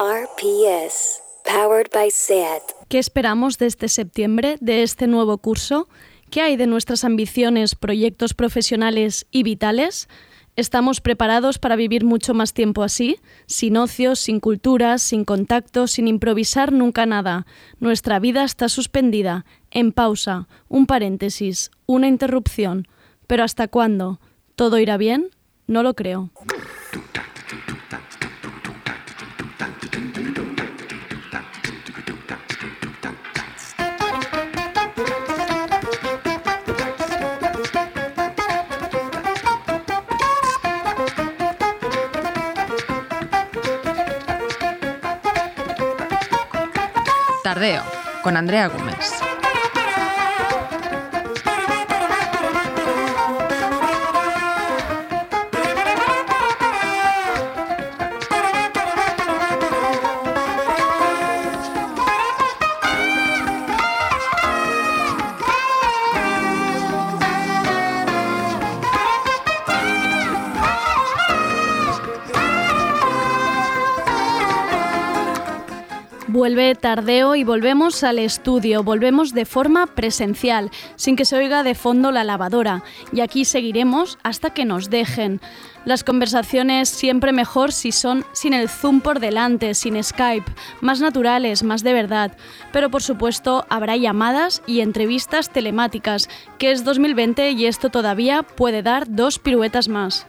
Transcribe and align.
RPS, 0.00 1.20
powered 1.44 1.90
by 1.92 2.10
SAT. 2.10 2.62
¿Qué 2.88 2.98
esperamos 2.98 3.58
de 3.58 3.66
este 3.66 3.86
septiembre, 3.88 4.56
de 4.62 4.82
este 4.82 5.06
nuevo 5.06 5.36
curso? 5.36 5.90
¿Qué 6.30 6.40
hay 6.40 6.56
de 6.56 6.66
nuestras 6.66 7.04
ambiciones, 7.04 7.74
proyectos 7.74 8.32
profesionales 8.32 9.26
y 9.30 9.42
vitales? 9.42 10.08
¿Estamos 10.56 11.02
preparados 11.02 11.58
para 11.58 11.76
vivir 11.76 12.06
mucho 12.06 12.32
más 12.32 12.54
tiempo 12.54 12.82
así? 12.82 13.18
Sin 13.44 13.76
ocios, 13.76 14.20
sin 14.20 14.40
culturas, 14.40 15.02
sin 15.02 15.26
contactos, 15.26 15.90
sin 15.90 16.08
improvisar 16.08 16.72
nunca 16.72 17.04
nada. 17.04 17.44
Nuestra 17.78 18.18
vida 18.20 18.44
está 18.44 18.70
suspendida, 18.70 19.44
en 19.70 19.92
pausa, 19.92 20.48
un 20.68 20.86
paréntesis, 20.86 21.72
una 21.84 22.08
interrupción. 22.08 22.88
¿Pero 23.26 23.44
hasta 23.44 23.68
cuándo? 23.68 24.18
¿Todo 24.56 24.78
irá 24.78 24.96
bien? 24.96 25.28
No 25.66 25.82
lo 25.82 25.92
creo. 25.92 26.30
Con 48.22 48.38
Andrea 48.38 48.68
Gómez. 48.68 49.29
Vuelve 76.40 76.74
tardeo 76.74 77.34
y 77.34 77.44
volvemos 77.44 78.02
al 78.02 78.18
estudio, 78.18 78.82
volvemos 78.82 79.34
de 79.34 79.44
forma 79.44 79.86
presencial, 79.86 80.70
sin 80.96 81.14
que 81.14 81.26
se 81.26 81.36
oiga 81.36 81.62
de 81.62 81.74
fondo 81.74 82.12
la 82.12 82.24
lavadora, 82.24 82.82
y 83.12 83.20
aquí 83.20 83.44
seguiremos 83.44 84.18
hasta 84.22 84.48
que 84.48 84.64
nos 84.64 84.88
dejen. 84.88 85.42
Las 85.84 86.02
conversaciones 86.02 86.88
siempre 86.88 87.32
mejor 87.32 87.72
si 87.72 87.92
son 87.92 88.24
sin 88.32 88.54
el 88.54 88.70
zoom 88.70 89.02
por 89.02 89.20
delante, 89.20 89.74
sin 89.74 90.02
Skype, 90.02 90.50
más 90.80 91.02
naturales, 91.02 91.62
más 91.62 91.82
de 91.82 91.92
verdad. 91.92 92.34
Pero 92.72 92.90
por 92.90 93.02
supuesto 93.02 93.66
habrá 93.68 93.98
llamadas 93.98 94.62
y 94.66 94.80
entrevistas 94.80 95.50
telemáticas, 95.50 96.30
que 96.56 96.72
es 96.72 96.84
2020 96.84 97.50
y 97.50 97.66
esto 97.66 97.90
todavía 97.90 98.44
puede 98.44 98.82
dar 98.82 99.04
dos 99.14 99.38
piruetas 99.38 99.88
más. 99.88 100.26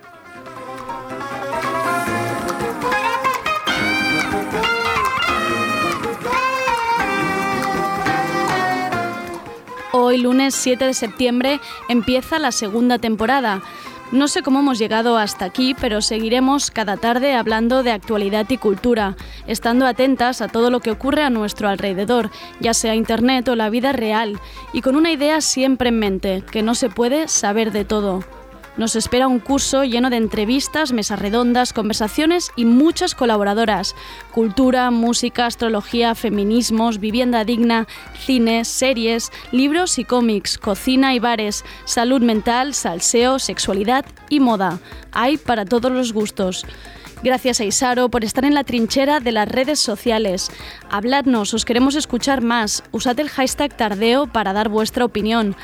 Hoy, 10.12 10.17
lunes 10.17 10.56
7 10.56 10.84
de 10.84 10.94
septiembre, 10.94 11.62
empieza 11.88 12.38
la 12.38 12.52
segunda 12.52 13.00
temporada. 13.00 13.62
No 14.12 14.28
sé 14.28 14.42
cómo 14.42 14.59
hemos 14.59 14.78
llegado 14.78 15.17
hasta 15.17 15.45
aquí, 15.45 15.73
pero 15.73 16.02
seguiremos 16.02 16.70
cada 16.70 16.98
tarde 16.98 17.34
hablando 17.34 17.81
de 17.81 17.94
actualidad 17.94 18.45
y 18.50 18.58
cultura, 18.58 19.16
estando 19.48 19.86
atentas 19.86 20.42
a 20.42 20.50
todo 20.50 20.70
lo 20.70 20.82
que 20.82 20.92
ocurre 20.92 21.23
a 21.23 21.30
nuestro 21.30 21.70
alrededor, 21.70 22.30
ya 22.59 22.73
sea 22.73 22.94
Internet 22.94 23.48
o 23.48 23.56
la 23.56 23.70
vida 23.70 23.94
real, 23.94 24.38
y 24.73 24.82
con 24.82 24.98
una 24.98 25.14
idea 25.14 25.39
siempre 25.39 25.88
en 25.88 26.00
mente, 26.00 26.44
que 26.52 26.62
no 26.62 26.76
se 26.76 26.89
puede 26.89 27.30
saber 27.30 27.72
de 27.72 27.86
todo. 27.86 28.41
Nos 28.81 28.95
espera 28.95 29.27
un 29.27 29.37
curso 29.37 29.83
lleno 29.83 30.09
de 30.09 30.17
entrevistas, 30.17 30.92
mesas 30.92 31.19
redondas, 31.19 31.71
conversaciones 31.71 32.52
y 32.55 32.65
muchas 32.65 33.14
colaboradoras. 33.14 33.93
Cultura, 34.31 34.89
música, 34.89 35.45
astrología, 35.45 36.15
feminismos, 36.15 36.99
vivienda 36.99 37.45
digna, 37.45 37.87
cine, 38.25 38.65
series, 38.65 39.31
libros 39.52 39.99
y 39.99 40.03
cómics, 40.03 40.58
cocina 40.58 41.14
y 41.14 41.19
bares, 41.19 41.64
salud 41.86 42.23
mental, 42.23 42.73
salseo, 42.73 43.37
sexualidad 43.37 44.03
y 44.30 44.39
moda. 44.39 44.80
Hay 45.11 45.37
para 45.37 45.63
todos 45.63 45.92
los 45.92 46.11
gustos. 46.11 46.65
Gracias 47.23 47.59
a 47.59 47.65
Isaro 47.65 48.09
por 48.09 48.23
estar 48.23 48.45
en 48.45 48.55
la 48.55 48.63
trinchera 48.63 49.19
de 49.19 49.31
las 49.31 49.48
redes 49.48 49.80
sociales. 49.80 50.49
Habladnos, 50.89 51.53
os 51.53 51.65
queremos 51.65 51.93
escuchar 51.93 52.42
más. 52.42 52.83
Usad 52.92 53.19
el 53.19 53.30
hashtag 53.30 53.77
Tardeo 53.77 54.25
para 54.25 54.53
dar 54.53 54.69
vuestra 54.69 55.05
opinión. 55.05 55.55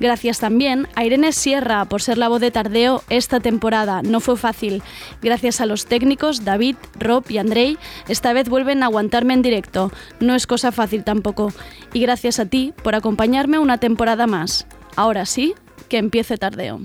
Gracias 0.00 0.38
también 0.40 0.88
a 0.94 1.04
Irene 1.04 1.32
Sierra 1.32 1.84
por 1.84 2.02
ser 2.02 2.18
la 2.18 2.28
voz 2.28 2.40
de 2.40 2.50
Tardeo 2.50 3.02
esta 3.08 3.40
temporada. 3.40 4.02
No 4.02 4.20
fue 4.20 4.36
fácil. 4.36 4.82
Gracias 5.20 5.60
a 5.60 5.66
los 5.66 5.86
técnicos 5.86 6.44
David, 6.44 6.76
Rob 6.98 7.24
y 7.28 7.38
Andrei, 7.38 7.78
esta 8.08 8.32
vez 8.32 8.48
vuelven 8.48 8.82
a 8.82 8.86
aguantarme 8.86 9.34
en 9.34 9.42
directo. 9.42 9.92
No 10.20 10.34
es 10.34 10.46
cosa 10.46 10.72
fácil 10.72 11.04
tampoco. 11.04 11.52
Y 11.92 12.00
gracias 12.00 12.38
a 12.38 12.46
ti 12.46 12.72
por 12.82 12.94
acompañarme 12.94 13.58
una 13.58 13.78
temporada 13.78 14.26
más. 14.26 14.66
Ahora 14.96 15.26
sí, 15.26 15.54
que 15.88 15.98
empiece 15.98 16.36
Tardeo. 16.36 16.80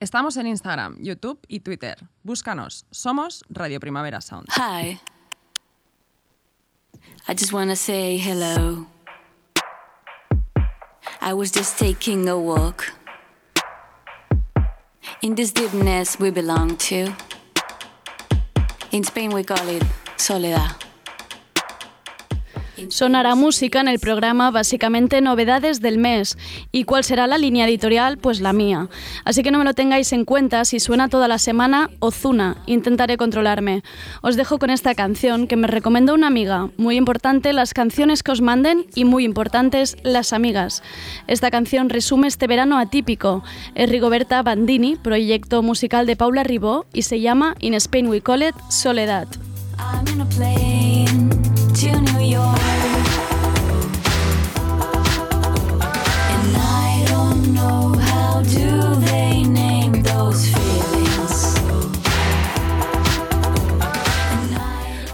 Estamos 0.00 0.38
en 0.38 0.46
Instagram, 0.46 0.96
YouTube 1.02 1.38
y 1.46 1.60
Twitter. 1.60 1.98
Búscanos. 2.22 2.86
Somos 2.90 3.44
Radio 3.50 3.78
Primavera 3.80 4.22
Sound. 4.22 4.48
Hi. 4.56 4.98
I 7.28 7.34
just 7.34 7.52
want 7.52 7.68
to 7.70 7.76
say 7.76 8.18
hello. 8.18 8.86
I 11.22 11.34
was 11.34 11.50
just 11.50 11.78
taking 11.78 12.26
a 12.30 12.38
walk. 12.38 12.92
In 15.20 15.34
this 15.34 15.52
deepness 15.52 16.18
we 16.18 16.30
belong 16.30 16.78
to. 16.88 17.14
In 18.90 19.04
Spain 19.04 19.30
we 19.30 19.44
call 19.44 19.68
it 19.68 19.84
soledad. 20.16 20.89
Sonará 22.88 23.34
música 23.34 23.80
en 23.80 23.88
el 23.88 23.98
programa, 23.98 24.50
básicamente 24.50 25.20
novedades 25.20 25.80
del 25.80 25.98
mes. 25.98 26.38
¿Y 26.72 26.84
cuál 26.84 27.04
será 27.04 27.26
la 27.26 27.38
línea 27.38 27.66
editorial? 27.66 28.18
Pues 28.18 28.40
la 28.40 28.52
mía. 28.52 28.88
Así 29.24 29.42
que 29.42 29.50
no 29.50 29.58
me 29.58 29.64
lo 29.64 29.74
tengáis 29.74 30.12
en 30.12 30.24
cuenta 30.24 30.64
si 30.64 30.80
suena 30.80 31.08
toda 31.08 31.28
la 31.28 31.38
semana 31.38 31.90
Ozuna. 32.00 32.56
Intentaré 32.66 33.16
controlarme. 33.16 33.82
Os 34.22 34.36
dejo 34.36 34.58
con 34.58 34.70
esta 34.70 34.94
canción 34.94 35.46
que 35.46 35.56
me 35.56 35.66
recomendó 35.66 36.14
una 36.14 36.26
amiga. 36.26 36.70
Muy 36.76 36.96
importante 36.96 37.52
las 37.52 37.74
canciones 37.74 38.22
que 38.22 38.32
os 38.32 38.40
manden 38.40 38.86
y 38.94 39.04
muy 39.04 39.24
importantes 39.24 39.96
las 40.02 40.32
amigas. 40.32 40.82
Esta 41.26 41.50
canción 41.50 41.88
resume 41.88 42.28
este 42.28 42.46
verano 42.46 42.78
atípico. 42.78 43.42
Es 43.74 43.88
Rigoberta 43.90 44.42
Bandini, 44.42 44.96
proyecto 44.96 45.62
musical 45.62 46.06
de 46.06 46.16
Paula 46.16 46.42
Ribó 46.42 46.86
y 46.92 47.02
se 47.02 47.20
llama 47.20 47.54
In 47.60 47.74
Spain 47.74 48.08
We 48.08 48.20
Call 48.20 48.42
It 48.42 48.54
Soledad. 48.68 49.28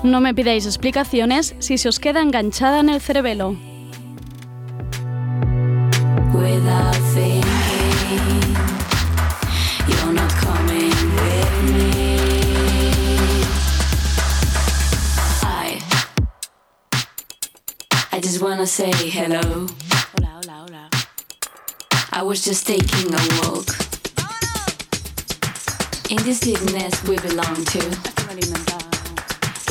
No 0.02 0.20
me 0.20 0.34
pidáis 0.34 0.66
explicaciones 0.66 1.54
si 1.60 1.78
se 1.78 1.88
os 1.88 2.00
queda 2.00 2.20
enganchada 2.20 2.80
en 2.80 2.88
el 2.88 3.00
cerebelo. 3.00 3.56
Just 18.36 18.44
wanna 18.44 18.66
say 18.66 18.92
hello. 19.08 19.66
Hola, 20.12 20.28
hola, 20.36 20.66
hola. 20.68 20.90
I 22.12 22.22
was 22.22 22.44
just 22.44 22.66
taking 22.66 23.08
a 23.08 23.22
walk. 23.40 23.64
In 26.10 26.18
this 26.22 26.40
deepness 26.40 27.02
we 27.08 27.16
belong 27.16 27.64
to. 27.72 27.80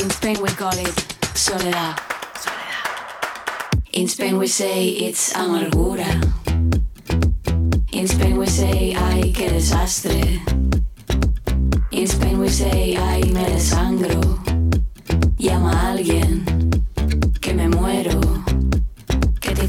In 0.02 0.10
Spain 0.10 0.42
we 0.42 0.48
call 0.48 0.74
it 0.74 0.98
soledad. 1.38 2.00
In 3.92 4.08
Spain 4.08 4.36
we 4.36 4.48
say 4.48 4.88
it's 4.88 5.32
amargura. 5.34 6.10
In 7.92 8.08
Spain 8.08 8.36
we 8.36 8.46
say 8.46 8.94
ay 8.96 9.32
qué 9.32 9.48
desastre. 9.48 10.42
In 11.92 12.06
Spain 12.08 12.40
we 12.40 12.48
say 12.48 12.96
ay 12.96 13.22
me 13.30 13.44
desangro. 13.44 14.20
Llama 15.38 15.70
a 15.70 15.92
alguien 15.92 16.42
que 17.40 17.54
me 17.54 17.68
muero. 17.68 18.35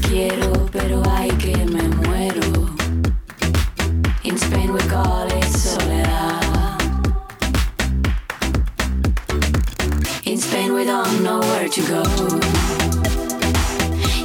Quiero 0.08 0.66
pero 0.72 1.02
ay 1.10 1.28
que 1.38 1.54
me 1.66 1.82
muero. 1.88 2.66
In 4.22 4.36
Spain 4.36 4.72
we 4.72 4.80
call 4.88 5.26
it 5.26 5.44
soledad. 5.44 6.78
In 10.24 10.36
Spain, 10.38 10.72
we 10.74 10.84
don't 10.84 11.22
know 11.22 11.40
where 11.40 11.68
to 11.68 11.82
go. 11.82 12.02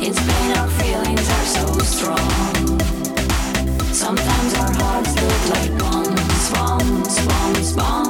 In 0.05 0.13
Spain, 0.13 0.57
our 0.57 0.67
feelings 0.79 1.27
are 1.37 1.47
so 1.57 1.65
strong. 1.79 2.79
Sometimes 3.93 4.53
our 4.55 4.73
hearts 4.73 5.15
look 5.21 5.43
like 5.55 5.71
bombs, 5.79 6.51
bombs, 6.51 7.25
bombs, 7.25 7.73
bombs, 7.73 8.02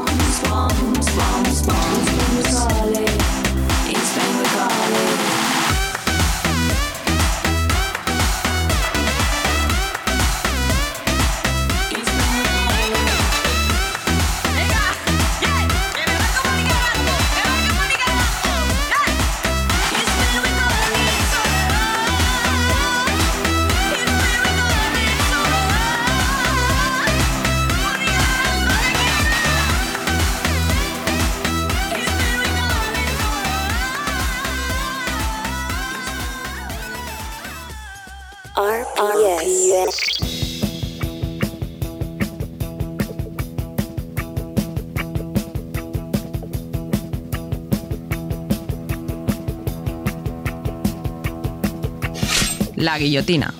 La 52.83 52.97
guillotina. 52.97 53.53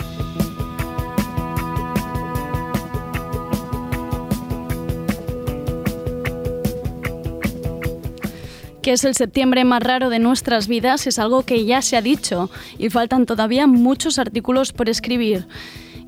que 8.82 8.92
es 8.92 9.06
el 9.06 9.16
septiembre 9.16 9.64
más 9.64 9.82
raro 9.82 10.10
de 10.10 10.20
nuestras 10.20 10.68
vidas 10.68 11.08
es 11.08 11.20
algo 11.20 11.44
que 11.44 11.64
ya 11.64 11.82
se 11.82 11.96
ha 11.96 12.02
dicho 12.02 12.52
y 12.78 12.90
faltan 12.90 13.26
todavía 13.26 13.66
muchos 13.66 14.20
artículos 14.20 14.74
por 14.74 14.90
escribir. 14.90 15.48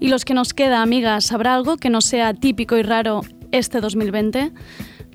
Y 0.01 0.09
los 0.09 0.25
que 0.25 0.33
nos 0.33 0.53
queda, 0.53 0.81
amigas, 0.81 1.31
¿habrá 1.31 1.55
algo 1.55 1.77
que 1.77 1.89
no 1.89 2.01
sea 2.01 2.33
típico 2.33 2.75
y 2.75 2.83
raro 2.83 3.21
este 3.53 3.79
2020? 3.79 4.51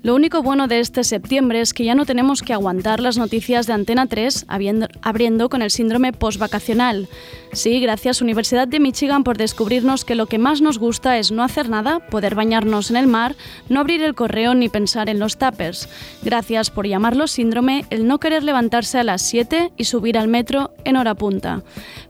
Lo 0.03 0.15
único 0.15 0.41
bueno 0.41 0.67
de 0.67 0.79
este 0.79 1.03
septiembre 1.03 1.61
es 1.61 1.75
que 1.75 1.83
ya 1.83 1.93
no 1.93 2.05
tenemos 2.07 2.41
que 2.41 2.53
aguantar 2.53 2.99
las 3.01 3.19
noticias 3.19 3.67
de 3.67 3.73
Antena 3.73 4.07
3 4.07 4.45
habiendo- 4.47 4.87
abriendo 5.03 5.47
con 5.47 5.61
el 5.61 5.69
síndrome 5.69 6.11
postvacacional. 6.11 7.07
Sí, 7.53 7.79
gracias 7.79 8.19
Universidad 8.19 8.67
de 8.67 8.79
Michigan 8.79 9.23
por 9.23 9.37
descubrirnos 9.37 10.03
que 10.03 10.15
lo 10.15 10.25
que 10.25 10.39
más 10.39 10.59
nos 10.59 10.79
gusta 10.79 11.19
es 11.19 11.31
no 11.31 11.43
hacer 11.43 11.69
nada, 11.69 11.99
poder 11.99 12.33
bañarnos 12.33 12.89
en 12.89 12.97
el 12.97 13.05
mar, 13.05 13.35
no 13.69 13.79
abrir 13.79 14.01
el 14.01 14.15
correo 14.15 14.55
ni 14.55 14.69
pensar 14.69 15.07
en 15.07 15.19
los 15.19 15.37
tuppers. 15.37 15.87
Gracias 16.23 16.71
por 16.71 16.87
llamarlo 16.87 17.27
síndrome 17.27 17.85
el 17.91 18.07
no 18.07 18.19
querer 18.19 18.41
levantarse 18.43 18.97
a 18.97 19.03
las 19.03 19.21
7 19.21 19.71
y 19.77 19.83
subir 19.83 20.17
al 20.17 20.27
metro 20.27 20.73
en 20.83 20.97
hora 20.97 21.13
punta. 21.13 21.61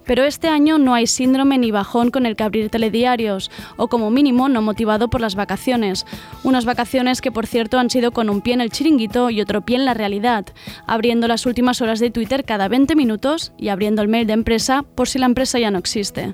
Pero 0.06 0.24
este 0.24 0.48
año 0.48 0.77
no 0.77 0.94
hay 0.94 1.07
síndrome 1.07 1.57
ni 1.57 1.71
bajón 1.71 2.12
con 2.12 2.25
el 2.25 2.36
que 2.36 2.44
abrir 2.44 2.69
telediarios, 2.69 3.51
o 3.77 3.88
como 3.88 4.09
mínimo 4.12 4.50
no 4.50 4.62
motivado 4.62 5.09
por 5.09 5.21
las 5.21 5.36
vacaciones. 5.36 6.06
Unas 6.44 6.65
vacaciones 6.65 7.21
que 7.21 7.31
por 7.31 7.48
cierto 7.48 7.80
han 7.80 7.89
sido 7.89 8.12
con 8.12 8.30
un 8.30 8.42
pie 8.42 8.53
en 8.53 8.62
el 8.62 8.71
chiringuito 8.71 9.30
y 9.30 9.42
otro 9.42 9.62
pie 9.62 9.77
en 9.77 9.86
la 9.86 9.94
realidad, 9.94 10.45
abriendo 10.88 11.27
las 11.27 11.45
últimas 11.45 11.81
horas 11.81 12.00
de 12.00 12.12
Twitter 12.12 12.45
cada 12.45 12.68
20 12.68 12.95
minutos 12.95 13.53
y 13.57 13.69
abriendo 13.69 14.01
el 14.01 14.07
mail 14.07 14.27
de 14.27 14.33
empresa 14.33 14.83
por 14.95 15.07
si 15.07 15.19
la 15.19 15.25
empresa 15.25 15.59
ya 15.59 15.71
no 15.71 15.80
existe. 15.80 16.33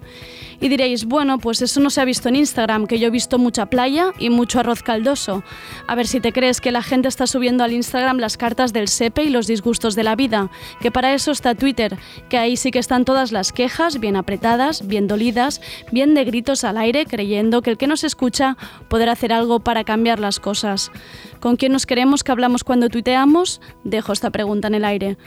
Y 0.60 0.70
diréis, 0.70 1.06
bueno, 1.06 1.38
pues 1.38 1.62
eso 1.62 1.80
no 1.80 1.90
se 1.90 2.02
ha 2.02 2.06
visto 2.06 2.30
en 2.30 2.36
Instagram, 2.36 2.88
que 2.88 2.98
yo 2.98 3.08
he 3.08 3.12
visto 3.12 3.38
mucha 3.38 3.68
playa 3.68 4.14
y 4.18 4.30
mucho 4.30 4.60
arroz 4.60 4.82
caldoso. 4.82 5.44
A 5.88 5.96
ver 5.96 6.08
si 6.08 6.20
te 6.20 6.32
crees 6.32 6.62
que 6.62 6.72
la 6.72 6.82
gente 6.82 7.08
está 7.08 7.28
subiendo 7.28 7.64
al 7.64 7.74
Instagram 7.74 8.18
las 8.18 8.38
cartas 8.38 8.74
del 8.74 8.88
SEPE 8.88 9.26
y 9.26 9.30
los 9.30 9.46
disgustos 9.46 9.96
de 9.96 10.04
la 10.04 10.16
vida, 10.16 10.50
que 10.82 10.92
para 10.92 11.14
eso 11.14 11.32
está 11.32 11.54
Twitter, 11.54 11.98
que 12.30 12.38
ahí 12.38 12.58
sí 12.58 12.72
que 12.72 12.80
están 12.80 13.06
todas 13.06 13.32
las 13.32 13.52
quejas, 13.52 14.00
bien 14.00 14.16
apretadas, 14.16 14.88
bien 14.88 15.08
dolidas, 15.08 15.62
bien 15.92 16.16
de 16.16 16.26
gritos 16.26 16.64
al 16.64 16.78
aire, 16.78 17.06
creyendo 17.06 17.62
que 17.62 17.70
el 17.70 17.78
que 17.78 17.88
nos 17.88 18.04
escucha 18.04 18.58
podrá 18.90 19.12
hacer 19.12 19.34
algo 19.34 19.60
para 19.60 19.84
cambiar 19.84 20.20
las 20.20 20.40
cosas. 20.40 20.92
¿Con 21.40 21.56
quién 21.56 21.72
nos 21.72 21.86
queremos 21.86 22.24
que 22.24 22.32
hablamos 22.32 22.64
cuando 22.64 22.90
tuiteamos? 22.90 23.62
Dejo 23.84 24.12
esta 24.12 24.32
pregunta 24.32 24.68
en 24.68 24.76
el 24.76 24.86
aire. 24.86 25.18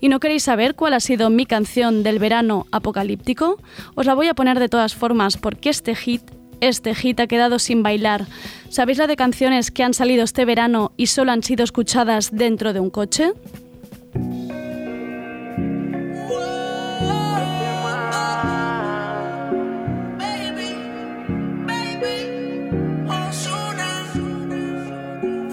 ¿Y 0.00 0.08
no 0.08 0.18
queréis 0.18 0.44
saber 0.44 0.74
cuál 0.74 0.94
ha 0.94 1.00
sido 1.00 1.28
mi 1.28 1.44
canción 1.44 2.02
del 2.02 2.18
verano 2.18 2.66
apocalíptico? 2.72 3.60
Os 3.94 4.06
la 4.06 4.14
voy 4.14 4.28
a 4.28 4.34
poner 4.34 4.58
de 4.58 4.68
todas 4.68 4.94
formas 4.94 5.36
porque 5.36 5.68
este 5.68 5.94
hit, 5.94 6.22
este 6.60 6.94
hit 6.94 7.20
ha 7.20 7.26
quedado 7.26 7.58
sin 7.58 7.82
bailar. 7.82 8.26
¿Sabéis 8.70 8.98
la 8.98 9.06
de 9.06 9.16
canciones 9.16 9.70
que 9.70 9.82
han 9.82 9.92
salido 9.92 10.24
este 10.24 10.46
verano 10.46 10.92
y 10.96 11.08
solo 11.08 11.32
han 11.32 11.42
sido 11.42 11.64
escuchadas 11.64 12.30
dentro 12.32 12.72
de 12.72 12.80
un 12.80 12.88
coche? 12.88 13.32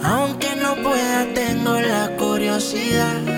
Aunque 0.02 0.56
no 0.56 0.74
pueda, 0.82 1.26
tengo 1.34 1.78
la 1.80 2.16
curiosidad. 2.16 3.37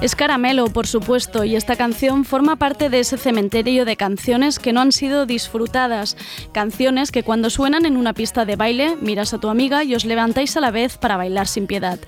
Es 0.00 0.16
Caramelo, 0.16 0.64
por 0.68 0.86
supuesto, 0.86 1.44
y 1.44 1.56
esta 1.56 1.76
canción 1.76 2.24
forma 2.24 2.56
parte 2.56 2.88
de 2.88 3.00
ese 3.00 3.18
cementerio 3.18 3.84
de 3.84 3.96
canciones 3.96 4.58
que 4.58 4.72
no 4.72 4.80
han 4.80 4.92
sido 4.92 5.26
disfrutadas. 5.26 6.16
Canciones 6.52 7.12
que 7.12 7.22
cuando 7.22 7.50
suenan 7.50 7.84
en 7.84 7.98
una 7.98 8.14
pista 8.14 8.46
de 8.46 8.56
baile, 8.56 8.96
miras 9.02 9.34
a 9.34 9.38
tu 9.38 9.50
amiga 9.50 9.84
y 9.84 9.94
os 9.94 10.06
levantáis 10.06 10.56
a 10.56 10.62
la 10.62 10.70
vez 10.70 10.96
para 10.96 11.18
bailar 11.18 11.46
sin 11.48 11.66
piedad. 11.66 11.98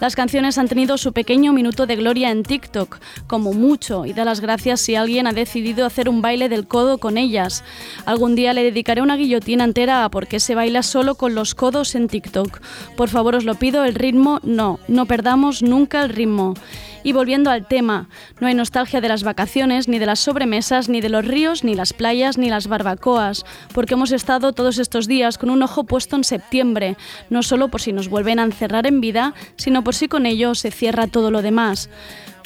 Las 0.00 0.14
canciones 0.14 0.58
han 0.58 0.68
tenido 0.68 0.96
su 0.96 1.12
pequeño 1.12 1.52
minuto 1.52 1.86
de 1.86 1.96
gloria 1.96 2.30
en 2.30 2.44
TikTok, 2.44 3.00
como 3.26 3.52
mucho, 3.52 4.06
y 4.06 4.12
da 4.12 4.24
las 4.24 4.38
gracias 4.38 4.80
si 4.80 4.94
alguien 4.94 5.26
ha 5.26 5.32
decidido 5.32 5.84
hacer 5.84 6.08
un 6.08 6.22
baile 6.22 6.48
del 6.48 6.68
codo 6.68 6.98
con 6.98 7.18
ellas. 7.18 7.64
Algún 8.06 8.36
día 8.36 8.52
le 8.52 8.62
dedicaré 8.62 9.02
una 9.02 9.16
guillotina 9.16 9.64
entera 9.64 10.04
a 10.04 10.08
por 10.08 10.28
qué 10.28 10.38
se 10.38 10.54
baila 10.54 10.84
solo 10.84 11.16
con 11.16 11.34
los 11.34 11.56
codos 11.56 11.96
en 11.96 12.06
TikTok. 12.06 12.60
Por 12.96 13.08
favor, 13.08 13.34
os 13.34 13.44
lo 13.44 13.56
pido, 13.56 13.84
el 13.84 13.96
ritmo 13.96 14.38
no, 14.44 14.78
no 14.86 15.06
perdamos 15.06 15.64
nunca 15.64 16.02
el 16.02 16.10
ritmo. 16.10 16.54
Y 17.02 17.12
volviendo 17.12 17.50
al 17.50 17.66
tema, 17.66 18.08
no 18.40 18.46
hay 18.46 18.54
nostalgia 18.54 19.00
de 19.00 19.08
las 19.08 19.22
vacaciones, 19.22 19.88
ni 19.88 19.98
de 19.98 20.06
las 20.06 20.20
sobremesas, 20.20 20.88
ni 20.88 21.00
de 21.00 21.08
los 21.08 21.24
ríos, 21.24 21.64
ni 21.64 21.74
las 21.74 21.92
playas, 21.92 22.38
ni 22.38 22.50
las 22.50 22.66
barbacoas, 22.66 23.44
porque 23.72 23.94
hemos 23.94 24.12
estado 24.12 24.52
todos 24.52 24.78
estos 24.78 25.06
días 25.06 25.38
con 25.38 25.50
un 25.50 25.62
ojo 25.62 25.84
puesto 25.84 26.16
en 26.16 26.24
septiembre, 26.24 26.96
no 27.30 27.42
solo 27.42 27.68
por 27.68 27.80
si 27.80 27.92
nos 27.92 28.08
vuelven 28.08 28.38
a 28.38 28.44
encerrar 28.44 28.86
en 28.86 29.00
vida, 29.00 29.34
sino 29.56 29.82
por 29.82 29.94
si 29.94 30.08
con 30.08 30.26
ello 30.26 30.54
se 30.54 30.70
cierra 30.70 31.06
todo 31.06 31.30
lo 31.30 31.42
demás. 31.42 31.88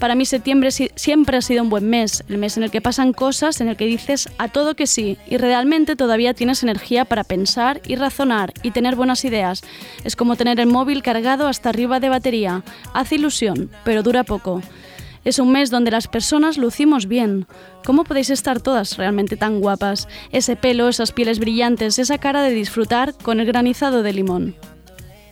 Para 0.04 0.16
mí 0.16 0.26
septiembre 0.26 0.70
si- 0.70 0.90
siempre 0.96 1.38
ha 1.38 1.40
sido 1.40 1.62
un 1.62 1.70
buen 1.70 1.88
mes, 1.88 2.24
el 2.28 2.36
mes 2.36 2.58
en 2.58 2.62
el 2.62 2.70
que 2.70 2.82
pasan 2.82 3.14
cosas, 3.14 3.62
en 3.62 3.68
el 3.68 3.76
que 3.78 3.86
dices 3.86 4.28
a 4.36 4.48
todo 4.48 4.74
que 4.74 4.86
sí 4.86 5.16
y 5.26 5.38
realmente 5.38 5.96
todavía 5.96 6.34
tienes 6.34 6.62
energía 6.62 7.06
para 7.06 7.24
pensar 7.24 7.80
y 7.88 7.96
razonar 7.96 8.52
y 8.62 8.72
tener 8.72 8.96
buenas 8.96 9.24
ideas. 9.24 9.62
Es 10.04 10.14
como 10.14 10.36
tener 10.36 10.60
el 10.60 10.66
móvil 10.66 11.02
cargado 11.02 11.48
hasta 11.48 11.70
arriba 11.70 12.00
de 12.00 12.10
batería. 12.10 12.62
Hace 12.92 13.14
ilusión, 13.14 13.70
pero 13.82 14.02
dura 14.02 14.24
poco. 14.24 14.60
Es 15.24 15.38
un 15.38 15.50
mes 15.50 15.70
donde 15.70 15.90
las 15.90 16.06
personas 16.06 16.58
lucimos 16.58 17.08
bien. 17.08 17.46
¿Cómo 17.86 18.04
podéis 18.04 18.28
estar 18.28 18.60
todas 18.60 18.98
realmente 18.98 19.38
tan 19.38 19.58
guapas? 19.60 20.06
Ese 20.32 20.54
pelo, 20.54 20.86
esas 20.90 21.12
pieles 21.12 21.38
brillantes, 21.38 21.98
esa 21.98 22.18
cara 22.18 22.42
de 22.42 22.50
disfrutar 22.50 23.14
con 23.22 23.40
el 23.40 23.46
granizado 23.46 24.02
de 24.02 24.12
limón. 24.12 24.54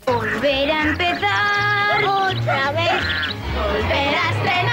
Volver 0.07 0.71
a 0.71 0.83
empezar 0.89 2.05
otra 2.07 2.73
vez. 2.73 3.42
Volver 3.63 4.15
a 4.17 4.31
estrenar 4.31 4.72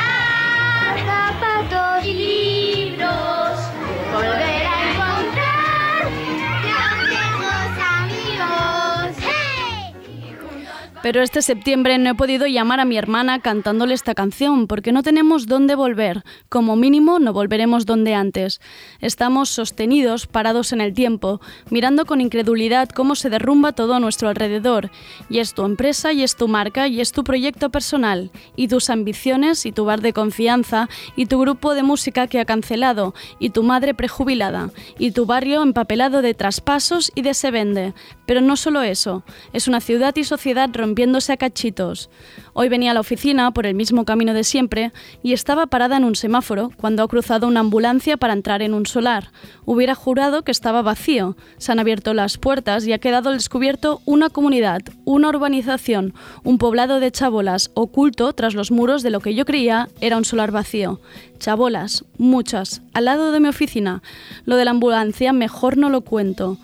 Pero 11.02 11.22
este 11.22 11.42
septiembre 11.42 11.98
no 11.98 12.10
he 12.10 12.16
podido 12.16 12.46
llamar 12.46 12.82
a 12.82 12.86
mi 12.86 12.98
hermana 12.98 13.40
cantándole 13.40 13.94
esta 13.94 14.14
canción 14.14 14.68
porque 14.68 14.92
no 14.92 15.02
tenemos 15.02 15.48
dónde 15.48 15.76
volver. 15.76 16.24
Como 16.50 16.76
mínimo 16.76 17.20
no 17.20 17.32
volveremos 17.32 17.86
donde 17.86 18.16
antes. 18.16 18.60
Estamos 19.00 19.50
sostenidos, 19.50 20.28
parados 20.28 20.74
en 20.74 20.82
el 20.82 20.94
tiempo, 20.94 21.40
mirando 21.70 22.06
con 22.06 22.20
incredulidad 22.20 22.90
cómo 22.90 23.16
se 23.16 23.30
derrumba 23.30 23.72
todo 23.72 23.94
a 23.94 24.02
nuestro 24.02 24.28
alrededor. 24.28 24.92
Y 25.30 25.40
es 25.40 25.54
tu 25.54 25.64
empresa, 25.64 26.12
y 26.12 26.24
es 26.24 26.36
tu 26.36 26.50
marca, 26.50 26.90
y 26.90 27.00
es 27.00 27.14
tu 27.14 27.24
proyecto 27.24 27.70
personal, 27.70 28.30
y 28.58 28.68
tus 28.68 28.90
ambiciones, 28.90 29.66
y 29.66 29.72
tu 29.72 29.86
bar 29.86 30.02
de 30.02 30.12
confianza, 30.12 30.90
y 31.16 31.28
tu 31.28 31.40
grupo 31.40 31.76
de 31.76 31.84
música 31.84 32.28
que 32.28 32.42
ha 32.42 32.46
cancelado, 32.46 33.14
y 33.40 33.52
tu 33.52 33.64
madre 33.64 33.94
prejubilada, 33.94 34.72
y 34.98 35.12
tu 35.12 35.26
barrio 35.26 35.64
empapelado 35.64 36.22
de 36.22 36.34
traspasos 36.34 37.12
y 37.16 37.22
de 37.22 37.34
se 37.34 37.52
vende. 37.52 37.94
Pero 38.26 38.42
no 38.42 38.58
solo 38.58 38.82
eso, 38.82 39.24
es 39.54 39.68
una 39.70 39.80
ciudad 39.80 40.16
y 40.18 40.26
sociedad 40.26 40.70
rompiéndose 40.90 41.34
a 41.34 41.38
cachitos. 41.38 42.10
Hoy 42.54 42.68
venía 42.68 42.90
a 42.92 42.94
la 42.96 43.00
oficina 43.00 43.52
por 43.52 43.68
el 43.68 43.76
mismo 43.76 44.06
camino 44.06 44.34
de 44.34 44.44
siempre 44.44 44.92
y 45.22 45.34
estaba 45.34 45.68
parada 45.68 45.98
en 45.98 46.04
un 46.04 46.16
semáforo 46.16 46.72
cuando 46.78 47.04
ha 47.04 47.08
cruzado 47.08 47.48
una 47.48 47.60
ambulancia 47.60 48.18
para 48.18 48.34
entrar 48.34 48.64
en 48.64 48.74
un 48.74 48.88
solar. 48.88 49.32
Hubiera 49.66 49.94
jurado 49.94 50.42
que 50.42 50.52
estaba 50.52 50.82
vacío. 50.82 51.38
Se 51.60 51.72
han 51.72 51.78
abierto 51.78 52.16
las 52.16 52.40
puertas 52.40 52.88
y 52.88 52.94
ha 52.94 52.98
quedado 52.98 53.30
al 53.30 53.38
descubierto 53.38 54.02
una 54.06 54.32
comunidad, 54.32 54.82
una 55.06 55.30
urbanización, 55.30 56.16
un 56.44 56.58
poblado 56.58 57.00
de 57.00 57.12
chabolas 57.12 57.70
oculto 57.76 58.34
tras 58.34 58.56
los 58.56 58.72
muros 58.72 59.04
de 59.04 59.12
lo 59.12 59.20
que 59.20 59.36
yo 59.36 59.46
creía 59.46 59.90
era 60.02 60.18
un 60.18 60.26
solar 60.26 60.52
vacío. 60.52 61.02
Chabolas, 61.38 62.04
muchas, 62.18 62.82
al 62.94 63.06
lado 63.06 63.32
de 63.32 63.40
mi 63.40 63.48
oficina. 63.48 64.02
Lo 64.46 64.56
de 64.56 64.66
la 64.66 64.72
ambulancia 64.72 65.34
mejor 65.34 65.78
no 65.78 65.90
lo 65.90 66.02
cuento 66.02 66.58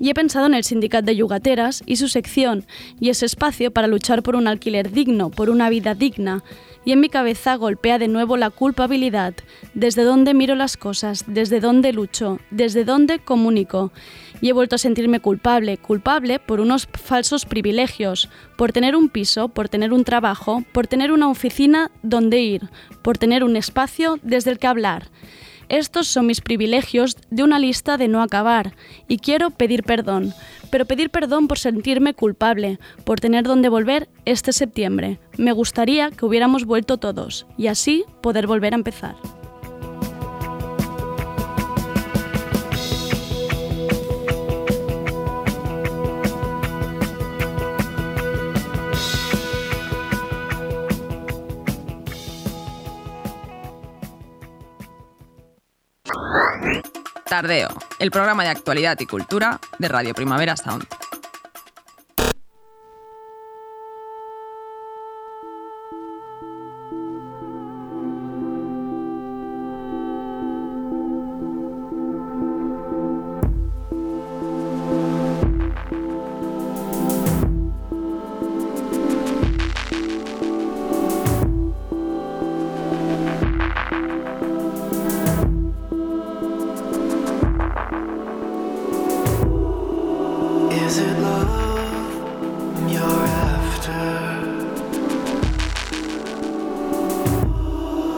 y 0.00 0.08
he 0.08 0.14
pensado 0.14 0.46
en 0.46 0.54
el 0.54 0.64
sindicato 0.64 1.06
de 1.06 1.16
yugateras 1.16 1.82
y 1.84 1.96
su 1.96 2.08
sección 2.08 2.64
y 2.98 3.10
ese 3.10 3.26
espacio 3.26 3.70
para 3.70 3.86
luchar 3.86 4.22
por 4.22 4.34
un 4.34 4.48
alquiler 4.48 4.90
digno, 4.90 5.30
por 5.30 5.50
una 5.50 5.68
vida 5.68 5.94
digna. 5.94 6.42
Y 6.82 6.92
en 6.92 7.00
mi 7.00 7.10
cabeza 7.10 7.56
golpea 7.56 7.98
de 7.98 8.08
nuevo 8.08 8.38
la 8.38 8.48
culpabilidad, 8.48 9.34
desde 9.74 10.02
dónde 10.02 10.32
miro 10.32 10.54
las 10.54 10.78
cosas, 10.78 11.24
desde 11.26 11.60
dónde 11.60 11.92
lucho, 11.92 12.38
desde 12.50 12.86
dónde 12.86 13.18
comunico. 13.18 13.92
Y 14.40 14.48
he 14.48 14.54
vuelto 14.54 14.76
a 14.76 14.78
sentirme 14.78 15.20
culpable, 15.20 15.76
culpable 15.76 16.38
por 16.38 16.60
unos 16.60 16.88
falsos 16.90 17.44
privilegios, 17.44 18.30
por 18.56 18.72
tener 18.72 18.96
un 18.96 19.10
piso, 19.10 19.48
por 19.50 19.68
tener 19.68 19.92
un 19.92 20.04
trabajo, 20.04 20.64
por 20.72 20.86
tener 20.86 21.12
una 21.12 21.28
oficina 21.28 21.90
donde 22.02 22.40
ir, 22.40 22.70
por 23.02 23.18
tener 23.18 23.44
un 23.44 23.56
espacio 23.56 24.18
desde 24.22 24.50
el 24.50 24.58
que 24.58 24.66
hablar. 24.66 25.08
Estos 25.70 26.08
son 26.08 26.26
mis 26.26 26.40
privilegios 26.40 27.16
de 27.30 27.44
una 27.44 27.60
lista 27.60 27.96
de 27.96 28.08
no 28.08 28.22
acabar 28.22 28.74
y 29.06 29.18
quiero 29.18 29.50
pedir 29.50 29.84
perdón, 29.84 30.34
pero 30.68 30.84
pedir 30.84 31.10
perdón 31.10 31.46
por 31.46 31.60
sentirme 31.60 32.12
culpable, 32.12 32.80
por 33.04 33.20
tener 33.20 33.44
donde 33.44 33.68
volver 33.68 34.08
este 34.24 34.52
septiembre. 34.52 35.20
Me 35.38 35.52
gustaría 35.52 36.10
que 36.10 36.26
hubiéramos 36.26 36.64
vuelto 36.64 36.98
todos 36.98 37.46
y 37.56 37.68
así 37.68 38.04
poder 38.20 38.48
volver 38.48 38.74
a 38.74 38.78
empezar. 38.78 39.14
Tardeo, 57.24 57.68
el 57.98 58.10
programa 58.10 58.42
de 58.42 58.50
actualidad 58.50 58.98
y 58.98 59.06
cultura 59.06 59.60
de 59.78 59.88
Radio 59.88 60.14
Primavera 60.14 60.56
Sound. 60.56 60.86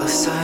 The. 0.05 0.43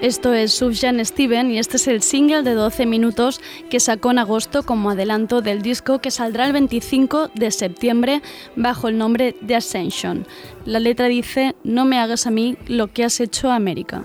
Esto 0.00 0.32
es 0.32 0.54
Sufjan 0.54 1.04
Steven 1.04 1.50
y 1.50 1.58
este 1.58 1.76
es 1.76 1.86
el 1.86 2.02
single 2.02 2.42
de 2.42 2.54
12 2.54 2.86
minutos 2.86 3.40
que 3.68 3.78
sacó 3.78 4.10
en 4.10 4.18
agosto 4.18 4.62
como 4.62 4.90
adelanto 4.90 5.42
del 5.42 5.60
disco 5.60 5.98
que 5.98 6.10
saldrá 6.10 6.46
el 6.46 6.52
25 6.52 7.30
de 7.34 7.50
septiembre 7.50 8.22
bajo 8.56 8.88
el 8.88 8.96
nombre 8.96 9.36
de 9.40 9.56
Ascension. 9.56 10.26
La 10.64 10.80
letra 10.80 11.08
dice, 11.08 11.56
no 11.62 11.84
me 11.84 11.98
hagas 11.98 12.26
a 12.26 12.30
mí 12.30 12.56
lo 12.68 12.88
que 12.88 13.04
has 13.04 13.20
hecho 13.20 13.50
a 13.50 13.56
América. 13.56 14.04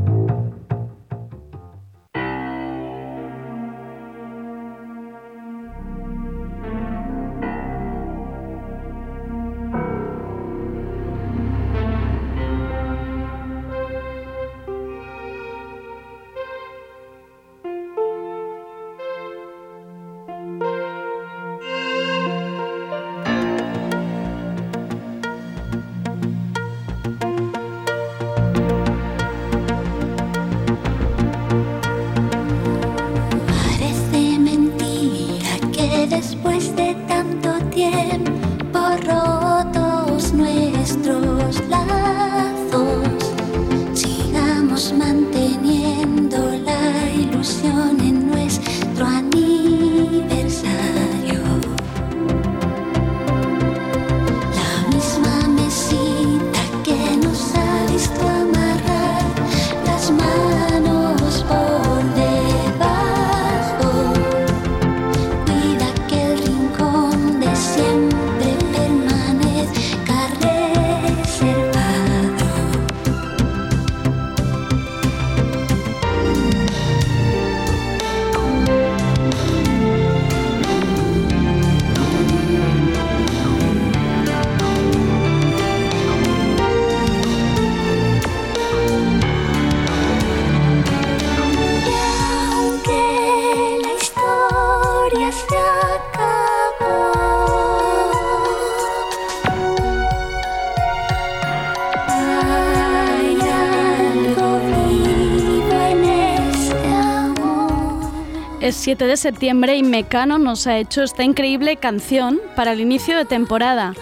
Es 108.71 108.77
7 108.77 109.05
de 109.05 109.17
septiembre 109.17 109.75
y 109.75 109.83
Mecano 109.83 110.37
nos 110.37 110.65
ha 110.65 110.77
hecho 110.77 111.03
esta 111.03 111.25
increíble 111.25 111.75
canción 111.75 112.39
para 112.55 112.71
el 112.71 112.79
inicio 112.79 113.17
de 113.17 113.25
temporada. 113.25 113.93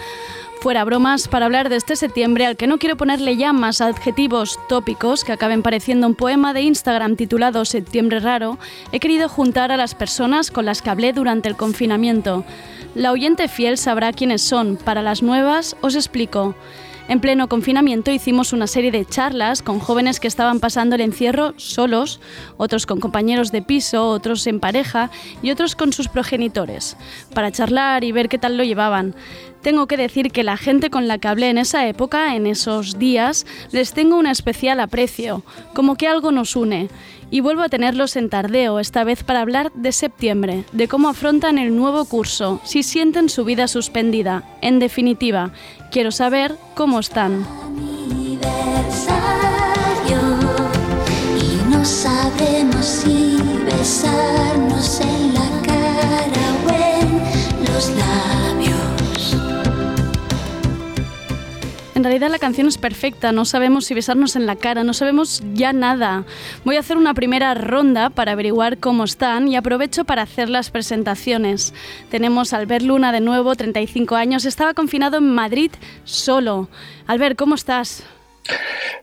Fuera 0.60 0.84
bromas, 0.84 1.26
para 1.26 1.46
hablar 1.46 1.70
de 1.70 1.74
este 1.74 1.96
septiembre 1.96 2.46
al 2.46 2.56
que 2.56 2.68
no 2.68 2.78
quiero 2.78 2.96
ponerle 2.96 3.36
ya 3.36 3.52
más 3.52 3.80
adjetivos 3.80 4.60
tópicos 4.68 5.24
que 5.24 5.32
acaben 5.32 5.64
pareciendo 5.64 6.06
un 6.06 6.14
poema 6.14 6.54
de 6.54 6.60
Instagram 6.62 7.16
titulado 7.16 7.64
Septiembre 7.64 8.20
Raro, 8.20 8.58
he 8.92 9.00
querido 9.00 9.28
juntar 9.28 9.72
a 9.72 9.76
las 9.76 9.96
personas 9.96 10.52
con 10.52 10.66
las 10.66 10.82
que 10.82 10.90
hablé 10.90 11.12
durante 11.12 11.48
el 11.48 11.56
confinamiento. 11.56 12.44
La 12.94 13.10
oyente 13.10 13.48
fiel 13.48 13.76
sabrá 13.76 14.12
quiénes 14.12 14.40
son, 14.40 14.76
para 14.76 15.02
las 15.02 15.20
nuevas 15.20 15.74
os 15.80 15.96
explico. 15.96 16.54
En 17.10 17.18
pleno 17.18 17.48
confinamiento 17.48 18.12
hicimos 18.12 18.52
una 18.52 18.68
serie 18.68 18.92
de 18.92 19.04
charlas 19.04 19.62
con 19.62 19.80
jóvenes 19.80 20.20
que 20.20 20.28
estaban 20.28 20.60
pasando 20.60 20.94
el 20.94 21.00
encierro 21.00 21.54
solos, 21.56 22.20
otros 22.56 22.86
con 22.86 23.00
compañeros 23.00 23.50
de 23.50 23.62
piso, 23.62 24.06
otros 24.06 24.46
en 24.46 24.60
pareja 24.60 25.10
y 25.42 25.50
otros 25.50 25.74
con 25.74 25.92
sus 25.92 26.06
progenitores, 26.06 26.96
para 27.34 27.50
charlar 27.50 28.04
y 28.04 28.12
ver 28.12 28.28
qué 28.28 28.38
tal 28.38 28.56
lo 28.56 28.62
llevaban. 28.62 29.16
Tengo 29.60 29.88
que 29.88 29.96
decir 29.96 30.30
que 30.30 30.44
la 30.44 30.56
gente 30.56 30.88
con 30.88 31.08
la 31.08 31.18
que 31.18 31.26
hablé 31.26 31.50
en 31.50 31.58
esa 31.58 31.88
época, 31.88 32.36
en 32.36 32.46
esos 32.46 32.96
días, 32.96 33.44
les 33.72 33.92
tengo 33.92 34.16
un 34.16 34.28
especial 34.28 34.78
aprecio, 34.78 35.42
como 35.74 35.96
que 35.96 36.06
algo 36.06 36.30
nos 36.30 36.54
une 36.54 36.90
y 37.30 37.40
vuelvo 37.40 37.62
a 37.62 37.68
tenerlos 37.68 38.16
en 38.16 38.28
tardeo, 38.28 38.80
esta 38.80 39.04
vez 39.04 39.22
para 39.22 39.40
hablar 39.40 39.72
de 39.74 39.92
septiembre, 39.92 40.64
de 40.72 40.88
cómo 40.88 41.08
afrontan 41.08 41.58
el 41.58 41.76
nuevo 41.76 42.04
curso, 42.04 42.60
si 42.64 42.82
sienten 42.82 43.28
su 43.28 43.44
vida 43.44 43.68
suspendida. 43.68 44.44
En 44.62 44.78
definitiva, 44.78 45.52
quiero 45.90 46.10
saber 46.12 46.56
cómo 46.74 47.00
están. 47.00 47.46
y 51.36 51.70
no 51.70 51.84
sabemos 51.84 52.84
si 52.86 53.38
besarnos 53.64 55.00
en 55.00 55.34
la 55.34 55.48
cara 55.66 56.46
o 56.66 56.70
en 56.70 57.64
los 57.64 57.88
labios. 57.88 58.39
En 62.00 62.04
realidad 62.04 62.30
la 62.30 62.38
canción 62.38 62.66
es 62.66 62.78
perfecta, 62.78 63.30
no 63.30 63.44
sabemos 63.44 63.84
si 63.84 63.92
besarnos 63.92 64.34
en 64.34 64.46
la 64.46 64.56
cara, 64.56 64.84
no 64.84 64.94
sabemos 64.94 65.42
ya 65.52 65.74
nada. 65.74 66.24
Voy 66.64 66.76
a 66.76 66.80
hacer 66.80 66.96
una 66.96 67.12
primera 67.12 67.52
ronda 67.52 68.08
para 68.08 68.32
averiguar 68.32 68.78
cómo 68.78 69.04
están 69.04 69.48
y 69.48 69.56
aprovecho 69.56 70.06
para 70.06 70.22
hacer 70.22 70.48
las 70.48 70.70
presentaciones. 70.70 71.74
Tenemos 72.10 72.54
a 72.54 72.56
Albert 72.56 72.86
Luna 72.86 73.12
de 73.12 73.20
nuevo, 73.20 73.54
35 73.54 74.16
años, 74.16 74.46
estaba 74.46 74.72
confinado 74.72 75.18
en 75.18 75.34
Madrid 75.34 75.72
solo. 76.04 76.70
Albert, 77.06 77.36
¿cómo 77.36 77.54
estás? 77.54 78.02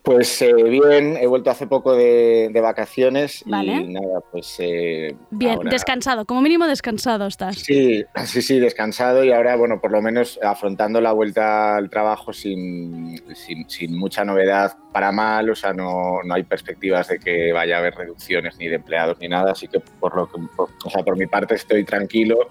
Pues 0.04 0.42
eh, 0.42 0.54
bien, 0.54 1.18
he 1.18 1.28
vuelto 1.28 1.50
hace 1.52 1.68
poco 1.68 1.94
de, 1.96 2.50
de 2.52 2.62
vacaciones 2.62 3.44
Vale. 3.46 3.74
y 3.74 3.88
nada, 3.94 4.20
pues... 4.32 4.56
eh, 4.60 5.16
Bien, 5.32 5.56
ahora- 5.58 5.70
descansado, 5.70 6.26
como 6.26 6.42
mínimo 6.42 6.66
descansado 6.68 7.28
estás. 7.28 7.58
Sí, 7.58 8.04
sí, 8.26 8.42
sí, 8.42 8.60
descansado 8.60 9.24
y 9.24 9.32
ahora, 9.32 9.56
bueno, 9.56 9.80
por 9.82 9.92
lo 9.92 10.02
menos 10.02 10.40
afrontando 10.42 11.02
la 11.02 11.12
vuelta 11.12 11.76
al 11.76 11.90
trabajo 11.90 12.32
sin, 12.34 13.22
sin, 13.36 13.70
sin 13.70 13.98
mucha 13.98 14.24
novedad 14.24 14.76
para 14.92 15.12
mal, 15.12 15.50
o 15.50 15.56
sea, 15.56 15.74
no, 15.74 16.20
no 16.24 16.34
hay 16.34 16.44
perspectivas 16.44 17.08
de 17.10 17.20
que 17.20 17.52
vaya 17.52 17.76
a 17.76 17.80
haber 17.80 17.96
reducciones 17.96 18.58
ni 18.58 18.68
de 18.68 18.76
empleados 18.76 19.18
ni 19.20 19.28
nada, 19.28 19.52
así 19.52 19.68
que 19.68 19.80
por 19.80 20.16
lo 20.16 20.28
que, 20.32 20.42
por- 20.56 20.70
o 20.86 20.90
sea, 20.90 21.04
por 21.04 21.18
mi 21.18 21.28
parte 21.28 21.56
estoy 21.56 21.84
tranquilo, 21.84 22.50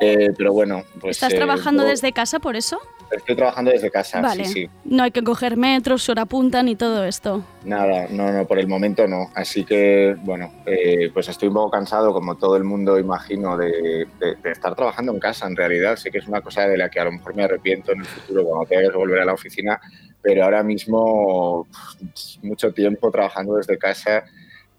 eh, 0.00 0.30
pero 0.36 0.52
bueno, 0.52 0.82
pues... 1.00 1.16
¿Estás 1.16 1.32
eh, 1.32 1.36
trabajando 1.36 1.84
desde 1.84 2.12
casa 2.12 2.38
por 2.40 2.56
eso? 2.56 2.78
Estoy 3.10 3.36
trabajando 3.36 3.70
desde 3.70 3.90
casa, 3.90 4.20
vale. 4.20 4.44
sí, 4.46 4.52
sí. 4.64 4.70
No 4.84 5.02
hay 5.04 5.10
que 5.12 5.22
coger 5.22 5.56
metros, 5.56 6.08
hora 6.08 6.24
punta 6.24 6.62
ni 6.62 6.74
todo 6.74 7.04
esto. 7.04 7.44
Nada, 7.64 8.06
no, 8.10 8.32
no, 8.32 8.44
por 8.46 8.58
el 8.58 8.66
momento 8.66 9.06
no. 9.06 9.30
Así 9.34 9.64
que, 9.64 10.16
bueno, 10.22 10.50
eh, 10.66 11.10
pues 11.12 11.28
estoy 11.28 11.48
un 11.48 11.54
poco 11.54 11.70
cansado, 11.70 12.12
como 12.12 12.36
todo 12.36 12.56
el 12.56 12.64
mundo, 12.64 12.98
imagino, 12.98 13.56
de, 13.56 14.06
de- 14.18 14.34
de 14.42 14.50
estar 14.50 14.74
trabajando 14.74 15.12
en 15.12 15.20
casa. 15.20 15.46
En 15.46 15.54
realidad, 15.54 15.96
sé 15.96 16.10
que 16.10 16.18
es 16.18 16.26
una 16.26 16.40
cosa 16.40 16.66
de 16.66 16.76
la 16.76 16.88
que 16.88 16.98
a 16.98 17.04
lo 17.04 17.12
mejor 17.12 17.36
me 17.36 17.44
arrepiento 17.44 17.92
en 17.92 18.00
el 18.00 18.06
futuro 18.06 18.42
cuando 18.44 18.66
tenga 18.66 18.90
que 18.90 18.96
volver 18.96 19.20
a 19.20 19.24
la 19.26 19.34
oficina, 19.34 19.80
pero 20.20 20.44
ahora 20.44 20.62
mismo 20.64 21.68
mucho 22.42 22.72
tiempo 22.72 23.10
trabajando 23.10 23.56
desde 23.56 23.78
casa 23.78 24.24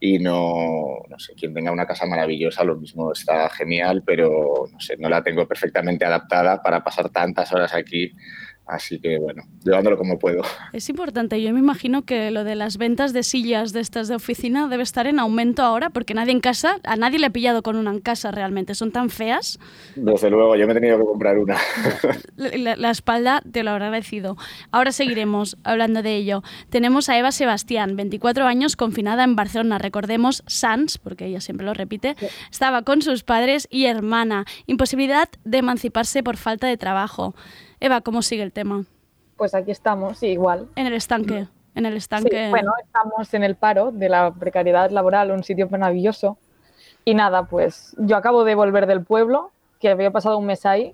y 0.05 0.19
no, 0.19 0.99
no 1.09 1.19
sé, 1.19 1.33
quien 1.33 1.53
tenga 1.53 1.71
una 1.71 1.87
casa 1.87 2.05
maravillosa, 2.05 2.63
lo 2.63 2.75
mismo 2.75 3.11
está 3.11 3.49
genial, 3.49 4.03
pero 4.05 4.67
no 4.71 4.79
sé, 4.79 4.97
no 4.97 5.09
la 5.09 5.23
tengo 5.23 5.47
perfectamente 5.47 6.05
adaptada 6.05 6.61
para 6.61 6.83
pasar 6.83 7.09
tantas 7.09 7.51
horas 7.51 7.73
aquí. 7.73 8.13
Así 8.67 8.99
que, 8.99 9.19
bueno, 9.19 9.43
llevándolo 9.63 9.97
como 9.97 10.17
puedo. 10.17 10.41
Es 10.73 10.89
importante, 10.89 11.41
yo 11.41 11.53
me 11.53 11.59
imagino 11.59 12.03
que 12.03 12.31
lo 12.31 12.43
de 12.43 12.55
las 12.55 12.77
ventas 12.77 13.13
de 13.13 13.21
sillas 13.23 13.73
de 13.73 13.79
estas 13.79 14.07
de 14.07 14.15
oficina 14.15 14.67
debe 14.67 14.83
estar 14.83 15.05
en 15.05 15.19
aumento 15.19 15.61
ahora, 15.61 15.91
porque 15.91 16.13
nadie 16.13 16.31
en 16.31 16.39
casa, 16.39 16.77
a 16.83 16.95
nadie 16.95 17.19
le 17.19 17.27
ha 17.27 17.29
pillado 17.29 17.61
con 17.61 17.75
una 17.75 17.91
en 17.91 17.99
casa 17.99 18.31
realmente, 18.31 18.73
son 18.73 18.91
tan 18.91 19.09
feas, 19.09 19.59
Desde 19.95 20.29
luego, 20.29 20.55
yo 20.55 20.65
me 20.65 20.73
he 20.73 20.75
tenido 20.75 20.97
que 20.97 21.05
comprar 21.05 21.37
una. 21.37 21.57
la, 22.35 22.75
la 22.75 22.89
espalda 22.89 23.41
te 23.51 23.63
lo 23.63 23.71
habrá 23.71 23.85
agradecido. 23.85 24.35
Ahora 24.71 24.91
seguiremos 24.91 25.57
hablando 25.63 26.01
de 26.01 26.15
ello. 26.15 26.41
Tenemos 26.69 27.09
a 27.09 27.17
Eva 27.17 27.31
Sebastián, 27.31 27.95
24 27.95 28.45
años, 28.45 28.75
confinada 28.75 29.23
en 29.23 29.35
Barcelona, 29.35 29.77
recordemos 29.77 30.43
Sans, 30.47 30.97
porque 30.97 31.27
ella 31.27 31.41
siempre 31.41 31.65
lo 31.65 31.73
repite, 31.73 32.15
estaba 32.51 32.81
con 32.81 33.01
sus 33.01 33.23
padres 33.23 33.67
y 33.69 33.85
hermana, 33.85 34.45
imposibilidad 34.65 35.29
de 35.43 35.59
emanciparse 35.59 36.23
por 36.23 36.37
falta 36.37 36.67
de 36.67 36.77
trabajo. 36.77 37.35
Eva, 37.85 38.01
¿cómo 38.01 38.23
sigue 38.23 38.41
el 38.41 38.51
tema? 38.51 38.83
Pues 39.37 39.53
aquí 39.53 39.69
estamos, 39.69 40.17
sí, 40.17 40.25
igual. 40.29 40.67
En 40.75 40.87
el 40.87 40.93
estanque, 40.93 41.45
en 41.75 41.85
el 41.85 41.93
Sí, 41.93 41.97
estanque... 41.99 42.49
bueno, 42.49 42.71
estamos 42.83 43.31
en 43.35 43.43
el 43.43 43.55
paro 43.55 43.91
de 43.91 44.09
la 44.09 44.31
precariedad 44.33 44.89
laboral, 44.89 45.29
un 45.29 45.43
sitio 45.43 45.69
maravilloso. 45.69 46.39
Y 47.03 47.13
nada, 47.13 47.43
pues 47.43 47.95
yo 47.99 48.17
acabo 48.17 48.43
de 48.43 48.55
volver 48.55 48.87
del 48.87 49.03
pueblo, 49.05 49.51
que 49.79 49.89
había 49.89 50.09
pasado 50.09 50.39
un 50.39 50.47
mes 50.47 50.65
ahí. 50.65 50.93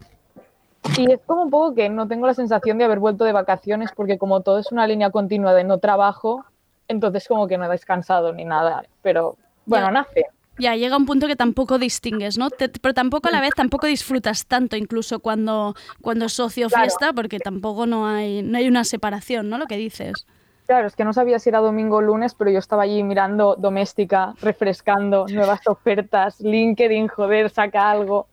Y 0.98 1.10
es 1.14 1.22
como 1.26 1.44
un 1.44 1.50
poco 1.50 1.74
que 1.76 1.88
no 1.88 2.10
tengo 2.10 2.28
la 2.28 2.34
sensación 2.34 2.78
de 2.78 2.84
haber 2.84 3.00
vuelto 3.00 3.24
de 3.24 3.32
vacaciones, 3.32 3.92
porque 3.96 4.18
como 4.18 4.42
todo 4.42 4.60
es 4.60 4.70
una 4.74 4.86
línea 4.86 5.12
continua 5.12 5.54
de 5.54 5.64
no 5.64 5.78
trabajo, 5.78 6.44
entonces 6.90 7.26
como 7.26 7.48
que 7.48 7.58
no 7.58 7.64
he 7.64 7.70
descansado 7.70 8.34
ni 8.34 8.44
nada. 8.44 8.84
Pero 9.02 9.38
bueno, 9.66 9.86
Ya. 9.86 9.92
nace. 9.94 10.26
Ya 10.62 10.76
llega 10.76 10.96
un 10.96 11.08
punto 11.08 11.26
que 11.26 11.36
tampoco 11.36 11.80
distingues, 11.80 12.38
¿no? 12.38 12.50
Te- 12.52 12.70
pero 12.70 12.94
tampoco 12.94 13.30
a 13.30 13.32
la 13.32 13.42
vez 13.42 13.56
tampoco 13.56 13.88
disfrutas 13.88 14.46
tanto, 14.46 14.76
incluso 14.78 15.20
cuando, 15.20 15.74
cuando 16.02 16.26
es 16.26 16.34
socio 16.34 16.68
Claro. 16.70 16.84
fiesta, 16.84 17.14
porque 17.14 17.40
tampoco 17.40 17.88
no 17.88 18.06
hay, 18.06 18.44
no 18.44 18.60
hay 18.60 18.68
una 18.68 18.84
separación, 18.84 19.50
¿no? 19.50 19.58
Lo 19.58 19.66
que 19.66 19.78
dices. 19.78 20.28
Claro, 20.68 20.88
es 20.88 20.96
que 20.96 21.04
no 21.04 21.14
sabía 21.14 21.40
si 21.40 21.50
era 21.50 21.60
domingo 21.60 21.98
o 21.98 22.02
lunes, 22.02 22.36
pero 22.36 22.52
yo 22.52 22.60
estaba 22.60 22.84
allí 22.84 23.02
mirando 23.04 23.56
doméstica, 23.58 24.36
refrescando 24.42 25.26
nuevas 25.32 25.66
ofertas, 25.66 26.40
LinkedIn, 26.40 27.08
joder, 27.08 27.50
saca 27.50 27.90
algo. 27.90 28.28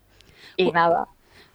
Y 0.57 0.71
nada. 0.71 1.09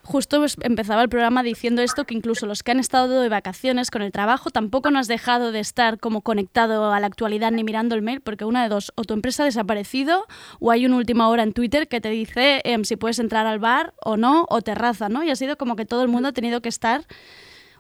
Justo 0.06 0.46
empezaba 0.62 1.02
el 1.02 1.08
programa 1.08 1.44
diciendo 1.44 1.82
esto, 1.82 2.04
que 2.04 2.14
incluso 2.14 2.46
los 2.46 2.62
que 2.62 2.72
han 2.72 2.80
estado 2.80 3.22
de 3.22 3.30
vacaciones 3.30 3.90
con 3.90 4.02
el 4.02 4.12
trabajo 4.12 4.50
tampoco 4.50 4.92
no 4.92 5.00
has 5.00 5.08
dejado 5.08 5.54
de 5.54 5.62
estar 5.62 5.98
como 5.98 6.22
conectado 6.22 6.92
a 6.92 7.00
la 7.00 7.08
actualidad 7.08 7.52
ni 7.52 7.64
mirando 7.64 7.96
el 7.96 8.02
mail, 8.02 8.20
porque 8.20 8.44
una 8.44 8.64
de 8.64 8.70
dos, 8.70 8.92
o 8.96 9.06
tu 9.06 9.14
empresa 9.14 9.44
ha 9.44 9.46
desaparecido 9.46 10.26
o 10.60 10.72
hay 10.72 10.86
una 10.86 10.98
última 10.98 11.30
hora 11.30 11.44
en 11.44 11.54
Twitter 11.54 11.88
que 11.88 12.02
te 12.02 12.10
dice 12.10 12.60
em, 12.66 12.84
si 12.84 12.98
puedes 12.98 13.18
entrar 13.20 13.46
al 13.46 13.60
bar 13.60 13.94
o 14.04 14.18
no, 14.18 14.46
o 14.50 14.62
terraza, 14.62 15.08
¿no? 15.08 15.24
Y 15.24 15.30
ha 15.30 15.38
sido 15.38 15.58
como 15.58 15.78
que 15.78 15.86
todo 15.86 16.04
el 16.04 16.10
mundo 16.10 16.28
ha 16.28 16.34
tenido 16.34 16.62
que 16.62 16.70
estar 16.70 17.06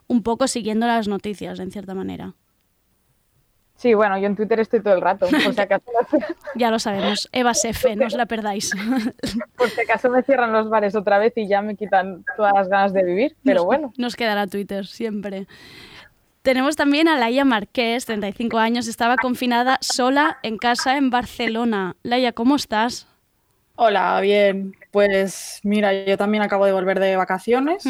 un 0.08 0.24
poco 0.24 0.48
siguiendo 0.48 0.88
las 0.88 1.10
noticias, 1.10 1.60
en 1.60 1.72
cierta 1.72 1.94
manera. 1.94 2.36
Sí, 3.84 3.94
bueno, 3.96 4.18
yo 4.18 4.28
en 4.28 4.38
Twitter 4.38 4.62
estoy 4.62 4.82
todo 4.82 4.94
el 4.94 5.02
rato. 5.02 5.28
Por 5.28 5.54
si 5.54 5.60
acaso, 5.60 5.84
Ya 6.56 6.72
lo 6.72 6.80
sabemos. 6.80 7.28
Eva 7.34 7.54
Sefe, 7.54 7.98
no 7.98 8.06
os 8.08 8.14
la 8.14 8.26
perdáis. 8.28 8.72
por 9.58 9.70
si 9.70 9.82
acaso 9.82 10.10
me 10.10 10.24
cierran 10.24 10.54
los 10.54 10.70
bares 10.70 10.96
otra 10.96 11.18
vez 11.18 11.34
y 11.36 11.50
ya 11.50 11.62
me 11.62 11.76
quitan 11.76 12.24
todas 12.38 12.54
las 12.54 12.70
ganas 12.70 12.94
de 12.94 13.04
vivir. 13.04 13.36
Pero 13.44 13.56
Nos- 13.58 13.66
bueno, 13.66 13.94
Nos 13.98 14.16
quedará 14.16 14.48
Twitter 14.48 14.88
siempre. 14.88 15.48
Tenemos 16.44 16.78
también 16.78 17.10
a 17.10 17.18
Laia 17.18 17.44
Marqués, 17.44 18.06
35 18.06 18.58
años, 18.58 18.88
estaba 18.88 19.18
confinada 19.18 19.78
sola 19.82 20.38
en 20.44 20.58
casa 20.58 20.96
en 20.96 21.10
Barcelona. 21.10 21.98
Laia, 22.04 22.32
¿cómo 22.32 22.56
estás? 22.56 23.06
Hola, 23.76 24.18
bien. 24.22 24.78
Pues 24.92 25.60
mira, 25.64 25.92
yo 26.06 26.18
también 26.18 26.42
acabo 26.42 26.66
de 26.66 26.72
volver 26.72 27.02
de 27.02 27.18
vacaciones. 27.18 27.84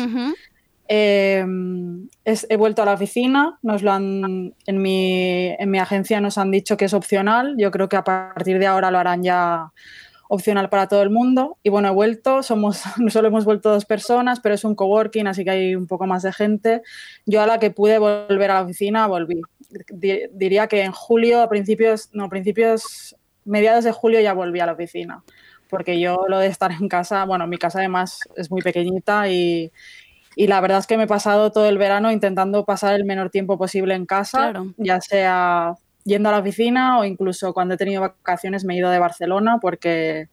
Eh, 0.96 1.44
es- 2.24 2.46
he 2.52 2.56
vuelto 2.56 2.84
a 2.84 2.86
la 2.86 2.94
oficina. 2.94 3.58
Nos 3.64 3.82
lo 3.82 3.92
han, 3.92 4.54
en, 4.68 4.78
mi, 4.82 5.48
en 5.58 5.72
mi 5.72 5.80
agencia 5.80 6.22
nos 6.22 6.38
han 6.38 6.52
dicho 6.52 6.78
que 6.78 6.86
es 6.86 6.94
opcional. 6.94 7.56
Yo 7.58 7.72
creo 7.72 7.90
que 7.90 7.96
a 7.98 8.04
partir 8.04 8.60
de 8.60 8.68
ahora 8.68 8.92
lo 8.92 9.00
harán 9.00 9.24
ya 9.24 9.72
opcional 10.30 10.70
para 10.70 10.88
todo 10.88 11.02
el 11.02 11.10
mundo. 11.10 11.58
Y 11.64 11.70
bueno, 11.70 11.88
he 11.88 11.92
vuelto. 11.92 12.44
Somos, 12.44 12.84
solo 13.10 13.28
hemos 13.30 13.44
vuelto 13.44 13.72
dos 13.72 13.86
personas, 13.86 14.40
pero 14.40 14.54
es 14.54 14.64
un 14.64 14.76
coworking, 14.76 15.26
así 15.26 15.44
que 15.44 15.50
hay 15.52 15.76
un 15.76 15.88
poco 15.88 16.06
más 16.06 16.22
de 16.22 16.32
gente. 16.32 16.84
Yo 17.26 17.42
a 17.42 17.48
la 17.48 17.58
que 17.58 17.72
pude 17.72 17.98
volver 17.98 18.52
a 18.52 18.56
la 18.56 18.62
oficina 18.62 19.08
volví. 19.08 19.42
Di- 19.90 20.28
diría 20.32 20.68
que 20.68 20.84
en 20.84 20.92
julio, 20.92 21.42
a 21.42 21.50
principios, 21.50 22.10
no, 22.14 22.30
principios, 22.30 23.16
mediados 23.46 23.84
de 23.84 23.92
julio 23.92 24.20
ya 24.22 24.34
volví 24.34 24.60
a 24.60 24.68
la 24.68 24.74
oficina 24.74 25.24
porque 25.70 26.00
yo 26.00 26.26
lo 26.28 26.38
de 26.38 26.46
estar 26.46 26.72
en 26.72 26.88
casa, 26.88 27.26
bueno, 27.26 27.48
mi 27.48 27.58
casa 27.58 27.80
además 27.80 28.20
es 28.38 28.52
muy 28.52 28.62
pequeñita 28.62 29.28
y, 29.28 29.72
y 30.36 30.48
la 30.48 30.60
verdad 30.62 30.80
es 30.80 30.88
que 30.88 30.98
me 30.98 31.04
he 31.04 31.08
pasado 31.08 31.52
todo 31.52 31.68
el 31.68 31.78
verano 31.78 32.12
intentando 32.12 32.66
pasar 32.66 32.96
el 32.96 33.06
menor 33.06 33.30
tiempo 33.30 33.58
posible 33.58 33.94
en 33.96 34.06
casa, 34.06 34.38
Claro. 34.52 34.74
ya 34.78 35.00
sea 35.02 35.74
yendo 36.06 36.30
a 36.30 36.32
la 36.34 36.40
oficina 36.40 37.00
o 37.00 37.06
incluso 37.06 37.54
cuando 37.54 37.76
he 37.76 37.78
tenido 37.78 38.02
vacaciones 38.02 38.66
me 38.66 38.74
he 38.74 38.78
ido 38.78 38.90
de 38.90 39.00
Barcelona 39.00 39.58
porque 39.62 40.28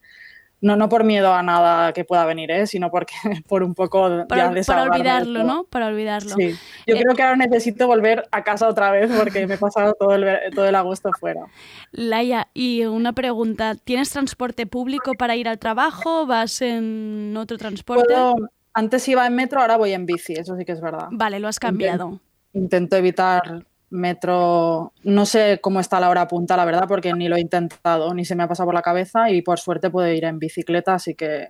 No, 0.62 0.76
no 0.76 0.90
por 0.90 1.04
miedo 1.04 1.32
a 1.32 1.42
nada 1.42 1.94
que 1.94 2.04
pueda 2.04 2.26
venir, 2.26 2.50
¿eh? 2.50 2.66
sino 2.66 2.90
porque 2.90 3.14
por 3.48 3.62
un 3.62 3.74
poco 3.74 4.26
Para, 4.28 4.52
ya 4.54 4.62
para 4.66 4.82
olvidarlo. 4.82 5.42
¿no? 5.42 5.64
Para 5.64 5.86
olvidarlo. 5.86 6.34
Sí. 6.36 6.50
Yo 6.86 6.96
Eh, 6.96 7.02
creo 7.02 7.14
que 7.16 7.22
ahora 7.22 7.36
necesito 7.36 7.86
volver 7.86 8.24
a 8.30 8.44
casa 8.44 8.68
otra 8.68 8.90
vez 8.90 9.10
porque 9.16 9.46
me 9.46 9.54
he 9.54 9.58
pasado 9.58 9.94
todo 9.98 10.14
el, 10.16 10.26
todo 10.54 10.66
el 10.66 10.74
agosto 10.74 11.12
fuera. 11.18 11.46
Laia, 11.92 12.48
y 12.52 12.84
una 12.84 13.14
pregunta, 13.14 13.74
¿tienes 13.74 14.10
transporte 14.10 14.66
público 14.66 15.14
para 15.14 15.34
ir 15.34 15.48
al 15.48 15.58
trabajo? 15.58 16.26
¿Vas 16.26 16.60
en 16.60 17.34
otro 17.38 17.56
transporte? 17.56 18.04
Puedo- 18.12 18.34
antes 18.72 19.08
iba 19.08 19.26
en 19.26 19.34
metro, 19.34 19.60
ahora 19.60 19.76
voy 19.76 19.92
en 19.92 20.06
bici, 20.06 20.34
eso 20.34 20.56
sí 20.56 20.64
que 20.64 20.72
es 20.72 20.80
verdad. 20.80 21.08
Vale, 21.10 21.40
lo 21.40 21.48
has 21.48 21.58
cambiado. 21.58 22.20
Intento 22.52 22.96
evitar 22.96 23.64
metro, 23.90 24.92
no 25.02 25.26
sé 25.26 25.58
cómo 25.60 25.80
está 25.80 26.00
la 26.00 26.10
hora 26.10 26.28
punta, 26.28 26.56
la 26.56 26.64
verdad, 26.64 26.86
porque 26.88 27.12
ni 27.12 27.28
lo 27.28 27.36
he 27.36 27.40
intentado, 27.40 28.14
ni 28.14 28.24
se 28.24 28.36
me 28.36 28.44
ha 28.44 28.48
pasado 28.48 28.68
por 28.68 28.74
la 28.74 28.82
cabeza 28.82 29.30
y 29.30 29.42
por 29.42 29.58
suerte 29.58 29.90
puedo 29.90 30.10
ir 30.12 30.24
en 30.24 30.38
bicicleta, 30.38 30.94
así 30.94 31.14
que 31.14 31.48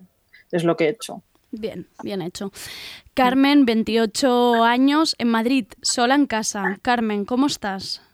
es 0.50 0.64
lo 0.64 0.76
que 0.76 0.85
he 0.87 0.88
hecho. 0.90 1.22
Bien, 1.52 1.87
bien 2.02 2.22
hecho. 2.22 2.52
Carmen, 3.14 3.66
28 3.66 4.64
años, 4.64 5.16
en 5.18 5.28
Madrid, 5.28 5.66
sola 5.83 6.14
en 6.14 6.26
casa. 6.26 6.78
Carmen, 6.80 7.24
¿cómo 7.24 7.46
estás? 7.46 8.06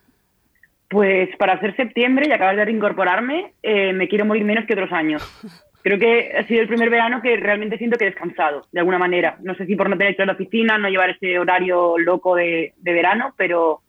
Pues 0.89 1.29
para 1.39 1.61
ser 1.61 1.77
septiembre 1.77 2.27
y 2.29 2.33
acabar 2.33 2.57
de 2.57 2.65
reincorporarme, 2.65 3.55
eh, 3.63 3.93
me 3.93 4.09
quiero 4.09 4.25
morir 4.25 4.45
menos 4.45 4.65
que 4.67 4.75
otros 4.75 4.93
años. 4.93 5.23
Creo 5.87 6.01
que 6.01 6.33
ha 6.37 6.45
sido 6.49 6.63
el 6.63 6.67
primer 6.67 6.91
verano 6.91 7.23
que 7.23 7.37
realmente 7.37 7.79
siento 7.79 7.97
que 7.97 8.07
he 8.07 8.11
descansado, 8.11 8.67
de 8.73 8.81
alguna 8.81 8.99
manera. 8.99 9.39
No 9.45 9.55
sé 9.55 9.67
si 9.67 9.77
por 9.77 9.89
no 9.89 9.97
tener 9.97 10.17
que 10.17 10.23
ir 10.23 10.25
a 10.25 10.27
la 10.27 10.33
oficina, 10.33 10.79
no 10.79 10.89
llevar 10.89 11.11
ese 11.11 11.39
horario 11.39 11.97
loco 11.97 12.35
de, 12.35 12.75
de 12.77 12.93
verano, 12.93 13.35
pero 13.37 13.83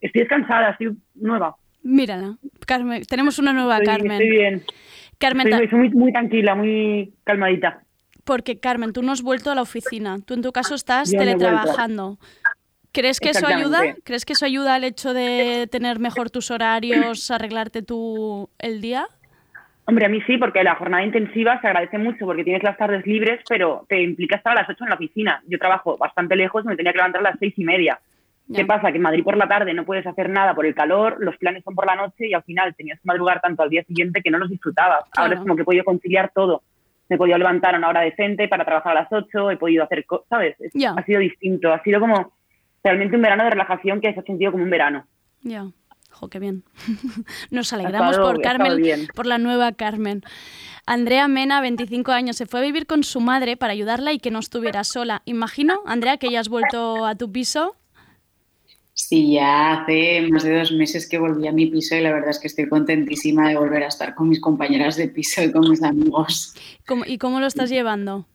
estoy 0.00 0.22
descansada, 0.22 0.70
estoy 0.70 0.96
nueva. 1.14 1.54
Mírala, 1.84 2.38
Carmen, 2.66 3.04
tenemos 3.04 3.38
una 3.38 3.52
nueva 3.52 3.76
Estoy, 3.76 3.86
Carmen. 3.86 4.10
estoy 4.10 4.30
bien. 4.30 4.62
Carmen, 5.18 5.52
Estoy, 5.52 5.90
muy- 5.90 6.10
tranquila, 6.12 6.56
muy 6.56 7.14
calmadita. 7.22 7.84
porque 8.24 8.58
Carmen, 8.58 8.92
tú 8.92 9.02
no 9.02 9.12
has 9.12 9.22
vuelto 9.22 9.52
a 9.52 9.54
la 9.54 9.62
oficina. 9.62 10.18
Tú 10.26 10.34
en 10.34 10.42
tu 10.42 10.50
caso 10.50 10.74
estás 10.74 11.12
Yo 11.12 11.20
teletrabajando. 11.20 12.18
¿Crees 12.90 13.20
que 13.20 13.30
eso 13.30 13.46
ayuda? 13.46 13.94
¿Crees 14.02 14.24
que 14.24 14.32
eso 14.32 14.44
ayuda 14.44 14.74
al 14.74 14.82
hecho 14.82 15.14
de 15.14 15.68
tener 15.70 16.00
mejor 16.00 16.30
tus 16.30 16.50
horarios, 16.50 17.30
arreglarte 17.30 17.82
tú 17.82 18.50
el 18.58 18.80
día? 18.80 19.06
Hombre, 19.86 20.06
a 20.06 20.08
mí 20.08 20.20
sí, 20.26 20.38
porque 20.38 20.64
la 20.64 20.76
jornada 20.76 21.04
intensiva 21.04 21.60
se 21.60 21.66
agradece 21.66 21.98
mucho 21.98 22.24
porque 22.24 22.42
tienes 22.44 22.62
las 22.62 22.76
tardes 22.78 23.06
libres, 23.06 23.40
pero 23.48 23.84
te 23.88 24.00
implica 24.02 24.36
estar 24.36 24.52
a 24.56 24.62
las 24.62 24.70
8 24.70 24.84
en 24.84 24.88
la 24.90 24.96
oficina. 24.96 25.42
Yo 25.46 25.58
trabajo 25.58 25.98
bastante 25.98 26.36
lejos, 26.36 26.64
me 26.64 26.74
tenía 26.76 26.92
que 26.92 26.98
levantar 26.98 27.20
a 27.20 27.30
las 27.30 27.38
seis 27.38 27.52
y 27.58 27.64
media. 27.64 27.98
¿Qué 28.54 28.64
pasa? 28.66 28.90
Que 28.90 28.96
en 28.96 29.02
Madrid 29.02 29.24
por 29.24 29.36
la 29.38 29.48
tarde 29.48 29.72
no 29.72 29.84
puedes 29.86 30.06
hacer 30.06 30.28
nada 30.28 30.54
por 30.54 30.66
el 30.66 30.74
calor, 30.74 31.16
los 31.20 31.36
planes 31.38 31.64
son 31.64 31.74
por 31.74 31.86
la 31.86 31.96
noche 31.96 32.28
y 32.28 32.34
al 32.34 32.42
final 32.42 32.74
tenías 32.74 32.98
que 33.00 33.06
madrugar 33.06 33.40
tanto 33.40 33.62
al 33.62 33.70
día 33.70 33.82
siguiente 33.84 34.20
que 34.22 34.30
no 34.30 34.36
los 34.38 34.50
disfrutabas. 34.50 35.00
Ahora 35.16 35.28
Claro. 35.28 35.32
es 35.34 35.40
como 35.40 35.56
que 35.56 35.62
he 35.62 35.64
podido 35.64 35.84
conciliar 35.84 36.30
todo. 36.34 36.62
Me 37.08 37.16
he 37.16 37.18
podido 37.18 37.36
levantar 37.38 37.74
a 37.74 37.78
una 37.78 37.88
hora 37.88 38.00
decente 38.02 38.48
para 38.48 38.64
trabajar 38.64 38.96
a 38.96 39.00
las 39.02 39.12
8, 39.12 39.50
he 39.50 39.56
podido 39.56 39.84
hacer 39.84 40.04
cosas, 40.06 40.26
¿sabes? 40.28 40.56
Es- 40.60 40.72
Ya. 40.74 40.92
Ha 40.96 41.02
sido 41.04 41.20
distinto, 41.20 41.72
ha 41.72 41.82
sido 41.82 42.00
como 42.00 42.32
realmente 42.82 43.16
un 43.16 43.22
verano 43.22 43.44
de 43.44 43.50
relajación 43.50 44.00
que 44.00 44.12
se 44.12 44.20
ha 44.20 44.24
sentido 44.24 44.52
como 44.52 44.64
un 44.64 44.70
verano. 44.70 45.06
Ya. 45.42 45.64
Jo, 46.14 46.28
qué 46.28 46.38
bien. 46.38 46.62
Nos 47.50 47.72
alegramos 47.72 48.12
estado- 48.12 48.32
por 48.32 48.42
Carmen, 48.42 49.08
por 49.14 49.26
la 49.26 49.38
nueva 49.38 49.72
Carmen. 49.72 50.22
Andrea 50.86 51.28
Mena, 51.28 51.60
25 51.60 52.12
años, 52.12 52.36
se 52.36 52.46
fue 52.46 52.60
a 52.60 52.62
vivir 52.62 52.86
con 52.86 53.04
su 53.04 53.20
madre 53.20 53.56
para 53.56 53.72
ayudarla 53.72 54.12
y 54.12 54.18
que 54.18 54.30
no 54.30 54.38
estuviera 54.38 54.84
sola. 54.84 55.22
Imagino, 55.24 55.80
Andrea, 55.86 56.18
que 56.18 56.30
ya 56.30 56.40
has 56.40 56.48
vuelto 56.48 57.04
a 57.06 57.14
tu 57.14 57.32
piso. 57.32 57.74
Sí, 58.96 59.32
ya 59.32 59.72
hace 59.72 60.28
más 60.30 60.44
de 60.44 60.56
dos 60.58 60.70
meses 60.70 61.08
que 61.08 61.18
volví 61.18 61.48
a 61.48 61.52
mi 61.52 61.66
piso 61.66 61.96
y 61.96 62.00
la 62.00 62.12
verdad 62.12 62.30
es 62.30 62.38
que 62.38 62.46
estoy 62.46 62.68
contentísima 62.68 63.48
de 63.48 63.56
volver 63.56 63.82
a 63.82 63.88
estar 63.88 64.14
con 64.14 64.28
mis 64.28 64.40
compañeras 64.40 64.96
de 64.96 65.08
piso 65.08 65.42
y 65.42 65.50
con 65.50 65.68
mis 65.68 65.82
amigos. 65.82 66.54
¿Cómo- 66.86 67.04
¿Y 67.04 67.18
cómo 67.18 67.40
lo 67.40 67.46
estás 67.46 67.70
llevando? 67.70 68.26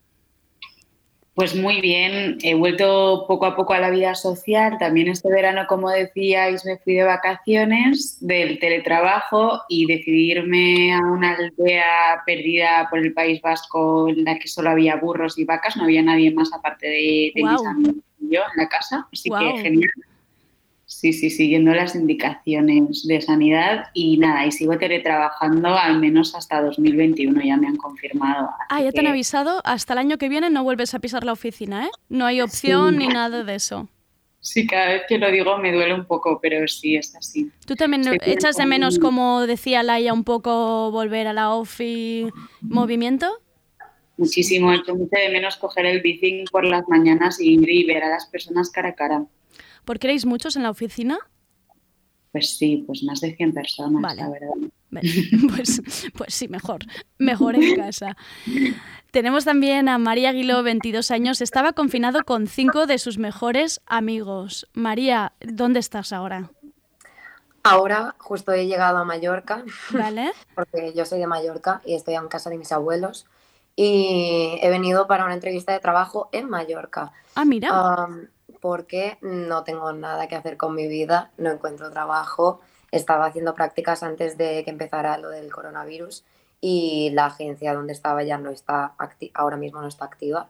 Pues 1.40 1.56
muy 1.56 1.80
bien, 1.80 2.36
he 2.42 2.54
vuelto 2.54 3.24
poco 3.26 3.46
a 3.46 3.56
poco 3.56 3.72
a 3.72 3.78
la 3.78 3.88
vida 3.88 4.14
social. 4.14 4.76
También 4.78 5.08
este 5.08 5.30
verano, 5.30 5.62
como 5.66 5.88
decíais, 5.88 6.66
me 6.66 6.76
fui 6.76 6.92
de 6.92 7.04
vacaciones 7.04 8.18
del 8.20 8.58
teletrabajo 8.58 9.62
y 9.66 9.86
decidí 9.86 10.32
irme 10.32 10.92
a 10.92 10.98
una 10.98 11.36
aldea 11.36 12.20
perdida 12.26 12.88
por 12.90 12.98
el 12.98 13.14
País 13.14 13.40
Vasco 13.40 14.10
en 14.10 14.22
la 14.24 14.38
que 14.38 14.48
solo 14.48 14.68
había 14.68 14.96
burros 14.96 15.38
y 15.38 15.46
vacas, 15.46 15.78
no 15.78 15.84
había 15.84 16.02
nadie 16.02 16.30
más 16.30 16.52
aparte 16.52 16.86
de, 16.88 17.32
de 17.34 17.42
mis 17.42 17.66
amigos 17.66 17.94
y 18.20 18.34
yo 18.34 18.42
en 18.42 18.62
la 18.62 18.68
casa. 18.68 19.08
Así 19.10 19.30
que 19.30 19.62
genial. 19.62 19.90
Sí, 21.00 21.14
sí, 21.14 21.30
siguiendo 21.30 21.72
las 21.72 21.94
indicaciones 21.94 23.06
de 23.06 23.22
sanidad 23.22 23.86
y 23.94 24.18
nada, 24.18 24.44
y 24.44 24.52
sigo 24.52 24.76
teletrabajando 24.76 25.68
al 25.68 25.98
menos 25.98 26.34
hasta 26.34 26.60
2021, 26.60 27.40
ya 27.42 27.56
me 27.56 27.68
han 27.68 27.76
confirmado. 27.76 28.50
Ah, 28.68 28.82
ya 28.82 28.92
te 28.92 29.00
han 29.00 29.06
que- 29.06 29.12
avisado, 29.12 29.62
hasta 29.64 29.94
el 29.94 29.98
año 30.00 30.18
que 30.18 30.28
viene 30.28 30.50
no 30.50 30.62
vuelves 30.62 30.92
a 30.92 30.98
pisar 30.98 31.24
la 31.24 31.32
oficina, 31.32 31.86
¿eh? 31.86 31.90
No 32.10 32.26
hay 32.26 32.42
opción 32.42 32.90
Sí. 32.92 32.98
ni 32.98 33.08
nada 33.08 33.44
de 33.44 33.54
eso. 33.54 33.88
Sí, 34.40 34.66
cada 34.66 34.88
vez 34.88 35.02
que 35.08 35.16
lo 35.16 35.30
digo 35.30 35.56
me 35.56 35.72
duele 35.72 35.94
un 35.94 36.04
poco, 36.04 36.38
pero 36.38 36.68
sí 36.68 36.96
es 36.96 37.16
así. 37.16 37.50
¿Tú 37.66 37.76
también 37.76 38.02
echas 38.26 38.56
de 38.58 38.66
menos, 38.66 38.98
como 38.98 39.46
decía 39.46 39.82
Laia, 39.82 40.12
un 40.12 40.24
poco 40.24 40.90
volver 40.90 41.26
a 41.28 41.32
la 41.32 41.54
ofi 41.54 42.26
movimiento? 42.60 43.26
Muchísimo, 44.18 44.70
echo 44.74 44.94
mucho 44.94 45.16
de 45.16 45.30
menos 45.30 45.56
coger 45.56 45.86
el 45.86 46.02
bici 46.02 46.44
por 46.52 46.64
las 46.66 46.86
mañanas 46.88 47.40
y 47.40 47.54
ir 47.54 47.70
y 47.70 47.84
ver 47.86 48.04
a 48.04 48.10
las 48.10 48.26
personas 48.26 48.68
cara 48.70 48.90
a 48.90 48.94
cara. 48.94 49.24
¿Porque 49.84 50.06
erais 50.06 50.26
muchos 50.26 50.56
en 50.56 50.62
la 50.62 50.70
oficina? 50.70 51.18
Pues 52.32 52.56
sí, 52.56 52.84
pues 52.86 53.02
más 53.02 53.20
de 53.20 53.34
100 53.34 53.52
personas, 53.54 54.02
Vale. 54.02 54.22
la 54.22 54.28
verdad. 54.30 54.48
Pues, 55.54 55.80
pues 56.16 56.34
sí, 56.34 56.48
mejor. 56.48 56.80
Mejor 57.18 57.54
en 57.54 57.76
casa. 57.76 58.16
Tenemos 59.12 59.44
también 59.44 59.88
a 59.88 59.98
María 59.98 60.30
Aguiló, 60.30 60.62
22 60.64 61.12
años. 61.12 61.40
Estaba 61.40 61.72
confinado 61.74 62.24
con 62.24 62.48
cinco 62.48 62.86
de 62.86 62.98
sus 62.98 63.16
mejores 63.16 63.80
amigos. 63.86 64.68
María, 64.72 65.32
¿dónde 65.40 65.78
estás 65.78 66.12
ahora? 66.12 66.50
Ahora 67.62 68.14
justo 68.18 68.52
he 68.52 68.66
llegado 68.66 68.98
a 68.98 69.04
Mallorca, 69.04 69.64
¿Vale? 69.90 70.32
porque 70.54 70.92
yo 70.94 71.04
soy 71.04 71.18
de 71.20 71.26
Mallorca 71.26 71.82
y 71.84 71.94
estoy 71.94 72.14
en 72.14 72.28
casa 72.28 72.50
de 72.50 72.58
mis 72.58 72.72
abuelos. 72.72 73.26
Y 73.76 74.58
he 74.60 74.70
venido 74.70 75.06
para 75.06 75.24
una 75.24 75.34
entrevista 75.34 75.72
de 75.72 75.80
trabajo 75.80 76.28
en 76.32 76.48
Mallorca. 76.48 77.12
Ah, 77.34 77.44
mira. 77.44 77.68
Am, 77.70 78.28
porque 78.60 79.18
no 79.20 79.64
tengo 79.64 79.92
nada 79.92 80.28
que 80.28 80.36
hacer 80.36 80.56
con 80.56 80.74
mi 80.74 80.86
vida, 80.86 81.30
no 81.36 81.50
encuentro 81.50 81.90
trabajo. 81.90 82.60
Estaba 82.90 83.26
haciendo 83.26 83.54
prácticas 83.54 84.02
antes 84.02 84.36
de 84.36 84.64
que 84.64 84.70
empezara 84.70 85.18
lo 85.18 85.30
del 85.30 85.52
coronavirus 85.52 86.24
y 86.60 87.10
la 87.10 87.26
agencia 87.26 87.74
donde 87.74 87.92
estaba 87.92 88.22
ya 88.22 88.38
no 88.38 88.50
está 88.50 88.94
ahora 89.34 89.56
mismo 89.56 89.80
no 89.80 89.88
está 89.88 90.04
activa. 90.04 90.48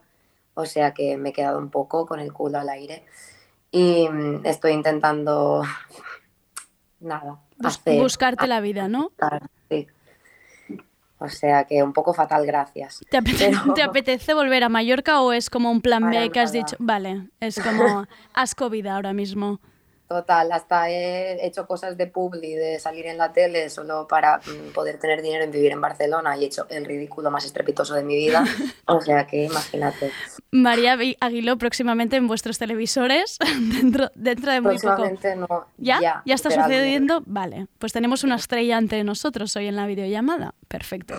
O 0.53 0.65
sea 0.65 0.93
que 0.93 1.17
me 1.17 1.29
he 1.29 1.33
quedado 1.33 1.57
un 1.57 1.69
poco 1.69 2.05
con 2.05 2.19
el 2.19 2.33
culo 2.33 2.59
al 2.59 2.69
aire 2.69 3.05
y 3.71 4.09
mm, 4.09 4.45
estoy 4.45 4.73
intentando 4.73 5.63
nada, 6.99 7.39
hacer, 7.63 8.01
buscarte 8.01 8.47
la 8.47 8.59
vida, 8.59 8.87
¿no? 8.87 9.11
O 11.23 11.29
sea 11.29 11.65
que 11.65 11.83
un 11.83 11.93
poco 11.93 12.13
fatal, 12.15 12.47
gracias. 12.47 12.99
¿Te 13.09 13.17
apetece, 13.17 13.51
Pero- 13.63 13.73
¿Te 13.75 13.83
apetece 13.83 14.33
volver 14.33 14.63
a 14.63 14.69
Mallorca 14.69 15.21
o 15.21 15.33
es 15.33 15.51
como 15.51 15.69
un 15.69 15.79
plan 15.81 16.09
B 16.09 16.31
que 16.31 16.39
has 16.39 16.51
nada. 16.51 16.65
dicho? 16.65 16.75
Vale, 16.79 17.29
es 17.39 17.59
como 17.61 18.05
asco 18.33 18.69
vida 18.71 18.95
ahora 18.95 19.13
mismo. 19.13 19.59
Total, 20.11 20.51
hasta 20.51 20.89
he 20.89 21.47
hecho 21.47 21.65
cosas 21.65 21.95
de 21.95 22.05
publi, 22.05 22.53
de 22.53 22.79
salir 22.79 23.05
en 23.05 23.17
la 23.17 23.31
tele 23.31 23.69
solo 23.69 24.07
para 24.09 24.39
mm, 24.39 24.73
poder 24.73 24.99
tener 24.99 25.21
dinero 25.21 25.45
en 25.45 25.51
vivir 25.51 25.71
en 25.71 25.79
Barcelona 25.79 26.35
y 26.35 26.43
he 26.43 26.47
hecho 26.47 26.65
el 26.69 26.83
ridículo 26.83 27.31
más 27.31 27.45
estrepitoso 27.45 27.93
de 27.93 28.03
mi 28.03 28.17
vida. 28.17 28.43
O 28.87 28.99
sea 28.99 29.25
que 29.25 29.45
imagínate. 29.45 30.11
María 30.51 30.97
Aguiló 31.21 31.57
próximamente 31.57 32.17
en 32.17 32.27
vuestros 32.27 32.57
televisores, 32.57 33.37
dentro, 33.81 34.11
dentro 34.15 34.51
de 34.51 34.59
muy 34.59 34.77
poco. 34.79 35.09
No. 35.37 35.67
¿Ya? 35.77 36.01
Ya, 36.01 36.21
¿Ya 36.25 36.35
está 36.35 36.51
sucediendo? 36.51 37.23
Vale, 37.25 37.67
pues 37.79 37.93
tenemos 37.93 38.25
una 38.25 38.35
estrella 38.35 38.77
entre 38.77 39.05
nosotros 39.05 39.55
hoy 39.55 39.67
en 39.67 39.77
la 39.77 39.87
videollamada. 39.87 40.55
Perfecto. 40.67 41.15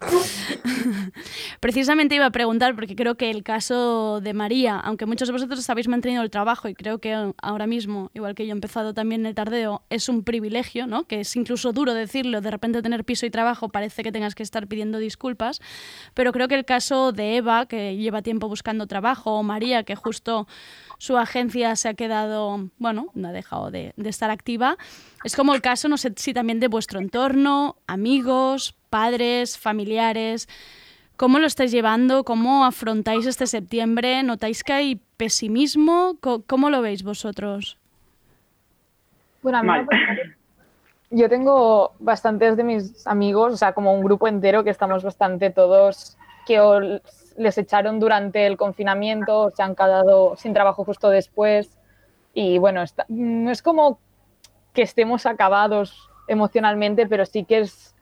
Precisamente 1.61 2.15
iba 2.15 2.27
a 2.27 2.31
preguntar, 2.31 2.75
porque 2.75 2.95
creo 2.95 3.15
que 3.15 3.31
el 3.31 3.43
caso 3.43 4.21
de 4.21 4.35
María, 4.35 4.79
aunque 4.79 5.07
muchos 5.07 5.29
de 5.29 5.33
vosotros 5.33 5.69
habéis 5.71 5.89
mantenido 5.89 6.23
el 6.23 6.31
trabajo 6.31 6.69
y 6.69 6.75
creo 6.75 6.99
que 6.99 7.33
ahora 7.41 7.67
mismo, 7.67 8.11
igual 8.13 8.35
que 8.35 8.45
yo 8.45 8.51
he 8.51 8.53
también 8.95 9.25
el 9.27 9.35
tardeo, 9.35 9.83
es 9.88 10.09
un 10.09 10.25
privilegio, 10.25 10.87
¿no? 10.87 11.05
Que 11.05 11.21
es 11.21 11.37
incluso 11.37 11.73
duro 11.73 11.95
decirlo, 11.95 12.40
de 12.40 12.51
repente 12.51 12.83
tener 12.83 13.05
piso 13.05 13.27
y 13.27 13.31
trabajo 13.31 13.68
parece 13.68 14.03
que 14.03 14.12
tengas 14.12 14.35
que 14.35 14.42
estar 14.42 14.66
pidiendo 14.66 14.99
disculpas, 14.99 15.61
pero 16.14 16.33
creo 16.33 16.49
que 16.49 16.55
el 16.57 16.64
caso 16.64 17.12
de 17.12 17.37
Eva, 17.37 17.66
que 17.66 17.97
lleva 17.97 18.23
tiempo 18.23 18.49
buscando 18.49 18.87
trabajo, 18.87 19.38
o 19.38 19.42
María, 19.42 19.85
que 19.85 19.95
justo 19.95 20.47
su 20.99 21.16
agencia 21.16 21.75
se 21.77 21.88
ha 21.88 21.95
quedado, 21.95 22.71
bueno, 22.79 23.07
no 23.14 23.29
ha 23.29 23.33
dejado 23.33 23.71
de, 23.71 23.92
de 23.97 24.11
estar 24.11 24.31
activa. 24.31 24.77
Es 25.25 25.37
como 25.37 25.55
el 25.55 25.62
caso, 25.62 25.88
no 25.88 25.97
sé 25.97 26.12
si 26.16 26.35
también 26.35 26.61
de 26.61 26.68
vuestro 26.68 27.01
entorno, 27.01 27.77
amigos, 27.87 28.75
padres, 28.90 29.59
familiares. 29.59 30.49
¿Cómo 31.16 31.38
lo 31.38 31.47
estáis 31.47 31.71
llevando? 31.71 32.25
¿Cómo 32.25 32.64
afrontáis 32.64 33.27
este 33.27 33.47
septiembre? 33.47 34.23
¿Notáis 34.23 34.64
que 34.64 34.73
hay 34.73 35.01
pesimismo? 35.16 36.18
¿Cómo 36.47 36.71
lo 36.71 36.83
veis 36.83 37.03
vosotros? 37.03 37.79
Bueno, 39.43 39.59
a 39.59 39.63
mí 39.63 39.69
Mal. 39.69 39.87
yo 41.11 41.29
tengo 41.29 41.93
bastantes 41.99 42.57
de 42.57 42.65
mis 42.65 43.07
amigos, 43.07 43.55
o 43.55 43.57
sea, 43.57 43.73
como 43.73 43.93
un 43.93 44.03
grupo 44.03 44.29
entero 44.29 44.65
que 44.65 44.71
estamos 44.71 45.03
bastante 45.03 45.51
todos 45.51 46.17
que 46.47 46.61
o 46.61 46.81
les 47.37 47.59
echaron 47.59 48.01
durante 48.01 48.47
el 48.47 48.57
confinamiento 48.57 49.43
o 49.43 49.51
se 49.51 49.63
han 49.63 49.75
quedado 49.75 50.37
sin 50.37 50.53
trabajo 50.53 50.85
justo 50.85 51.09
después. 51.09 51.79
Y 52.35 52.59
bueno, 52.59 52.83
está- 52.83 53.05
no 53.09 53.51
es 53.51 53.63
como 53.63 53.99
que 54.73 54.83
estemos 54.83 55.27
acabados 55.27 56.09
emocionalmente, 56.29 57.07
pero 57.07 57.27
sí 57.27 57.45
que 57.45 57.59
es 57.61 57.95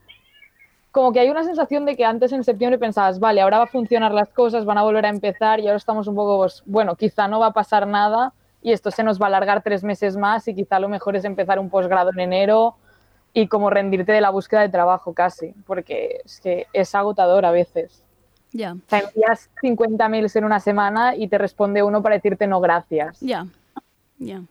como 0.93 1.13
que 1.13 1.21
hay 1.21 1.31
una 1.31 1.45
sensación 1.45 1.85
de 1.85 1.97
que 1.97 2.05
antes 2.05 2.33
en 2.33 2.43
septiembre 2.43 2.79
pensabas, 2.79 3.21
vale, 3.21 3.41
ahora 3.41 3.59
va 3.59 3.65
a 3.65 3.69
funcionar 3.69 4.13
las 4.13 4.29
cosas, 4.31 4.65
van 4.65 4.79
a 4.79 4.83
volver 4.83 5.07
a 5.07 5.11
empezar 5.11 5.61
y 5.61 5.67
ahora 5.67 5.77
estamos 5.77 6.09
un 6.09 6.17
poco, 6.17 6.39
pues, 6.39 6.63
bueno, 6.67 6.97
quizá 6.97 7.29
no 7.29 7.39
va 7.39 7.47
a 7.47 7.53
pasar 7.53 7.87
nada 7.87 8.33
y 8.63 8.73
esto 8.73 8.91
se 8.91 9.03
nos 9.03 9.21
va 9.21 9.27
a 9.27 9.29
alargar 9.29 9.63
tres 9.63 9.83
meses 9.85 10.17
más 10.17 10.47
y 10.49 10.55
quizá 10.55 10.79
lo 10.79 10.89
mejor 10.89 11.17
es 11.17 11.25
empezar 11.25 11.59
un 11.59 11.71
posgrado 11.71 12.11
en 12.11 12.21
enero 12.21 12.77
y 13.33 13.47
como 13.49 13.71
rendirte 13.71 14.13
de 14.13 14.21
la 14.21 14.31
búsqueda 14.31 14.61
de 14.61 14.69
trabajo 14.69 15.15
casi, 15.15 15.55
porque 15.67 16.21
es 16.25 16.41
que 16.41 16.67
es 16.73 16.95
agotador 16.95 17.45
a 17.45 17.53
veces. 17.53 18.03
Ya, 18.53 18.73
O 18.73 18.89
sea, 18.89 19.01
envías 19.01 19.49
50 19.61 20.09
mails 20.09 20.35
en 20.35 20.45
una 20.45 20.59
semana 20.59 21.15
y 21.15 21.29
te 21.29 21.39
responde 21.39 21.85
uno 21.85 22.03
para 22.03 22.17
decirte 22.17 22.49
no 22.49 22.61
gracias. 22.61 23.21
ya, 23.21 23.47
ya. 24.19 24.43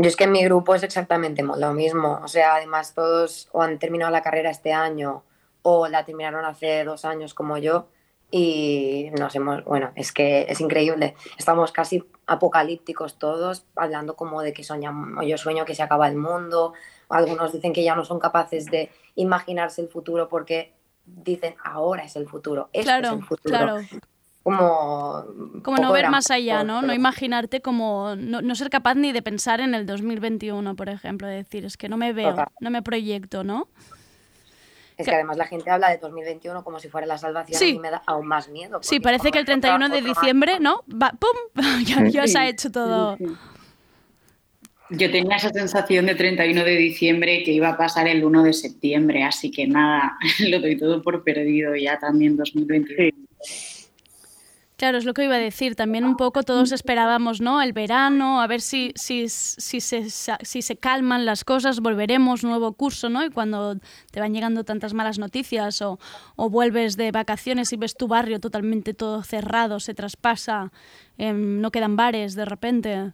Yo 0.00 0.08
es 0.08 0.14
que 0.14 0.24
en 0.24 0.32
mi 0.32 0.44
grupo 0.44 0.76
es 0.76 0.84
exactamente 0.84 1.42
lo 1.42 1.72
mismo. 1.72 2.20
O 2.22 2.28
sea, 2.28 2.54
además 2.54 2.94
todos 2.94 3.48
o 3.50 3.62
han 3.62 3.80
terminado 3.80 4.12
la 4.12 4.22
carrera 4.22 4.48
este 4.48 4.72
año 4.72 5.24
o 5.62 5.88
la 5.88 6.04
terminaron 6.04 6.44
hace 6.44 6.84
dos 6.84 7.04
años 7.04 7.34
como 7.34 7.58
yo 7.58 7.88
y 8.30 9.10
nos 9.18 9.34
hemos, 9.34 9.64
bueno, 9.64 9.90
es 9.94 10.12
que 10.12 10.46
es 10.48 10.60
increíble. 10.60 11.14
Estamos 11.38 11.72
casi 11.72 12.04
apocalípticos 12.26 13.18
todos, 13.18 13.64
hablando 13.74 14.16
como 14.16 14.42
de 14.42 14.52
que 14.52 14.64
soñamos, 14.64 15.24
yo 15.26 15.38
sueño 15.38 15.64
que 15.64 15.74
se 15.74 15.82
acaba 15.82 16.08
el 16.08 16.16
mundo. 16.16 16.74
Algunos 17.08 17.52
dicen 17.52 17.72
que 17.72 17.82
ya 17.84 17.94
no 17.94 18.04
son 18.04 18.18
capaces 18.18 18.66
de 18.66 18.90
imaginarse 19.14 19.80
el 19.80 19.88
futuro 19.88 20.28
porque 20.28 20.72
dicen 21.06 21.54
ahora 21.64 22.04
es 22.04 22.16
el 22.16 22.28
futuro. 22.28 22.68
Esto 22.74 22.80
es 22.80 22.84
Claro, 23.00 23.16
el 23.16 23.24
futuro. 23.24 23.40
claro. 23.56 23.80
Como, 24.42 25.24
Como 25.62 25.76
no 25.78 25.92
ver 25.92 26.08
más 26.08 26.30
allá, 26.30 26.64
¿no? 26.64 26.80
No 26.80 26.94
imaginarte 26.94 27.60
como, 27.60 28.14
no, 28.16 28.40
no 28.40 28.54
ser 28.54 28.70
capaz 28.70 28.94
ni 28.94 29.12
de 29.12 29.20
pensar 29.20 29.60
en 29.60 29.74
el 29.74 29.84
2021, 29.84 30.74
por 30.74 30.88
ejemplo, 30.88 31.26
de 31.26 31.34
decir, 31.34 31.64
es 31.66 31.76
que 31.76 31.88
no 31.90 31.96
me 31.98 32.12
veo, 32.14 32.30
Total. 32.30 32.48
no 32.60 32.70
me 32.70 32.80
proyecto, 32.82 33.44
¿no? 33.44 33.68
Es 34.98 35.06
que 35.06 35.14
además 35.14 35.36
la 35.36 35.46
gente 35.46 35.70
habla 35.70 35.90
de 35.90 35.98
2021 35.98 36.64
como 36.64 36.80
si 36.80 36.88
fuera 36.88 37.06
la 37.06 37.16
salvación 37.16 37.56
Sí. 37.56 37.76
y 37.76 37.78
me 37.78 37.88
da 37.88 38.02
aún 38.04 38.26
más 38.26 38.48
miedo. 38.48 38.80
Sí, 38.82 38.98
parece 38.98 39.30
que 39.30 39.38
el 39.38 39.44
como 39.44 39.60
31 39.60 39.88
de 39.90 40.02
diciembre, 40.02 40.58
¿no? 40.58 40.82
Va, 40.90 41.12
¡Pum! 41.12 41.54
ya, 41.86 42.04
ya 42.08 42.26
se 42.26 42.36
ha 42.36 42.48
hecho 42.48 42.70
todo. 42.72 43.16
Yo 44.90 45.10
tenía 45.10 45.36
esa 45.36 45.50
sensación 45.50 46.06
de 46.06 46.16
31 46.16 46.64
de 46.64 46.76
diciembre 46.76 47.44
que 47.44 47.52
iba 47.52 47.68
a 47.68 47.76
pasar 47.76 48.08
el 48.08 48.24
1 48.24 48.42
de 48.42 48.52
septiembre, 48.52 49.22
así 49.22 49.50
que 49.52 49.68
nada, 49.68 50.18
lo 50.48 50.60
doy 50.60 50.76
todo 50.76 51.00
por 51.00 51.22
perdido 51.22 51.76
ya 51.76 51.98
también 51.98 52.36
2021. 52.36 53.16
Claro, 54.78 54.96
es 54.96 55.04
lo 55.04 55.12
que 55.12 55.24
iba 55.24 55.34
a 55.34 55.38
decir. 55.38 55.74
También 55.74 56.04
un 56.04 56.16
poco 56.16 56.44
todos 56.44 56.70
esperábamos, 56.70 57.40
¿no? 57.40 57.60
El 57.60 57.72
verano, 57.72 58.40
a 58.40 58.46
ver 58.46 58.60
si, 58.60 58.92
si, 58.94 59.28
si, 59.28 59.80
se, 59.80 60.08
si 60.08 60.62
se 60.62 60.76
calman 60.76 61.26
las 61.26 61.42
cosas, 61.42 61.80
volveremos, 61.80 62.44
nuevo 62.44 62.72
curso, 62.74 63.08
¿no? 63.08 63.24
Y 63.24 63.30
cuando 63.30 63.80
te 64.12 64.20
van 64.20 64.32
llegando 64.32 64.62
tantas 64.62 64.94
malas 64.94 65.18
noticias 65.18 65.82
o, 65.82 65.98
o 66.36 66.48
vuelves 66.48 66.96
de 66.96 67.10
vacaciones 67.10 67.72
y 67.72 67.76
ves 67.76 67.96
tu 67.96 68.06
barrio 68.06 68.38
totalmente 68.38 68.94
todo 68.94 69.24
cerrado, 69.24 69.80
se 69.80 69.94
traspasa, 69.94 70.70
em, 71.16 71.60
no 71.60 71.72
quedan 71.72 71.96
bares 71.96 72.36
de 72.36 72.44
repente. 72.44 73.12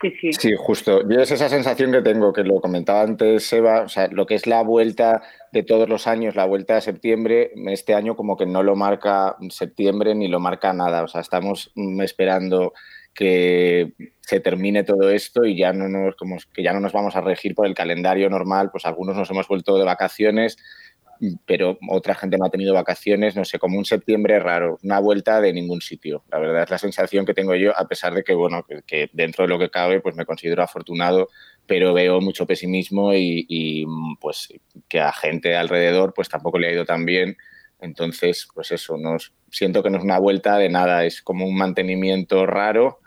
Sí, 0.00 0.12
sí. 0.20 0.32
Sí, 0.32 0.54
justo. 0.56 1.08
Yo 1.08 1.20
es 1.20 1.30
esa 1.32 1.48
sensación 1.48 1.90
que 1.90 2.02
tengo, 2.02 2.32
que 2.32 2.44
lo 2.44 2.60
comentaba 2.60 3.02
antes 3.02 3.46
Seba, 3.46 3.82
o 3.82 3.88
sea, 3.88 4.06
lo 4.08 4.26
que 4.26 4.36
es 4.36 4.46
la 4.46 4.62
vuelta 4.62 5.22
de 5.52 5.64
todos 5.64 5.88
los 5.88 6.06
años, 6.06 6.36
la 6.36 6.44
vuelta 6.44 6.76
de 6.76 6.82
septiembre, 6.82 7.50
este 7.66 7.94
año 7.94 8.14
como 8.14 8.36
que 8.36 8.46
no 8.46 8.62
lo 8.62 8.76
marca 8.76 9.36
septiembre 9.50 10.14
ni 10.14 10.28
lo 10.28 10.38
marca 10.38 10.72
nada. 10.72 11.02
O 11.02 11.08
sea, 11.08 11.20
estamos 11.20 11.72
mm, 11.74 12.00
esperando 12.02 12.72
que 13.12 13.94
se 14.20 14.38
termine 14.38 14.84
todo 14.84 15.10
esto 15.10 15.44
y 15.44 15.58
ya 15.58 15.72
no 15.72 15.88
nos, 15.88 16.14
como 16.14 16.36
que 16.54 16.62
ya 16.62 16.72
no 16.72 16.78
nos 16.78 16.92
vamos 16.92 17.16
a 17.16 17.20
regir 17.20 17.56
por 17.56 17.66
el 17.66 17.74
calendario 17.74 18.30
normal, 18.30 18.70
pues 18.70 18.86
algunos 18.86 19.16
nos 19.16 19.28
hemos 19.30 19.48
vuelto 19.48 19.76
de 19.76 19.84
vacaciones, 19.84 20.56
pero 21.46 21.78
otra 21.88 22.14
gente 22.14 22.38
no 22.38 22.46
ha 22.46 22.50
tenido 22.50 22.74
vacaciones, 22.74 23.36
no 23.36 23.44
sé, 23.44 23.58
como 23.58 23.78
un 23.78 23.84
septiembre 23.84 24.38
raro, 24.38 24.78
una 24.82 24.98
vuelta 25.00 25.40
de 25.40 25.52
ningún 25.52 25.80
sitio. 25.80 26.24
La 26.30 26.38
verdad 26.38 26.64
es 26.64 26.70
la 26.70 26.78
sensación 26.78 27.26
que 27.26 27.34
tengo 27.34 27.54
yo, 27.54 27.76
a 27.76 27.86
pesar 27.88 28.14
de 28.14 28.24
que, 28.24 28.34
bueno, 28.34 28.64
que, 28.68 28.82
que 28.86 29.10
dentro 29.12 29.44
de 29.44 29.48
lo 29.48 29.58
que 29.58 29.70
cabe, 29.70 30.00
pues 30.00 30.14
me 30.14 30.26
considero 30.26 30.62
afortunado, 30.62 31.28
pero 31.66 31.92
veo 31.92 32.20
mucho 32.20 32.46
pesimismo 32.46 33.12
y, 33.14 33.46
y, 33.48 33.84
pues 34.20 34.48
que 34.88 35.00
a 35.00 35.12
gente 35.12 35.54
alrededor 35.54 36.14
pues 36.14 36.28
tampoco 36.28 36.58
le 36.58 36.68
ha 36.68 36.72
ido 36.72 36.84
tan 36.84 37.04
bien. 37.04 37.36
Entonces, 37.80 38.48
pues 38.54 38.72
eso, 38.72 38.96
nos, 38.96 39.34
siento 39.50 39.82
que 39.82 39.90
no 39.90 39.98
es 39.98 40.04
una 40.04 40.18
vuelta 40.18 40.56
de 40.56 40.68
nada, 40.68 41.04
es 41.04 41.22
como 41.22 41.46
un 41.46 41.56
mantenimiento 41.56 42.46
raro, 42.46 43.00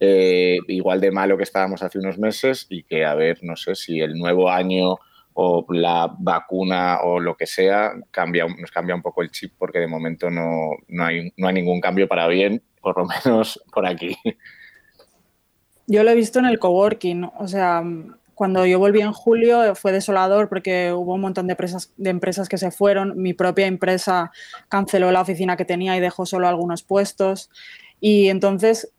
eh, 0.00 0.58
igual 0.68 1.00
de 1.00 1.10
malo 1.10 1.36
que 1.36 1.42
estábamos 1.42 1.82
hace 1.82 1.98
unos 1.98 2.18
meses 2.18 2.66
y 2.68 2.82
que, 2.82 3.04
a 3.04 3.14
ver, 3.14 3.38
no 3.42 3.56
sé 3.56 3.74
si 3.74 4.00
el 4.00 4.14
nuevo 4.14 4.50
año 4.50 4.98
o 5.34 5.64
la 5.70 6.14
vacuna 6.18 7.00
o 7.02 7.20
lo 7.20 7.36
que 7.36 7.46
sea, 7.46 7.92
cambia, 8.10 8.46
nos 8.46 8.70
cambia 8.70 8.94
un 8.94 9.02
poco 9.02 9.22
el 9.22 9.30
chip 9.30 9.54
porque 9.58 9.78
de 9.78 9.86
momento 9.86 10.30
no, 10.30 10.70
no, 10.88 11.04
hay, 11.04 11.32
no 11.36 11.48
hay 11.48 11.54
ningún 11.54 11.80
cambio 11.80 12.08
para 12.08 12.26
bien, 12.26 12.62
por 12.80 12.96
lo 12.98 13.06
menos 13.24 13.60
por 13.72 13.86
aquí. 13.86 14.16
Yo 15.86 16.02
lo 16.02 16.10
he 16.10 16.14
visto 16.14 16.38
en 16.38 16.46
el 16.46 16.58
coworking, 16.58 17.30
o 17.38 17.48
sea, 17.48 17.82
cuando 18.40 18.64
yo 18.64 18.78
volví 18.78 19.02
en 19.02 19.12
julio 19.12 19.74
fue 19.74 19.92
desolador 19.92 20.48
porque 20.48 20.92
hubo 20.94 21.14
un 21.14 21.20
montón 21.20 21.46
de 21.46 21.52
empresas, 21.52 21.92
de 21.98 22.08
empresas 22.10 22.48
que 22.48 22.58
se 22.58 22.70
fueron, 22.70 23.20
mi 23.20 23.34
propia 23.34 23.66
empresa 23.66 24.32
canceló 24.68 25.10
la 25.10 25.20
oficina 25.20 25.58
que 25.58 25.66
tenía 25.66 25.96
y 25.96 26.00
dejó 26.00 26.24
solo 26.24 26.48
algunos 26.48 26.82
puestos 26.82 27.50
y 28.00 28.28
entonces 28.28 28.92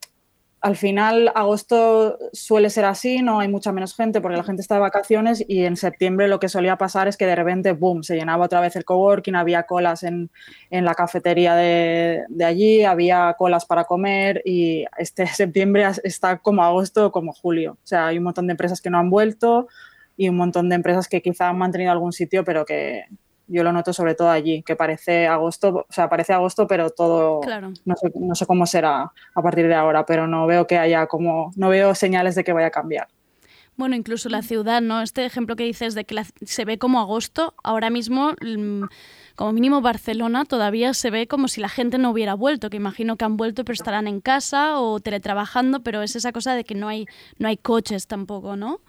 al 0.61 0.75
final, 0.75 1.31
agosto 1.33 2.19
suele 2.33 2.69
ser 2.69 2.85
así, 2.85 3.23
no 3.23 3.39
hay 3.39 3.47
mucha 3.47 3.71
menos 3.71 3.95
gente 3.95 4.21
porque 4.21 4.37
la 4.37 4.43
gente 4.43 4.61
está 4.61 4.75
de 4.75 4.81
vacaciones 4.81 5.43
y 5.47 5.65
en 5.65 5.75
septiembre 5.75 6.27
lo 6.27 6.39
que 6.39 6.49
solía 6.49 6.77
pasar 6.77 7.07
es 7.07 7.17
que 7.17 7.25
de 7.25 7.35
repente, 7.35 7.71
boom, 7.71 8.03
se 8.03 8.15
llenaba 8.15 8.45
otra 8.45 8.61
vez 8.61 8.75
el 8.75 8.85
coworking, 8.85 9.35
había 9.35 9.63
colas 9.63 10.03
en, 10.03 10.29
en 10.69 10.85
la 10.85 10.93
cafetería 10.93 11.55
de, 11.55 12.25
de, 12.29 12.45
allí, 12.45 12.83
había 12.83 13.33
colas 13.39 13.65
para 13.65 13.85
comer 13.85 14.43
y 14.45 14.85
este 14.99 15.25
septiembre 15.27 15.87
está 16.03 16.37
como 16.37 16.63
agosto 16.63 17.07
o 17.07 17.11
como 17.11 17.33
julio. 17.33 17.73
O 17.83 17.87
sea, 17.87 18.07
hay 18.07 18.19
un 18.19 18.25
montón 18.25 18.45
de 18.45 18.51
empresas 18.51 18.81
que 18.81 18.91
no 18.91 18.99
han 18.99 19.09
vuelto 19.09 19.67
y 20.15 20.29
un 20.29 20.37
montón 20.37 20.69
de 20.69 20.75
empresas 20.75 21.07
que 21.07 21.23
quizá 21.23 21.49
han 21.49 21.57
mantenido 21.57 21.91
algún 21.91 22.13
sitio, 22.13 22.43
pero 22.43 22.65
que, 22.65 23.05
yo 23.51 23.63
lo 23.63 23.71
noto 23.71 23.93
sobre 23.93 24.15
todo 24.15 24.29
allí, 24.29 24.63
que 24.63 24.75
parece 24.75 25.27
agosto, 25.27 25.85
o 25.89 25.93
sea, 25.93 26.09
parece 26.09 26.33
agosto, 26.33 26.67
pero 26.67 26.89
todo, 26.89 27.41
claro. 27.41 27.71
no, 27.85 27.95
sé, 27.95 28.11
no 28.15 28.35
sé 28.35 28.45
cómo 28.45 28.65
será 28.65 29.11
a 29.35 29.41
partir 29.41 29.67
de 29.67 29.75
ahora, 29.75 30.05
pero 30.05 30.27
no 30.27 30.47
veo 30.47 30.67
que 30.67 30.77
haya 30.77 31.07
como, 31.07 31.51
no 31.55 31.69
veo 31.69 31.93
señales 31.95 32.35
de 32.35 32.43
que 32.43 32.53
vaya 32.53 32.67
a 32.67 32.71
cambiar. 32.71 33.07
Bueno, 33.77 33.95
incluso 33.95 34.29
la 34.29 34.41
ciudad, 34.41 34.81
¿no? 34.81 35.01
Este 35.01 35.25
ejemplo 35.25 35.55
que 35.55 35.63
dices 35.63 35.95
de 35.95 36.05
que 36.05 36.13
la, 36.13 36.25
se 36.45 36.65
ve 36.65 36.77
como 36.77 36.99
agosto, 36.99 37.55
ahora 37.63 37.89
mismo, 37.89 38.35
como 39.35 39.53
mínimo 39.53 39.81
Barcelona, 39.81 40.45
todavía 40.45 40.93
se 40.93 41.09
ve 41.09 41.27
como 41.27 41.47
si 41.47 41.61
la 41.61 41.69
gente 41.69 41.97
no 41.97 42.11
hubiera 42.11 42.35
vuelto, 42.35 42.69
que 42.69 42.77
imagino 42.77 43.15
que 43.15 43.25
han 43.25 43.37
vuelto 43.37 43.63
pero 43.63 43.73
estarán 43.73 44.07
en 44.07 44.21
casa 44.21 44.79
o 44.79 44.99
teletrabajando, 44.99 45.81
pero 45.81 46.03
es 46.03 46.15
esa 46.15 46.31
cosa 46.31 46.53
de 46.53 46.63
que 46.63 46.75
no 46.75 46.89
hay, 46.89 47.07
no 47.39 47.47
hay 47.47 47.57
coches 47.57 48.07
tampoco, 48.07 48.55
¿no? 48.55 48.81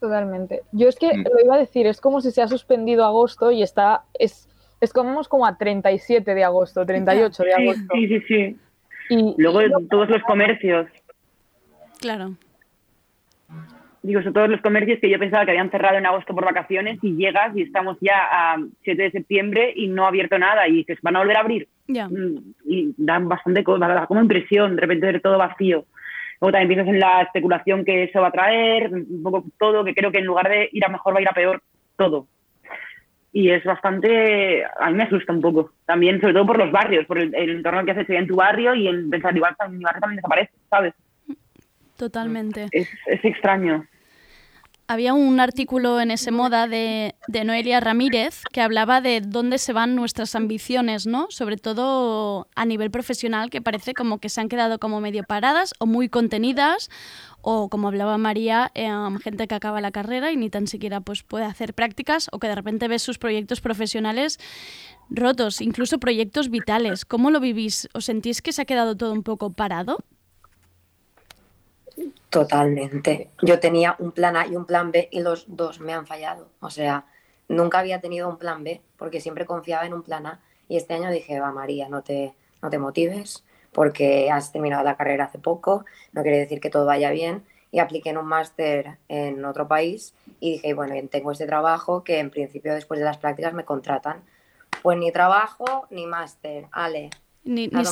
Totalmente. 0.00 0.62
Yo 0.72 0.88
es 0.88 0.96
que 0.96 1.08
lo 1.08 1.44
iba 1.44 1.54
a 1.54 1.58
decir, 1.58 1.86
es 1.86 2.00
como 2.00 2.22
si 2.22 2.30
se 2.30 2.40
ha 2.40 2.48
suspendido 2.48 3.04
agosto 3.04 3.50
y 3.50 3.62
está, 3.62 4.04
es, 4.18 4.48
es 4.80 4.92
como, 4.94 5.22
como 5.24 5.46
a 5.46 5.58
37 5.58 6.34
de 6.34 6.42
agosto, 6.42 6.86
38 6.86 7.42
de 7.42 7.52
agosto. 7.52 7.94
Sí, 7.94 8.08
sí, 8.08 8.20
sí. 8.26 8.56
Y 9.10 9.34
luego 9.36 9.60
todos 9.90 10.08
los 10.08 10.22
comercios. 10.22 10.86
Claro. 12.00 12.34
Digo, 14.02 14.22
son 14.22 14.32
todos 14.32 14.48
los 14.48 14.62
comercios 14.62 14.98
que 15.00 15.10
yo 15.10 15.18
pensaba 15.18 15.44
que 15.44 15.50
habían 15.50 15.70
cerrado 15.70 15.98
en 15.98 16.06
agosto 16.06 16.34
por 16.34 16.46
vacaciones 16.46 16.98
y 17.02 17.16
llegas 17.16 17.54
y 17.54 17.62
estamos 17.62 17.98
ya 18.00 18.16
a 18.30 18.56
7 18.84 19.02
de 19.02 19.10
septiembre 19.10 19.74
y 19.76 19.88
no 19.88 20.06
ha 20.06 20.08
abierto 20.08 20.38
nada 20.38 20.66
y 20.66 20.76
dices, 20.76 20.98
van 21.02 21.16
a 21.16 21.18
volver 21.18 21.36
a 21.36 21.40
abrir. 21.40 21.68
Ya. 21.86 22.08
Y 22.64 22.94
dan 22.96 23.28
bastante, 23.28 23.62
da 23.62 24.06
como 24.06 24.22
impresión 24.22 24.76
de 24.76 24.80
repente 24.80 25.06
ver 25.06 25.20
todo 25.20 25.36
vacío. 25.36 25.84
Luego 26.40 26.52
también 26.52 26.68
piensas 26.68 26.94
en 26.94 27.00
la 27.00 27.22
especulación 27.22 27.84
que 27.84 28.04
eso 28.04 28.20
va 28.20 28.28
a 28.28 28.32
traer, 28.32 28.90
un 28.92 29.22
poco 29.22 29.44
todo, 29.58 29.84
que 29.84 29.94
creo 29.94 30.10
que 30.10 30.18
en 30.18 30.24
lugar 30.24 30.48
de 30.48 30.70
ir 30.72 30.84
a 30.84 30.88
mejor 30.88 31.14
va 31.14 31.18
a 31.18 31.22
ir 31.22 31.28
a 31.28 31.34
peor 31.34 31.62
todo. 31.96 32.26
Y 33.32 33.50
es 33.50 33.62
bastante, 33.62 34.64
a 34.64 34.90
mí 34.90 34.96
me 34.96 35.04
asusta 35.04 35.32
un 35.32 35.42
poco. 35.42 35.72
También, 35.84 36.20
sobre 36.20 36.32
todo 36.32 36.46
por 36.46 36.58
los 36.58 36.72
barrios, 36.72 37.06
por 37.06 37.18
el, 37.18 37.34
el 37.34 37.50
entorno 37.50 37.84
que 37.84 37.92
haces 37.92 38.08
en 38.10 38.26
tu 38.26 38.36
barrio 38.36 38.74
y 38.74 38.88
en 38.88 39.10
pensar, 39.10 39.36
igual 39.36 39.54
mi 39.70 39.84
barrio 39.84 40.00
también 40.00 40.16
desaparece, 40.16 40.52
¿sabes? 40.68 40.94
Totalmente. 41.96 42.68
Es, 42.72 42.88
es 43.06 43.24
extraño. 43.24 43.84
Había 44.90 45.14
un 45.14 45.38
artículo 45.38 46.00
en 46.00 46.10
ese 46.10 46.32
moda 46.32 46.66
de, 46.66 47.14
Noelia 47.44 47.78
Ramírez 47.78 48.42
que 48.52 48.60
hablaba 48.60 49.00
de 49.00 49.20
dónde 49.20 49.58
se 49.58 49.72
van 49.72 49.94
nuestras 49.94 50.34
ambiciones, 50.34 51.06
¿no? 51.06 51.28
Sobre 51.30 51.58
todo 51.58 52.48
a 52.56 52.64
nivel 52.64 52.90
profesional, 52.90 53.50
que 53.50 53.62
parece 53.62 53.94
como 53.94 54.18
que 54.18 54.28
se 54.28 54.40
han 54.40 54.48
quedado 54.48 54.80
como 54.80 55.00
medio 55.00 55.22
paradas 55.22 55.74
o 55.78 55.86
muy 55.86 56.08
contenidas, 56.08 56.90
o 57.40 57.68
como 57.68 57.86
hablaba 57.86 58.18
María, 58.18 58.72
eh, 58.74 58.90
gente 59.22 59.46
que 59.46 59.54
acaba 59.54 59.80
la 59.80 59.92
carrera 59.92 60.32
y 60.32 60.36
ni 60.36 60.50
tan 60.50 60.66
siquiera 60.66 61.00
pues, 61.00 61.22
puede 61.22 61.44
hacer 61.44 61.72
prácticas, 61.72 62.28
o 62.32 62.40
que 62.40 62.48
de 62.48 62.56
repente 62.56 62.88
ves 62.88 63.02
sus 63.02 63.18
proyectos 63.18 63.60
profesionales 63.60 64.40
rotos, 65.08 65.60
incluso 65.60 66.00
proyectos 66.00 66.50
vitales. 66.50 67.04
¿Cómo 67.04 67.30
lo 67.30 67.38
vivís? 67.38 67.88
¿Os 67.94 68.06
sentís 68.06 68.42
que 68.42 68.50
se 68.50 68.62
ha 68.62 68.64
quedado 68.64 68.96
todo 68.96 69.12
un 69.12 69.22
poco 69.22 69.52
parado? 69.52 69.98
Totalmente. 72.28 73.30
Yo 73.42 73.58
tenía 73.58 73.96
un 73.98 74.12
plan 74.12 74.36
A 74.36 74.46
y 74.46 74.56
un 74.56 74.64
plan 74.64 74.92
B 74.92 75.08
y 75.10 75.20
los 75.20 75.44
dos 75.48 75.80
me 75.80 75.92
han 75.92 76.06
fallado. 76.06 76.48
O 76.60 76.70
sea, 76.70 77.06
nunca 77.48 77.80
había 77.80 78.00
tenido 78.00 78.28
un 78.28 78.38
plan 78.38 78.62
B 78.62 78.80
porque 78.96 79.20
siempre 79.20 79.46
confiaba 79.46 79.86
en 79.86 79.94
un 79.94 80.02
plan 80.02 80.26
A. 80.26 80.40
Y 80.68 80.76
este 80.76 80.94
año 80.94 81.10
dije, 81.10 81.40
va 81.40 81.50
María, 81.50 81.88
no 81.88 82.02
te, 82.02 82.34
no 82.62 82.70
te 82.70 82.78
motives 82.78 83.44
porque 83.72 84.30
has 84.30 84.52
terminado 84.52 84.84
la 84.84 84.96
carrera 84.96 85.24
hace 85.24 85.38
poco, 85.38 85.84
no 86.12 86.22
quiere 86.22 86.38
decir 86.38 86.60
que 86.60 86.70
todo 86.70 86.86
vaya 86.86 87.10
bien. 87.10 87.44
Y 87.72 87.78
apliqué 87.78 88.10
en 88.10 88.18
un 88.18 88.26
máster 88.26 88.98
en 89.08 89.44
otro 89.44 89.68
país 89.68 90.12
y 90.40 90.52
dije, 90.52 90.74
bueno, 90.74 90.94
tengo 91.08 91.30
este 91.30 91.46
trabajo 91.46 92.02
que 92.02 92.18
en 92.18 92.30
principio 92.30 92.74
después 92.74 92.98
de 92.98 93.06
las 93.06 93.18
prácticas 93.18 93.54
me 93.54 93.64
contratan. 93.64 94.24
Pues 94.82 94.98
ni 94.98 95.12
trabajo 95.12 95.86
ni 95.90 96.06
máster, 96.06 96.66
ale. 96.72 97.10
Ni, 97.44 97.68
ni, 97.68 97.82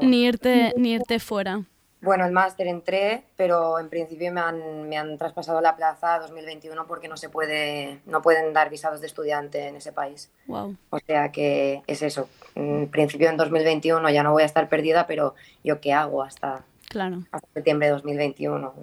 ni, 0.00 0.24
irte, 0.24 0.74
ni 0.76 0.92
irte 0.92 1.18
fuera. 1.18 1.62
Bueno, 2.02 2.26
el 2.26 2.32
máster 2.32 2.66
entré, 2.66 3.24
pero 3.36 3.78
en 3.78 3.88
principio 3.88 4.30
me 4.32 4.40
han, 4.40 4.88
me 4.88 4.98
han 4.98 5.16
traspasado 5.16 5.60
la 5.60 5.76
plaza 5.76 6.14
a 6.14 6.20
2021 6.20 6.86
porque 6.86 7.08
no 7.08 7.16
se 7.16 7.30
puede, 7.30 8.00
no 8.06 8.20
pueden 8.20 8.52
dar 8.52 8.68
visados 8.68 9.00
de 9.00 9.06
estudiante 9.06 9.68
en 9.68 9.76
ese 9.76 9.92
país. 9.92 10.30
Wow. 10.46 10.76
O 10.90 10.98
sea 10.98 11.32
que 11.32 11.82
es 11.86 12.02
eso. 12.02 12.28
En 12.54 12.88
principio 12.88 13.30
en 13.30 13.36
2021 13.36 14.10
ya 14.10 14.22
no 14.22 14.32
voy 14.32 14.42
a 14.42 14.46
estar 14.46 14.68
perdida, 14.68 15.06
pero 15.06 15.34
yo 15.64 15.80
qué 15.80 15.94
hago 15.94 16.22
hasta, 16.22 16.64
claro. 16.90 17.22
hasta 17.32 17.48
septiembre 17.54 17.88
de 17.88 17.94
2021. 17.94 18.74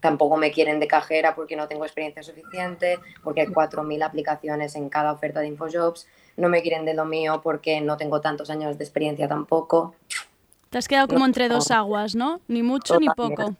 Tampoco 0.00 0.36
me 0.36 0.52
quieren 0.52 0.78
de 0.78 0.88
cajera 0.88 1.34
porque 1.34 1.56
no 1.56 1.68
tengo 1.68 1.84
experiencia 1.84 2.22
suficiente, 2.22 2.98
porque 3.24 3.40
hay 3.40 3.46
4.000 3.46 4.04
aplicaciones 4.04 4.76
en 4.76 4.90
cada 4.90 5.12
oferta 5.12 5.40
de 5.40 5.48
InfoJobs. 5.48 6.06
No 6.36 6.50
me 6.50 6.60
quieren 6.60 6.84
de 6.84 6.92
lo 6.92 7.06
mío 7.06 7.40
porque 7.42 7.80
no 7.80 7.96
tengo 7.96 8.20
tantos 8.20 8.50
años 8.50 8.76
de 8.76 8.84
experiencia 8.84 9.26
tampoco. 9.26 9.94
Te 10.70 10.78
has 10.78 10.88
quedado 10.88 11.08
como 11.08 11.24
entre 11.24 11.48
dos 11.48 11.70
aguas, 11.70 12.14
¿no? 12.14 12.40
Ni 12.48 12.62
mucho 12.62 12.98
ni 12.98 13.08
poco. 13.08 13.54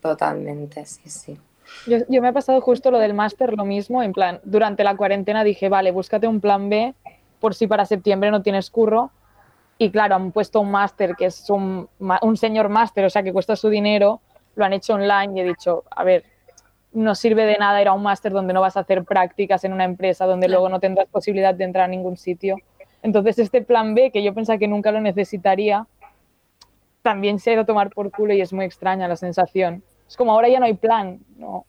Totalmente, 0.00 0.84
sí, 0.86 1.08
sí. 1.08 1.38
Yo, 1.86 1.98
yo, 2.08 2.22
me 2.22 2.28
ha 2.28 2.32
pasado 2.32 2.60
justo 2.60 2.90
lo 2.90 2.98
del 2.98 3.12
máster, 3.12 3.54
lo 3.54 3.64
mismo, 3.64 4.02
en 4.02 4.12
plan, 4.12 4.40
durante 4.44 4.84
la 4.84 4.96
cuarentena 4.96 5.42
dije, 5.42 5.68
vale, 5.68 5.90
búscate 5.90 6.28
un 6.28 6.40
plan 6.40 6.68
B 6.68 6.94
por 7.40 7.54
si 7.54 7.66
para 7.66 7.84
septiembre 7.84 8.30
no 8.30 8.42
tienes 8.42 8.70
curro. 8.70 9.10
Y 9.78 9.90
claro, 9.90 10.14
han 10.14 10.32
puesto 10.32 10.60
un 10.60 10.70
máster 10.70 11.16
que 11.16 11.26
es 11.26 11.50
un, 11.50 11.88
un 11.98 12.36
señor 12.36 12.68
máster, 12.68 13.04
o 13.04 13.10
sea, 13.10 13.22
que 13.22 13.32
cuesta 13.32 13.56
su 13.56 13.68
dinero, 13.68 14.20
lo 14.54 14.64
han 14.64 14.72
hecho 14.72 14.94
online 14.94 15.32
y 15.36 15.40
he 15.40 15.44
dicho, 15.44 15.84
a 15.90 16.02
ver, 16.02 16.24
no 16.92 17.14
sirve 17.14 17.44
de 17.44 17.58
nada 17.58 17.82
ir 17.82 17.88
a 17.88 17.92
un 17.92 18.02
máster 18.02 18.32
donde 18.32 18.54
no 18.54 18.62
vas 18.62 18.76
a 18.76 18.80
hacer 18.80 19.04
prácticas 19.04 19.64
en 19.64 19.74
una 19.74 19.84
empresa, 19.84 20.24
donde 20.24 20.48
luego 20.48 20.70
no 20.70 20.80
tendrás 20.80 21.08
posibilidad 21.08 21.54
de 21.54 21.64
entrar 21.64 21.84
a 21.84 21.88
ningún 21.88 22.16
sitio. 22.16 22.56
Entonces, 23.02 23.38
este 23.38 23.60
plan 23.60 23.94
B, 23.94 24.10
que 24.10 24.22
yo 24.22 24.32
pensaba 24.32 24.58
que 24.58 24.66
nunca 24.66 24.90
lo 24.92 25.00
necesitaría, 25.00 25.86
también 27.06 27.38
se 27.38 27.50
ha 27.50 27.52
ido 27.52 27.62
a 27.62 27.66
tomar 27.66 27.90
por 27.90 28.10
culo 28.10 28.34
y 28.34 28.40
es 28.40 28.52
muy 28.52 28.64
extraña 28.64 29.06
la 29.06 29.14
sensación. 29.14 29.84
Es 30.08 30.16
como 30.16 30.32
ahora 30.32 30.48
ya 30.48 30.58
no 30.58 30.66
hay 30.66 30.74
plan, 30.74 31.20
no 31.36 31.64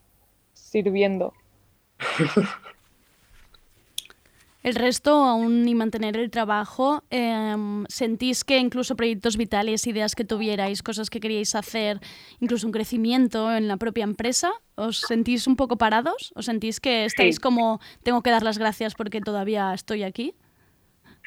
sirviendo. 0.52 1.32
El 4.64 4.74
resto, 4.74 5.12
aún 5.12 5.62
ni 5.64 5.76
mantener 5.76 6.18
el 6.18 6.32
trabajo, 6.32 7.04
eh, 7.12 7.56
¿sentís 7.88 8.44
que 8.44 8.58
incluso 8.58 8.96
proyectos 8.96 9.38
vitales, 9.38 9.86
ideas 9.86 10.16
que 10.16 10.26
tuvierais, 10.26 10.82
cosas 10.82 11.12
que 11.12 11.20
queríais 11.20 11.54
hacer, 11.54 12.00
incluso 12.40 12.66
un 12.66 12.74
crecimiento 12.74 13.56
en 13.56 13.68
la 13.68 13.78
propia 13.78 14.06
empresa, 14.06 14.50
os 14.74 15.02
sentís 15.02 15.46
un 15.46 15.56
poco 15.56 15.78
parados? 15.78 16.34
¿O 16.36 16.42
sentís 16.42 16.80
que 16.80 17.06
estáis 17.06 17.36
sí. 17.36 17.42
como, 17.42 17.80
tengo 18.02 18.24
que 18.24 18.32
dar 18.32 18.42
las 18.42 18.58
gracias 18.58 18.96
porque 18.96 19.22
todavía 19.22 19.72
estoy 19.76 20.02
aquí? 20.02 20.34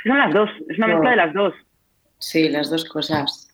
Son 0.02 0.18
las 0.18 0.34
dos, 0.34 0.50
es 0.68 0.78
una 0.78 0.88
mezcla 0.88 1.10
de 1.10 1.16
las 1.16 1.32
dos. 1.32 1.54
Sí, 2.18 2.48
las 2.48 2.70
dos 2.70 2.84
cosas. 2.84 3.49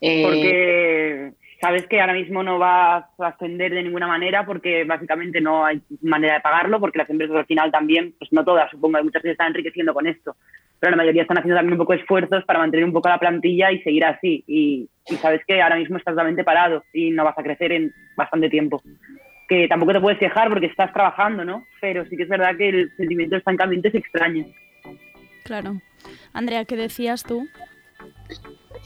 Eh... 0.00 0.22
Porque 0.24 1.32
sabes 1.60 1.86
que 1.86 2.00
ahora 2.00 2.12
mismo 2.12 2.42
no 2.42 2.58
vas 2.58 3.04
a 3.18 3.26
ascender 3.26 3.72
de 3.72 3.82
ninguna 3.82 4.06
manera 4.06 4.44
porque 4.44 4.84
básicamente 4.84 5.40
no 5.40 5.64
hay 5.64 5.80
manera 6.02 6.34
de 6.34 6.40
pagarlo 6.40 6.80
porque 6.80 6.98
las 6.98 7.10
empresas 7.10 7.36
al 7.36 7.46
final 7.46 7.70
también, 7.70 8.14
pues 8.18 8.32
no 8.32 8.44
todas, 8.44 8.70
supongo 8.70 8.98
que 8.98 9.04
muchas 9.04 9.22
veces 9.22 9.32
están 9.32 9.48
enriqueciendo 9.48 9.94
con 9.94 10.06
esto, 10.06 10.36
pero 10.78 10.90
la 10.90 10.96
mayoría 10.98 11.22
están 11.22 11.38
haciendo 11.38 11.56
también 11.56 11.72
un 11.72 11.78
poco 11.78 11.94
de 11.94 12.00
esfuerzos 12.00 12.44
para 12.44 12.58
mantener 12.58 12.84
un 12.84 12.92
poco 12.92 13.08
la 13.08 13.18
plantilla 13.18 13.72
y 13.72 13.82
seguir 13.82 14.04
así. 14.04 14.44
Y, 14.46 14.88
y 15.08 15.14
sabes 15.16 15.40
que 15.46 15.62
ahora 15.62 15.76
mismo 15.76 15.96
estás 15.96 16.12
totalmente 16.12 16.44
parado 16.44 16.84
y 16.92 17.10
no 17.10 17.24
vas 17.24 17.38
a 17.38 17.42
crecer 17.42 17.72
en 17.72 17.92
bastante 18.16 18.50
tiempo. 18.50 18.82
Que 19.48 19.68
tampoco 19.68 19.92
te 19.92 20.00
puedes 20.00 20.18
quejar 20.18 20.48
porque 20.50 20.66
estás 20.66 20.92
trabajando, 20.92 21.44
¿no? 21.44 21.64
Pero 21.80 22.04
sí 22.06 22.16
que 22.16 22.24
es 22.24 22.28
verdad 22.28 22.56
que 22.56 22.68
el 22.68 22.96
sentimiento 22.96 23.34
de 23.34 23.38
estancamiento 23.38 23.88
es 23.88 23.94
extraño. 23.94 24.44
Claro. 25.44 25.80
Andrea, 26.32 26.64
¿qué 26.64 26.76
decías 26.76 27.22
tú? 27.22 27.46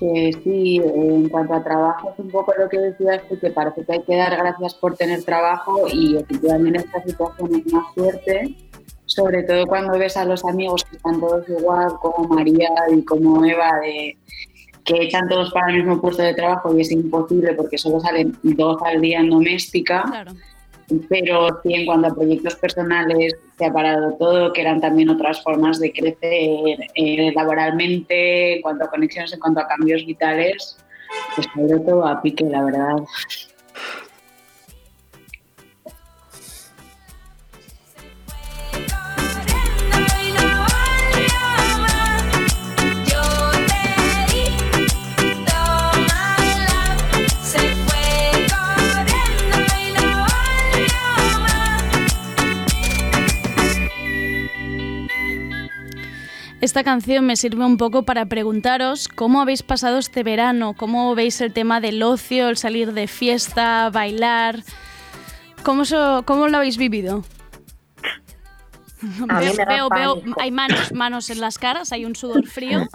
Que 0.01 0.33
sí, 0.43 0.77
en 0.79 1.29
cuanto 1.29 1.55
a 1.55 1.63
trabajo, 1.63 2.11
es 2.11 2.19
un 2.19 2.31
poco 2.31 2.55
lo 2.59 2.69
que 2.69 2.79
decías 2.79 3.23
que 3.41 3.51
parece 3.51 3.85
que 3.85 3.93
hay 3.93 4.03
que 4.03 4.17
dar 4.17 4.35
gracias 4.35 4.75
por 4.75 4.97
tener 4.97 5.23
trabajo 5.23 5.87
y 5.93 6.17
efectivamente 6.17 6.79
esta 6.79 7.03
situación 7.03 7.55
es 7.55 7.73
más 7.73 7.95
fuerte, 7.95 8.57
sobre 9.05 9.43
todo 9.43 9.67
cuando 9.67 9.99
ves 9.99 10.17
a 10.17 10.25
los 10.25 10.43
amigos 10.45 10.85
que 10.85 10.97
están 10.97 11.21
todos 11.21 11.47
igual, 11.49 11.93
como 12.01 12.35
María 12.35 12.71
y 12.91 13.05
como 13.05 13.45
Eva, 13.45 13.79
de, 13.81 14.17
que 14.85 15.03
echan 15.03 15.29
todos 15.29 15.53
para 15.53 15.71
el 15.71 15.79
mismo 15.79 16.01
puesto 16.01 16.23
de 16.23 16.35
trabajo 16.35 16.75
y 16.77 16.81
es 16.81 16.91
imposible 16.91 17.53
porque 17.53 17.77
solo 17.77 18.01
salen 18.01 18.37
dos 18.43 18.81
al 18.83 19.01
día 19.01 19.21
en 19.21 19.31
doméstica. 19.31 20.05
Claro. 20.07 20.33
Pero 21.09 21.61
sí, 21.63 21.75
en 21.75 21.87
cuanto 21.87 22.09
a 22.09 22.15
proyectos 22.15 22.57
personales, 22.57 23.35
se 23.57 23.65
ha 23.65 23.73
parado 23.73 24.15
todo, 24.19 24.53
que 24.53 24.61
eran 24.61 24.81
también 24.81 25.09
otras 25.09 25.43
formas 25.43 25.79
de 25.79 25.93
crecer 25.93 26.81
eh, 26.95 27.33
laboralmente, 27.35 28.57
en 28.57 28.63
cuanto 28.63 28.85
a 28.85 28.91
conexiones, 28.91 29.33
en 29.33 29.41
cuanto 29.41 29.61
a 29.61 29.69
cambios 29.69 30.05
vitales, 30.05 30.77
pues 31.35 31.47
ha 31.55 31.61
ido 31.61 31.81
todo 31.83 32.07
a 32.07 32.21
pique, 32.21 32.45
la 32.45 32.65
verdad. 32.65 32.97
Esta 56.71 56.85
canción 56.85 57.27
me 57.27 57.35
sirve 57.35 57.65
un 57.65 57.77
poco 57.77 58.05
para 58.05 58.27
preguntaros 58.27 59.09
cómo 59.09 59.41
habéis 59.41 59.65
pasado 59.65 59.99
este 59.99 60.23
verano, 60.23 60.75
cómo 60.77 61.17
veis 61.17 61.41
el 61.41 61.53
tema 61.53 61.81
del 61.81 62.01
ocio, 62.01 62.49
el 62.49 62.57
salir 62.57 62.93
de 62.93 63.09
fiesta, 63.09 63.91
bailar. 63.91 64.61
¿Cómo, 65.65 65.85
so, 65.85 66.23
cómo 66.25 66.47
lo 66.47 66.59
habéis 66.59 66.79
vivido? 66.79 67.25
Veo, 69.03 69.53
veo, 69.67 69.89
veo, 69.89 70.23
hay 70.39 70.53
manos, 70.53 70.93
manos 70.93 71.29
en 71.31 71.41
las 71.41 71.59
caras, 71.59 71.91
hay 71.91 72.05
un 72.05 72.15
sudor 72.15 72.47
frío. 72.47 72.87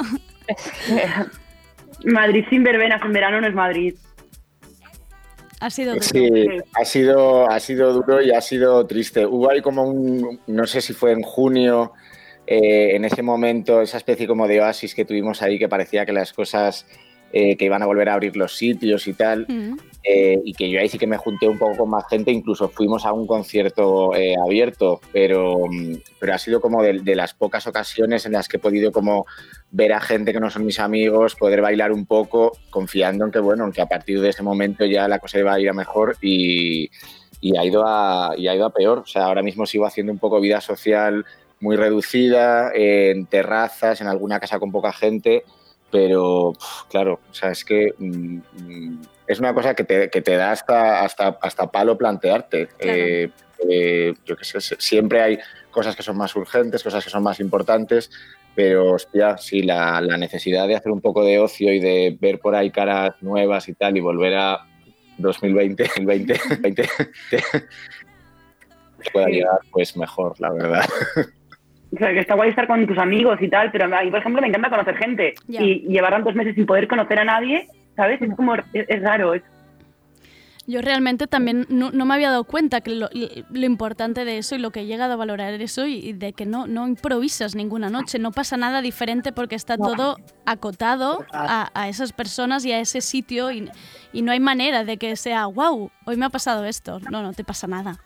Madrid 2.05 2.45
sin 2.49 2.63
verbenas 2.63 3.01
en 3.03 3.11
verano 3.11 3.41
no 3.41 3.47
es 3.47 3.53
Madrid. 3.53 3.95
Ha 5.59 5.69
sido 5.69 5.95
duro. 5.95 6.05
Sí, 6.05 6.31
ha 6.79 6.85
sido, 6.85 7.51
ha 7.51 7.59
sido 7.59 7.91
duro 7.91 8.21
y 8.21 8.31
ha 8.31 8.39
sido 8.39 8.87
triste. 8.87 9.25
Hubo 9.25 9.51
ahí 9.51 9.61
como 9.61 9.83
un, 9.83 10.39
no 10.47 10.65
sé 10.65 10.79
si 10.79 10.93
fue 10.93 11.11
en 11.11 11.23
junio, 11.23 11.91
eh, 12.47 12.95
en 12.95 13.05
ese 13.05 13.21
momento, 13.21 13.81
esa 13.81 13.97
especie 13.97 14.27
como 14.27 14.47
de 14.47 14.61
oasis 14.61 14.93
que 14.95 15.05
tuvimos 15.05 15.41
ahí, 15.41 15.57
que 15.57 15.69
parecía 15.69 16.05
que 16.05 16.13
las 16.13 16.33
cosas, 16.33 16.85
eh, 17.37 17.57
que 17.57 17.65
iban 17.65 17.81
a 17.81 17.85
volver 17.85 18.07
a 18.07 18.13
abrir 18.13 18.37
los 18.37 18.55
sitios 18.55 19.07
y 19.07 19.13
tal, 19.13 19.45
eh, 20.03 20.39
y 20.45 20.53
que 20.53 20.69
yo 20.69 20.79
ahí 20.79 20.87
sí 20.87 20.97
que 20.97 21.07
me 21.07 21.17
junté 21.17 21.49
un 21.49 21.57
poco 21.57 21.75
con 21.75 21.89
más 21.89 22.05
gente, 22.07 22.31
incluso 22.31 22.69
fuimos 22.69 23.05
a 23.05 23.11
un 23.11 23.27
concierto 23.27 24.15
eh, 24.15 24.35
abierto, 24.41 25.01
pero, 25.11 25.57
mm, 25.69 25.95
pero 26.19 26.33
ha 26.33 26.37
sido 26.37 26.61
como 26.61 26.81
de, 26.81 26.99
de 27.01 27.15
las 27.15 27.33
pocas 27.33 27.67
ocasiones 27.67 28.25
en 28.25 28.33
las 28.33 28.47
que 28.47 28.55
he 28.57 28.59
podido 28.59 28.91
como 28.91 29.25
ver 29.71 29.91
a 29.91 29.99
gente 29.99 30.31
que 30.31 30.39
no 30.39 30.49
son 30.49 30.65
mis 30.65 30.79
amigos, 30.79 31.35
poder 31.35 31.61
bailar 31.61 31.91
un 31.91 32.05
poco, 32.05 32.53
confiando 32.69 33.25
en 33.25 33.31
que, 33.31 33.39
bueno, 33.39 33.65
en 33.65 33.73
que 33.73 33.81
a 33.81 33.87
partir 33.87 34.21
de 34.21 34.29
ese 34.29 34.43
momento 34.43 34.85
ya 34.85 35.07
la 35.07 35.19
cosa 35.19 35.39
iba 35.39 35.53
a 35.53 35.59
ir 35.59 35.67
a 35.67 35.73
mejor 35.73 36.15
y, 36.21 36.89
y 37.41 37.57
ha 37.57 37.65
ido 37.65 37.83
a, 37.85 38.33
y 38.37 38.47
ha 38.47 38.55
ido 38.55 38.65
a 38.65 38.73
peor. 38.73 38.99
O 38.99 39.05
sea, 39.05 39.25
ahora 39.25 39.43
mismo 39.43 39.65
sigo 39.65 39.85
haciendo 39.85 40.13
un 40.13 40.19
poco 40.19 40.39
vida 40.39 40.61
social 40.61 41.25
muy 41.65 41.77
reducida, 41.77 42.71
en 42.75 43.25
terrazas, 43.25 43.99
en 43.99 44.07
alguna 44.07 44.39
casa 44.39 44.59
con 44.59 44.71
poca 44.71 44.93
gente, 44.93 45.43
pero 45.91 46.53
claro, 46.91 47.19
o 47.31 47.33
sea, 47.33 47.49
es 47.49 47.65
que 47.65 47.91
mm, 47.97 48.37
mm, 48.37 49.01
es 49.25 49.39
una 49.39 49.51
cosa 49.55 49.73
que 49.73 49.83
te, 49.83 50.11
que 50.11 50.21
te 50.21 50.35
da 50.35 50.51
hasta, 50.51 51.01
hasta, 51.01 51.39
hasta 51.41 51.71
palo 51.71 51.97
plantearte. 51.97 52.69
Eh, 52.77 53.31
eh, 53.67 54.13
yo 54.25 54.35
qué 54.35 54.45
sé, 54.45 54.59
siempre 54.77 55.21
hay 55.23 55.39
cosas 55.71 55.95
que 55.95 56.03
son 56.03 56.17
más 56.17 56.35
urgentes, 56.35 56.83
cosas 56.83 57.03
que 57.03 57.09
son 57.09 57.23
más 57.23 57.39
importantes, 57.39 58.11
pero 58.53 58.91
hostia, 58.91 59.35
sí, 59.39 59.63
la, 59.63 59.99
la 60.01 60.17
necesidad 60.17 60.67
de 60.67 60.75
hacer 60.75 60.91
un 60.91 61.01
poco 61.01 61.25
de 61.25 61.39
ocio 61.39 61.73
y 61.73 61.79
de 61.79 62.15
ver 62.21 62.39
por 62.39 62.55
ahí 62.55 62.69
caras 62.69 63.15
nuevas 63.21 63.67
y 63.69 63.73
tal 63.73 63.97
y 63.97 64.01
volver 64.01 64.35
a 64.35 64.59
2020, 65.17 65.89
el 65.97 66.05
20, 66.05 66.39
20 66.59 66.89
que 69.05 69.11
pueda 69.11 69.27
llegar, 69.27 69.59
pues 69.71 69.95
mejor, 69.97 70.39
la 70.39 70.51
verdad. 70.51 70.85
O 71.95 71.97
sea, 71.97 72.11
que 72.13 72.19
está 72.19 72.35
guay 72.35 72.49
estar 72.49 72.67
con 72.67 72.85
tus 72.85 72.97
amigos 72.97 73.39
y 73.41 73.49
tal, 73.49 73.71
pero 73.71 73.85
a 73.85 74.03
mí, 74.03 74.09
por 74.11 74.19
ejemplo, 74.19 74.41
me 74.41 74.47
encanta 74.49 74.69
conocer 74.69 74.97
gente. 74.97 75.33
Ya. 75.47 75.61
Y 75.61 75.81
llevar 75.87 76.11
tantos 76.11 76.35
meses 76.35 76.53
sin 76.55 76.65
poder 76.65 76.87
conocer 76.87 77.19
a 77.19 77.23
nadie, 77.25 77.67
¿sabes? 77.95 78.21
Es 78.21 78.35
como, 78.35 78.55
es, 78.55 78.63
es 78.73 79.01
raro. 79.01 79.33
es- 79.33 79.43
Yo 80.67 80.81
realmente 80.81 81.27
también 81.27 81.67
no, 81.69 81.91
no 81.91 82.05
me 82.05 82.15
había 82.15 82.31
dado 82.31 82.43
cuenta 82.43 82.81
que 82.81 82.89
lo, 82.95 83.07
lo 83.13 83.65
importante 83.65 84.25
de 84.25 84.39
eso 84.39 84.55
y 84.55 84.57
lo 84.57 84.71
que 84.71 84.81
he 84.81 84.85
llegado 84.87 85.13
a 85.13 85.15
valorar 85.15 85.53
eso 85.61 85.85
y, 85.85 85.93
y 85.99 86.13
de 86.13 86.33
que 86.33 86.45
no, 86.47 86.65
no 86.65 86.87
improvisas 86.87 87.53
ninguna 87.55 87.89
noche, 87.91 88.17
no 88.17 88.31
pasa 88.31 88.57
nada 88.57 88.81
diferente 88.81 89.31
porque 89.31 89.53
está 89.55 89.77
todo 89.77 90.17
acotado 90.47 91.23
a, 91.31 91.69
a 91.79 91.87
esas 91.87 92.13
personas 92.13 92.65
y 92.65 92.71
a 92.71 92.79
ese 92.79 93.01
sitio 93.01 93.51
y, 93.51 93.69
y 94.11 94.21
no 94.23 94.31
hay 94.31 94.39
manera 94.39 94.83
de 94.83 94.97
que 94.97 95.15
sea, 95.15 95.45
wow, 95.45 95.91
hoy 96.05 96.17
me 96.17 96.25
ha 96.25 96.29
pasado 96.29 96.65
esto. 96.65 96.99
No, 97.11 97.21
no 97.21 97.33
te 97.33 97.43
pasa 97.43 97.67
nada. 97.67 97.99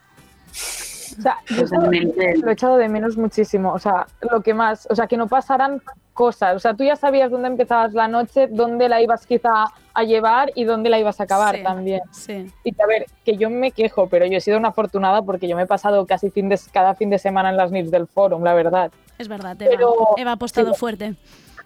O 1.20 1.22
sea, 1.22 1.36
yo 1.48 1.64
eso 1.64 1.76
lo 1.76 2.50
he 2.50 2.52
echado 2.52 2.76
de 2.78 2.88
menos 2.88 3.16
muchísimo. 3.18 3.72
O 3.72 3.78
sea, 3.78 4.06
lo 4.30 4.40
que 4.40 4.54
más, 4.54 4.86
o 4.90 4.96
sea, 4.96 5.06
que 5.06 5.18
no 5.18 5.28
pasaran 5.28 5.82
cosas. 6.14 6.56
O 6.56 6.58
sea, 6.58 6.72
tú 6.74 6.82
ya 6.82 6.96
sabías 6.96 7.30
dónde 7.30 7.48
empezabas 7.48 7.92
la 7.92 8.08
noche, 8.08 8.46
dónde 8.50 8.88
la 8.88 9.02
ibas 9.02 9.26
quizá 9.26 9.66
a 9.92 10.02
llevar 10.04 10.50
y 10.54 10.64
dónde 10.64 10.88
la 10.88 10.98
ibas 10.98 11.20
a 11.20 11.24
acabar 11.24 11.56
Sí, 11.56 11.62
también. 11.62 12.00
Sí. 12.10 12.50
Y 12.64 12.72
que, 12.72 12.82
a 12.82 12.86
ver, 12.86 13.06
que 13.24 13.36
yo 13.36 13.50
me 13.50 13.70
quejo, 13.70 14.08
pero 14.08 14.24
yo 14.24 14.38
he 14.38 14.40
sido 14.40 14.56
una 14.58 14.68
afortunada 14.68 15.20
porque 15.22 15.46
yo 15.46 15.56
me 15.56 15.62
he 15.62 15.66
pasado 15.66 16.06
casi 16.06 16.30
fin 16.30 16.48
de, 16.48 16.58
cada 16.72 16.94
fin 16.94 17.10
de 17.10 17.18
semana 17.18 17.50
en 17.50 17.56
las 17.58 17.70
NIPs 17.70 17.90
del 17.90 18.06
forum, 18.06 18.42
la 18.42 18.54
verdad. 18.54 18.90
Es 19.18 19.28
verdad, 19.28 19.60
Eva, 19.60 19.70
Pero- 19.70 19.94
Eva 20.16 20.30
ha 20.30 20.34
apostado 20.34 20.72
sí. 20.72 20.78
fuerte. 20.80 21.14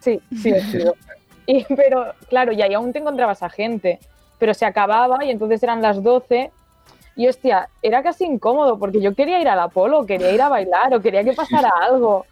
Sí, 0.01 0.21
sí, 0.43 0.51
he 0.51 0.61
sido. 0.63 0.95
Y, 1.47 1.63
pero, 1.75 2.07
claro, 2.31 2.53
y 2.53 2.63
ahí 2.63 2.73
aún 2.73 2.91
te 2.93 3.01
encontrabas 3.01 3.43
a 3.43 3.51
gente. 3.51 3.99
Pero 4.39 4.55
se 4.55 4.65
acababa 4.65 5.23
y 5.27 5.31
entonces 5.31 5.63
eran 5.63 5.83
las 5.83 6.03
12. 6.03 6.51
Y 7.17 7.29
hostia, 7.29 7.69
era 7.81 8.03
casi 8.03 8.25
incómodo 8.25 8.79
porque 8.79 9.01
yo 9.01 9.15
quería 9.15 9.41
ir 9.41 9.49
al 9.49 9.61
Apolo, 9.61 10.05
quería 10.05 10.33
ir 10.33 10.43
a 10.43 10.49
bailar 10.49 10.95
o 10.95 11.01
quería 11.01 11.23
que 11.23 11.33
pasara 11.33 11.71
algo. 11.83 12.27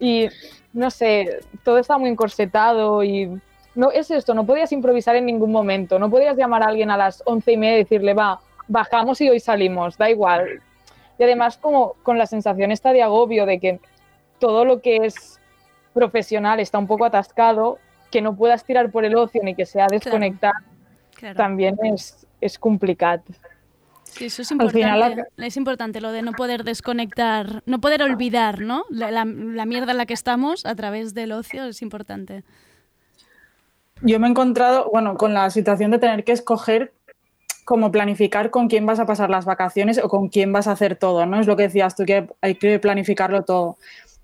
Y 0.00 0.28
no 0.72 0.90
sé, 0.90 1.40
todo 1.62 1.78
estaba 1.78 1.98
muy 1.98 2.08
encorsetado 2.10 3.04
y 3.04 3.40
no 3.74 3.90
es 3.90 4.10
esto, 4.10 4.34
no 4.34 4.44
podías 4.44 4.72
improvisar 4.72 5.16
en 5.16 5.26
ningún 5.26 5.52
momento, 5.52 5.98
no 5.98 6.10
podías 6.10 6.36
llamar 6.36 6.62
a 6.62 6.66
alguien 6.66 6.90
a 6.90 6.96
las 6.96 7.22
once 7.26 7.52
y 7.52 7.56
media 7.56 7.74
y 7.74 7.84
decirle, 7.84 8.14
va, 8.14 8.40
bajamos 8.68 9.20
y 9.20 9.30
hoy 9.30 9.40
salimos, 9.40 9.96
da 9.96 10.10
igual. 10.10 10.60
Y 11.18 11.22
además 11.22 11.56
como 11.56 11.94
con 12.02 12.18
la 12.18 12.26
sensación 12.26 12.72
esta 12.72 12.92
de 12.92 13.02
agobio 13.02 13.46
de 13.46 13.60
que 13.60 13.80
todo 14.40 14.64
lo 14.64 14.80
que 14.80 14.96
es 14.96 15.40
profesional 15.92 16.58
está 16.58 16.78
un 16.78 16.88
poco 16.88 17.04
atascado, 17.04 17.78
que 18.10 18.20
no 18.20 18.34
puedas 18.34 18.64
tirar 18.64 18.90
por 18.90 19.04
el 19.04 19.16
ocio 19.16 19.40
ni 19.44 19.54
que 19.54 19.66
sea 19.66 19.86
desconectar, 19.86 20.52
Claro. 21.14 21.36
también 21.36 21.76
es, 21.84 22.26
es 22.40 22.58
complicado. 22.58 23.22
Sí, 24.16 24.26
eso 24.26 24.42
es 24.42 24.50
Al 24.52 24.56
importante. 24.56 24.78
final 24.86 25.26
Es 25.38 25.56
importante 25.56 26.00
lo 26.00 26.12
de 26.12 26.22
no 26.22 26.32
poder 26.32 26.62
desconectar, 26.64 27.62
no 27.66 27.80
poder 27.80 28.02
olvidar, 28.02 28.60
¿no? 28.60 28.84
La, 28.90 29.10
la- 29.10 29.24
la 29.24 29.66
mierda 29.66 29.90
en 29.92 29.98
la 29.98 30.06
que 30.06 30.14
estamos 30.14 30.64
a 30.66 30.74
través 30.76 31.14
del 31.14 31.32
ocio 31.32 31.64
es 31.64 31.82
importante. 31.82 32.44
Yo 34.02 34.20
me 34.20 34.26
he 34.26 34.30
encontrado, 34.30 34.88
bueno, 34.92 35.16
con 35.16 35.34
la 35.34 35.50
situación 35.50 35.90
de 35.90 35.98
tener 35.98 36.24
que 36.24 36.32
escoger 36.32 36.92
cómo 37.64 37.90
planificar 37.90 38.50
con 38.50 38.68
quién 38.68 38.84
vas 38.86 39.00
a 39.00 39.06
pasar 39.06 39.30
las 39.30 39.46
vacaciones 39.46 39.98
o 39.98 40.08
con 40.08 40.28
quién 40.28 40.52
vas 40.52 40.66
a 40.68 40.72
hacer 40.72 40.96
todo, 40.96 41.24
¿no? 41.26 41.40
Es 41.40 41.46
lo 41.46 41.56
que 41.56 41.64
decías 41.64 41.96
tú, 41.96 42.04
que 42.04 42.28
hay 42.40 42.56
que 42.56 42.78
planificarlo 42.78 43.42
todo. 43.44 43.78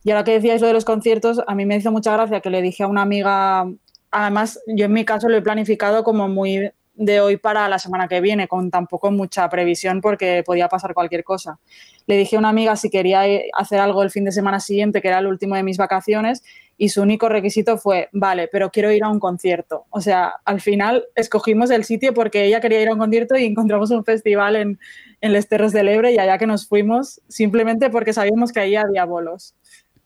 Y 0.05 0.11
ahora 0.11 0.25
que 0.25 0.33
decíais 0.33 0.61
lo 0.61 0.67
de 0.67 0.73
los 0.75 0.85
conciertos, 0.85 1.41
a 1.47 1.55
mí 1.55 1.65
me 1.67 1.77
hizo 1.77 1.91
mucha 1.91 2.13
gracia 2.13 2.41
que 2.41 2.51
le 2.51 2.63
dije 2.63 2.83
a 2.83 2.87
una 2.87 3.03
amiga, 3.03 3.67
además 4.11 4.61
yo 4.67 4.85
en 4.87 4.93
mi 4.93 5.05
caso 5.05 5.29
lo 5.29 5.37
he 5.37 5.43
planificado 5.43 6.05
como 6.05 6.29
muy 6.29 6.71
de 7.03 7.19
hoy 7.23 7.39
para 7.39 7.67
la 7.69 7.79
semana 7.79 8.09
que 8.09 8.21
viene, 8.21 8.47
con 8.47 8.71
tampoco 8.71 9.11
mucha 9.11 9.49
previsión 9.49 10.03
porque 10.03 10.43
podía 10.45 10.69
pasar 10.69 10.93
cualquier 10.93 11.25
cosa. 11.25 11.59
Le 12.07 12.19
dije 12.19 12.37
a 12.37 12.39
una 12.39 12.51
amiga 12.51 12.77
si 12.77 12.91
quería 12.91 13.27
eh, 13.27 13.49
hacer 13.57 13.81
algo 13.81 14.03
el 14.03 14.11
fin 14.11 14.25
de 14.27 14.33
semana 14.33 14.61
siguiente, 14.61 15.01
que 15.01 15.09
era 15.09 15.19
el 15.19 15.27
último 15.27 15.55
de 15.55 15.63
mis 15.63 15.79
vacaciones, 15.79 16.43
y 16.77 16.91
su 16.91 17.01
único 17.01 17.31
requisito 17.31 17.79
fue, 17.79 18.11
vale, 18.13 18.49
pero 18.53 18.71
quiero 18.71 18.91
ir 18.93 19.03
a 19.03 19.09
un 19.09 19.19
concierto. 19.19 19.87
O 19.89 20.01
sea, 20.03 20.35
al 20.45 20.61
final 20.61 21.05
escogimos 21.15 21.71
el 21.71 21.85
sitio 21.85 22.13
porque 22.13 22.45
ella 22.45 22.61
quería 22.61 22.83
ir 22.83 22.89
a 22.89 22.93
un 22.93 22.99
concierto 22.99 23.35
y 23.37 23.47
encontramos 23.47 23.91
un 23.91 24.05
festival 24.05 24.57
en, 24.57 24.79
en 25.23 25.33
Les 25.33 25.49
Terres 25.49 25.73
del 25.73 25.89
Ebre 25.89 26.13
y 26.13 26.19
allá 26.19 26.37
que 26.37 26.47
nos 26.47 26.67
fuimos, 26.69 27.21
simplemente 27.29 27.89
porque 27.89 28.13
sabíamos 28.13 28.53
que 28.53 28.61
ahí 28.61 28.77
había 28.77 29.07
bolos. 29.07 29.55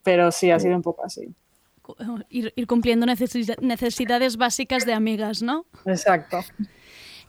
Pero 0.05 0.31
sí, 0.31 0.51
ha 0.53 0.61
sido 0.61 0.77
un 0.77 0.83
poco 0.83 1.05
así. 1.05 1.29
Cu- 1.83 1.97
Ir, 2.31 2.53
ir 2.57 2.67
cumpliendo 2.67 3.05
necesi- 3.07 3.59
necesidades 3.61 4.37
básicas 4.37 4.87
de 4.87 4.95
amigas, 4.95 5.43
¿no? 5.43 5.67
Exacto. 5.87 6.39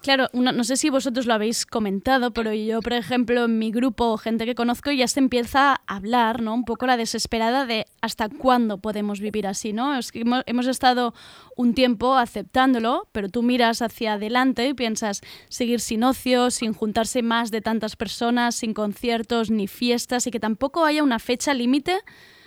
Claro, 0.06 0.30
no 0.34 0.64
sé 0.64 0.78
si 0.78 0.92
vosotros 0.92 1.26
lo 1.26 1.34
habéis 1.34 1.66
comentado, 1.66 2.30
pero 2.32 2.54
yo, 2.54 2.80
por 2.82 2.94
ejemplo, 2.94 3.46
en 3.46 3.58
mi 3.58 3.72
grupo, 3.72 4.16
gente 4.18 4.46
que 4.46 4.54
conozco, 4.54 4.92
ya 4.92 5.08
se 5.08 5.20
empieza 5.20 5.72
a 5.72 5.96
hablar, 5.96 6.44
¿no? 6.44 6.54
Un 6.54 6.64
poco 6.64 6.86
la 6.86 6.96
desesperada 6.96 7.66
de 7.66 7.88
hasta 8.02 8.30
cuándo 8.30 8.78
podemos 8.78 9.20
vivir 9.20 9.48
así, 9.48 9.74
¿no? 9.74 9.98
Es 9.98 10.12
que 10.12 10.20
hemos, 10.22 10.44
hemos 10.46 10.68
estado 10.68 11.16
un 11.56 11.74
tiempo 11.74 12.18
aceptándolo, 12.18 13.08
pero 13.14 13.30
tú 13.30 13.42
miras 13.42 13.82
hacia 13.82 14.14
adelante 14.14 14.68
y 14.68 14.76
piensas 14.76 15.22
seguir 15.50 15.80
sin 15.80 16.04
ocio, 16.04 16.52
sin 16.52 16.74
juntarse 16.74 17.24
más 17.24 17.50
de 17.50 17.62
tantas 17.62 17.96
personas, 17.96 18.54
sin 18.54 18.76
conciertos 18.76 19.50
ni 19.50 19.66
fiestas 19.68 20.28
y 20.28 20.30
que 20.30 20.40
tampoco 20.40 20.86
haya 20.86 21.02
una 21.02 21.18
fecha 21.18 21.52
límite. 21.56 21.98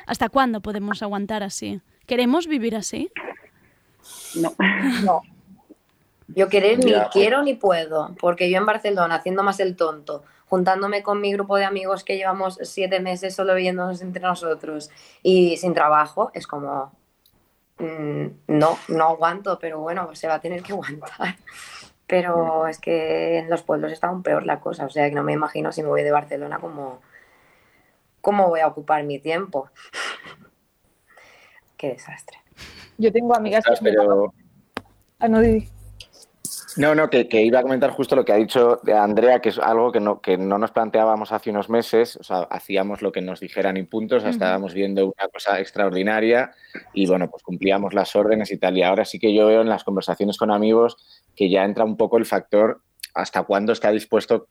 ¿Hasta 0.07 0.29
cuándo 0.29 0.61
podemos 0.61 1.03
aguantar 1.03 1.43
así? 1.43 1.81
¿Queremos 2.07 2.47
vivir 2.47 2.77
así? 2.77 3.11
No. 4.37 4.55
No. 5.03 5.23
Yo 6.29 6.49
querer 6.49 6.79
ni 6.79 6.93
Ya, 6.93 7.05
pues. 7.05 7.13
quiero 7.13 7.43
ni 7.43 7.55
puedo, 7.55 8.15
porque 8.21 8.51
yo 8.51 8.59
en 8.59 8.67
Barcelona, 8.67 9.17
haciendo 9.17 9.43
más 9.43 9.61
el 9.61 9.77
tonto, 9.77 10.25
juntándome 10.47 11.03
con 11.03 11.21
mi 11.21 11.33
grupo 11.33 11.57
de 11.57 11.65
amigos 11.65 12.05
que 12.05 12.17
llevamos 12.17 12.59
siete 12.63 13.01
meses 13.01 13.35
solo 13.35 13.55
viéndonos 13.55 14.01
entre 14.03 14.23
nosotros 14.23 14.91
y 15.23 15.57
sin 15.57 15.75
trabajo, 15.75 16.31
es 16.35 16.47
como, 16.47 16.93
mm, 17.79 18.27
no, 18.49 18.79
no 18.89 19.05
aguanto, 19.09 19.59
pero 19.59 19.81
bueno, 19.81 20.15
se 20.15 20.29
va 20.29 20.35
a 20.35 20.41
tener 20.41 20.63
que 20.63 20.73
aguantar. 20.75 21.37
Pero 22.07 22.67
es 22.67 22.79
que 22.79 23.39
en 23.39 23.51
los 23.51 23.63
pueblos 23.63 23.93
está 23.93 24.09
aún 24.09 24.23
peor 24.23 24.45
la 24.47 24.61
cosa, 24.61 24.87
o 24.87 24.91
sea 24.91 25.09
que 25.09 25.15
no 25.15 25.23
me 25.23 25.33
imagino 25.35 25.73
si 25.73 25.83
me 25.83 25.89
voy 25.89 26.03
de 26.03 26.11
Barcelona 26.11 26.59
como, 26.59 27.01
cómo 28.21 28.49
voy 28.49 28.61
a 28.61 28.67
ocupar 28.67 29.03
mi 29.05 29.19
tiempo. 29.19 29.71
Qué 31.77 31.89
desastre. 31.91 32.39
Yo 32.97 33.13
tengo 33.13 33.35
amigas 33.35 33.65
que... 33.65 33.77
Pero 33.83 34.33
Ah, 35.21 35.29
no, 35.29 35.41
di- 35.41 35.69
No, 36.79 36.95
no, 36.95 37.11
que, 37.11 37.29
que 37.29 37.43
iba 37.43 37.59
a 37.59 37.63
comentar 37.63 37.91
justo 37.91 38.15
lo 38.15 38.25
que 38.25 38.33
ha 38.33 38.37
dicho 38.37 38.81
Andrea, 38.87 39.41
que 39.41 39.49
es 39.49 39.59
algo 39.59 39.91
que 39.91 39.99
no, 39.99 40.21
que 40.21 40.39
no 40.39 40.59
nos 40.59 40.71
planteábamos 40.71 41.33
hace 41.33 41.51
unos 41.51 41.69
meses, 41.69 42.17
o 42.17 42.23
sea, 42.23 42.43
hacíamos 42.43 43.03
lo 43.03 43.11
que 43.11 43.21
nos 43.21 43.41
dijeran 43.41 43.77
y 43.77 43.83
punto, 43.83 44.17
o 44.17 44.21
sea, 44.21 44.31
estábamos 44.31 44.75
viendo 44.75 45.07
una 45.07 45.27
cosa 45.27 45.59
extraordinaria 45.59 46.53
y 46.95 47.09
bueno, 47.09 47.29
pues 47.29 47.43
cumplíamos 47.43 47.95
las 47.95 48.15
órdenes 48.15 48.53
y 48.53 48.59
tal. 48.59 48.79
Y 48.79 48.85
ahora 48.85 49.05
sí 49.05 49.19
que 49.19 49.35
yo 49.35 49.49
veo 49.49 49.61
en 49.61 49.69
las 49.69 49.83
conversaciones 49.83 50.39
con 50.39 50.53
amigos 50.53 50.97
que 51.35 51.51
ya 51.51 51.65
entra 51.65 51.85
un 51.85 51.97
poco 51.97 52.17
el 52.17 52.27
factor 52.27 52.81
hasta 53.13 53.43
cuándo 53.43 53.73
está 53.73 53.91
dispuesto, 53.91 54.47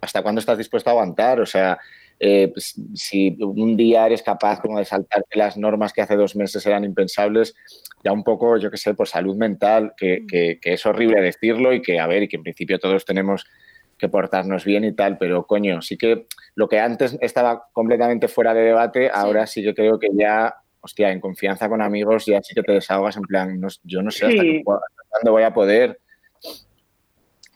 hasta 0.00 0.22
cuándo 0.22 0.38
estás 0.38 0.58
dispuesto 0.58 0.90
a 0.90 0.92
aguantar, 0.92 1.40
o 1.40 1.46
sea, 1.46 1.78
eh, 2.20 2.48
pues, 2.52 2.74
si 2.94 3.36
un 3.40 3.76
día 3.76 4.06
eres 4.06 4.22
capaz 4.22 4.60
como 4.60 4.78
de 4.78 4.84
saltarte 4.84 5.38
las 5.38 5.56
normas 5.56 5.92
que 5.92 6.02
hace 6.02 6.16
dos 6.16 6.34
meses 6.36 6.64
eran 6.66 6.84
impensables, 6.84 7.54
ya 8.02 8.12
un 8.12 8.24
poco, 8.24 8.56
yo 8.56 8.70
qué 8.70 8.76
sé, 8.76 8.94
por 8.94 9.06
salud 9.08 9.36
mental, 9.36 9.92
que, 9.96 10.24
que- 10.28 10.58
que 10.60 10.72
es 10.72 10.84
horrible 10.86 11.20
decirlo 11.20 11.72
y 11.72 11.80
que, 11.82 12.00
a 12.00 12.06
ver, 12.06 12.24
y 12.24 12.28
que 12.28 12.36
en 12.36 12.42
principio 12.42 12.78
todos 12.78 13.04
tenemos 13.04 13.44
que 13.96 14.08
portarnos 14.08 14.64
bien 14.64 14.84
y 14.84 14.92
tal, 14.94 15.18
pero 15.18 15.44
coño, 15.46 15.82
sí 15.82 15.96
que 15.96 16.26
lo 16.54 16.68
que 16.68 16.78
antes 16.80 17.16
estaba 17.20 17.64
completamente 17.72 18.28
fuera 18.28 18.54
de 18.54 18.62
debate, 18.62 19.10
ahora 19.12 19.46
sí 19.46 19.62
que 19.62 19.74
creo 19.74 19.98
que 19.98 20.08
ya, 20.12 20.54
hostia, 20.80 21.10
en 21.10 21.20
confianza 21.20 21.68
con 21.68 21.82
amigos 21.82 22.26
ya 22.26 22.40
sí 22.42 22.54
que 22.54 22.62
te 22.62 22.72
desahogas 22.72 23.16
en 23.16 23.22
plan, 23.22 23.60
no- 23.60 23.68
yo 23.82 24.02
no 24.02 24.10
sé 24.12 24.26
Sí. 24.30 24.38
hasta 24.38 24.72
cuándo 25.10 25.32
voy 25.32 25.42
a 25.42 25.52
poder. 25.52 25.98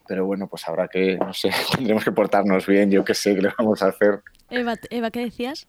Pero 0.07 0.25
bueno, 0.25 0.47
pues 0.49 0.67
habrá 0.67 0.87
que, 0.89 1.17
no 1.17 1.33
sé, 1.33 1.49
tendremos 1.77 2.03
que 2.03 2.11
portarnos 2.11 2.65
bien, 2.67 2.91
yo 2.91 3.03
qué 3.05 3.13
sé, 3.13 3.35
qué 3.35 3.41
le 3.41 3.49
vamos 3.57 3.81
a 3.81 3.87
hacer. 3.87 4.19
Eva, 4.53 4.75
Eva, 4.89 5.11
¿qué 5.11 5.21
decías? 5.21 5.67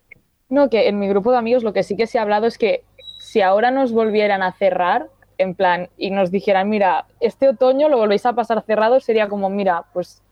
No, 0.49 0.69
que 0.69 0.89
en 0.89 0.99
mi 0.99 1.09
grupo 1.09 1.33
de 1.33 1.39
amigos 1.39 1.63
lo 1.63 1.73
que 1.73 1.83
sí 1.83 1.97
que 1.97 2.07
se 2.07 2.19
ha 2.19 2.23
hablado 2.23 2.47
es 2.47 2.59
que 2.59 2.85
si 3.19 3.41
ahora 3.41 3.71
nos 3.71 3.93
volvieran 3.93 4.43
a 4.43 4.53
cerrar, 4.53 5.09
en 5.39 5.55
plan, 5.55 5.89
y 5.97 6.11
nos 6.11 6.31
dijeran, 6.31 6.69
mira, 6.69 7.07
este 7.21 7.49
otoño 7.49 7.89
lo 7.89 7.97
volvéis 7.97 8.27
a 8.27 8.35
pasar 8.35 8.63
cerrado, 8.63 9.01
sería 9.01 9.29
como, 9.29 9.49
mira, 9.49 9.85
pues 9.93 10.23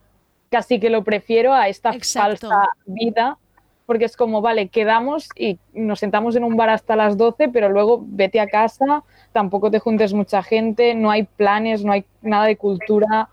casi 0.51 0.79
que 0.79 0.91
lo 0.91 1.03
prefiero 1.03 1.55
a 1.55 1.69
esta 1.69 1.91
Exacto. 1.91 2.49
falsa 2.49 2.69
vida, 2.85 3.39
porque 3.87 4.05
es 4.05 4.17
como, 4.17 4.43
vale, 4.43 4.69
quedamos 4.69 5.29
y 5.35 5.59
nos 5.73 5.99
sentamos 5.99 6.37
en 6.37 6.45
un 6.45 6.57
bar 6.57 6.69
hasta 6.69 6.95
las 6.95 7.17
12, 7.17 7.49
pero 7.49 7.71
luego 7.71 8.03
vete 8.07 8.39
a 8.39 8.47
casa, 8.47 9.03
tampoco 9.33 9.71
te 9.71 9.79
juntes 9.79 10.13
mucha 10.13 10.43
gente, 10.43 10.95
no 10.95 11.11
hay 11.11 11.25
planes, 11.25 11.85
no 11.85 11.93
hay 11.93 12.05
nada 12.21 12.45
de 12.47 12.57
cultura. 12.57 13.29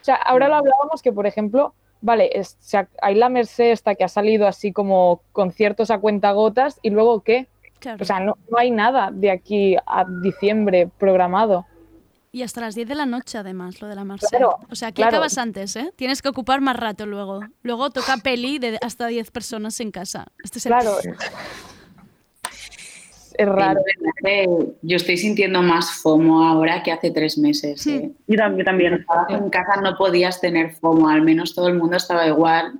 O 0.00 0.04
sea, 0.04 0.14
ahora 0.14 0.48
lo 0.48 0.54
hablábamos 0.54 1.02
que, 1.02 1.12
por 1.12 1.26
ejemplo, 1.26 1.74
vale, 2.00 2.30
es- 2.32 2.56
hay 3.02 3.14
la 3.14 3.28
Merced 3.28 3.70
esta 3.72 3.94
que 3.94 4.04
ha 4.04 4.08
salido 4.08 4.46
así 4.46 4.72
como 4.72 5.22
conciertos 5.32 5.90
a 5.90 5.98
cuentagotas 5.98 6.78
y 6.82 6.90
luego 6.90 7.20
qué? 7.20 7.48
Claro. 7.78 7.98
O 8.02 8.04
sea, 8.06 8.20
no, 8.20 8.38
no 8.50 8.58
hay 8.58 8.70
nada 8.70 9.10
de 9.12 9.30
aquí 9.30 9.76
a 9.86 10.04
diciembre 10.22 10.88
programado. 10.98 11.66
Y 12.32 12.42
hasta 12.42 12.60
las 12.60 12.74
10 12.74 12.88
de 12.88 12.94
la 12.96 13.06
noche, 13.06 13.38
además, 13.38 13.80
lo 13.80 13.86
de 13.86 13.94
la. 13.94 14.04
Claro, 14.28 14.56
o 14.68 14.74
sea, 14.74 14.88
aquí 14.88 14.96
claro. 15.02 15.10
acabas 15.18 15.38
antes, 15.38 15.76
¿eh? 15.76 15.92
Tienes 15.94 16.20
que 16.20 16.28
ocupar 16.28 16.60
más 16.60 16.76
rato 16.76 17.06
luego. 17.06 17.40
Luego 17.62 17.90
toca 17.90 18.16
peli 18.16 18.58
de 18.58 18.76
hasta 18.82 19.06
10 19.06 19.30
personas 19.30 19.78
en 19.78 19.92
casa. 19.92 20.26
Este 20.42 20.58
es 20.58 20.66
el- 20.66 20.72
Claro. 20.72 20.96
Es 23.36 23.48
raro. 23.48 23.80
Yo 24.82 24.96
estoy 24.96 25.16
sintiendo 25.16 25.60
más 25.62 26.00
FOMO 26.02 26.44
ahora 26.46 26.82
que 26.82 26.92
hace 26.92 27.10
tres 27.10 27.36
meses. 27.38 27.86
eh. 27.86 28.10
Yo 28.26 28.36
tam- 28.36 28.56
yo 28.56 28.64
también. 28.64 29.04
En 29.28 29.50
casa 29.50 29.80
no 29.80 29.96
podías 29.96 30.40
tener 30.40 30.72
FOMO, 30.72 31.08
al 31.08 31.22
menos 31.22 31.54
todo 31.54 31.68
el 31.68 31.74
mundo 31.74 31.96
estaba 31.96 32.26
igual. 32.26 32.72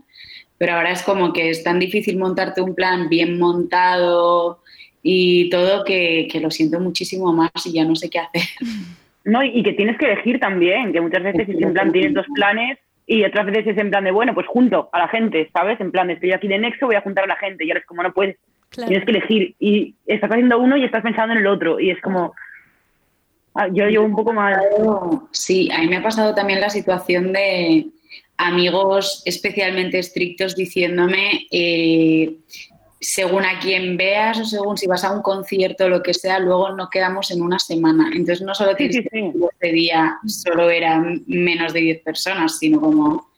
Pero 0.59 0.75
ahora 0.75 0.93
es 0.93 1.03
como 1.03 1.33
que 1.33 1.51
es 1.51 1.65
tan 1.65 1.79
difícil 1.81 2.17
montarte 2.17 2.61
un 2.63 2.75
plan 2.75 3.09
bien 3.09 3.39
montado 3.39 4.61
y 5.03 5.51
todo 5.51 5.85
que, 5.85 6.29
que 6.31 6.41
lo 6.41 6.51
siento 6.51 6.79
muchísimo 6.81 7.33
más 7.33 7.51
y 7.67 7.73
ya 7.73 7.85
no 7.85 7.95
sé 7.97 8.09
qué 8.11 8.21
hacer. 8.21 8.43
No, 9.27 9.43
y 9.43 9.49
y 9.59 9.63
que 9.63 9.73
tienes 9.73 9.97
que 9.97 10.05
elegir 10.05 10.39
también, 10.39 10.93
que 10.93 11.01
muchas 11.01 11.23
veces 11.23 11.49
es 11.49 11.59
en 11.63 11.73
plan 11.73 11.91
tienes 11.93 12.13
dos 12.13 12.27
planes 12.35 12.77
y 13.07 13.25
otras 13.25 13.47
veces 13.47 13.69
es 13.69 13.79
en 13.79 13.89
plan 13.89 14.05
de, 14.05 14.11
bueno, 14.11 14.35
pues 14.35 14.47
junto 14.47 14.91
a 14.93 14.99
la 14.99 15.09
gente, 15.09 15.49
¿sabes? 15.51 15.81
En 15.81 15.91
plan 15.93 16.09
de, 16.09 16.13
estoy 16.13 16.33
aquí 16.33 16.47
de 16.47 16.59
nexo, 16.59 16.85
voy 16.85 16.97
a 16.97 17.01
juntar 17.01 17.25
a 17.25 17.29
la 17.29 17.37
gente 17.37 17.65
y 17.65 17.71
ahora 17.71 17.81
es 17.81 17.87
como 17.87 18.03
no 18.03 18.13
puedes. 18.13 18.37
Claro. 18.75 18.89
Tienes 18.89 19.05
que 19.05 19.11
elegir 19.13 19.55
y 19.59 19.95
estás 20.07 20.31
haciendo 20.31 20.59
uno 20.59 20.77
y 20.77 20.85
estás 20.85 21.03
pensando 21.03 21.33
en 21.33 21.41
el 21.41 21.47
otro 21.47 21.81
y 21.81 21.91
es 21.91 22.01
como... 22.01 22.35
ah, 23.55 23.69
Yo 23.69 23.87
llevo 23.89 24.05
un 24.05 24.17
poco 24.17 24.33
mal. 24.33 24.61
Sí, 25.31 25.71
a 25.71 25.79
mí 25.79 25.89
me 25.89 25.99
ha 25.99 26.03
pasado 26.03 26.35
también 26.35 26.61
la 26.61 26.71
situación 26.71 27.33
de 27.33 27.87
amigos 28.37 29.23
especialmente 29.27 29.99
estrictos 29.99 30.57
diciéndome, 30.57 31.47
eh, 31.53 32.35
según 33.01 33.45
a 33.45 33.59
quien 33.61 33.97
veas 33.97 34.41
o 34.41 34.45
según 34.45 34.77
si 34.77 34.87
vas 34.87 35.05
a 35.05 35.13
un 35.13 35.23
concierto 35.23 35.85
o 35.85 35.89
lo 35.89 36.03
que 36.03 36.15
sea, 36.15 36.39
luego 36.39 36.73
no 36.73 36.89
quedamos 36.91 37.31
en 37.31 37.43
una 37.43 37.59
semana. 37.59 38.09
Entonces 38.09 38.41
no 38.41 38.55
solo 38.55 38.75
tienes 38.75 38.97
que 38.97 39.03
decir 39.03 39.33
que 39.33 39.47
este 39.53 39.73
día 39.73 40.19
solo 40.27 40.71
eran 40.71 41.23
menos 41.27 41.73
de 41.73 41.81
10 41.81 42.03
personas, 42.03 42.59
sino 42.59 42.81
como, 42.81 43.29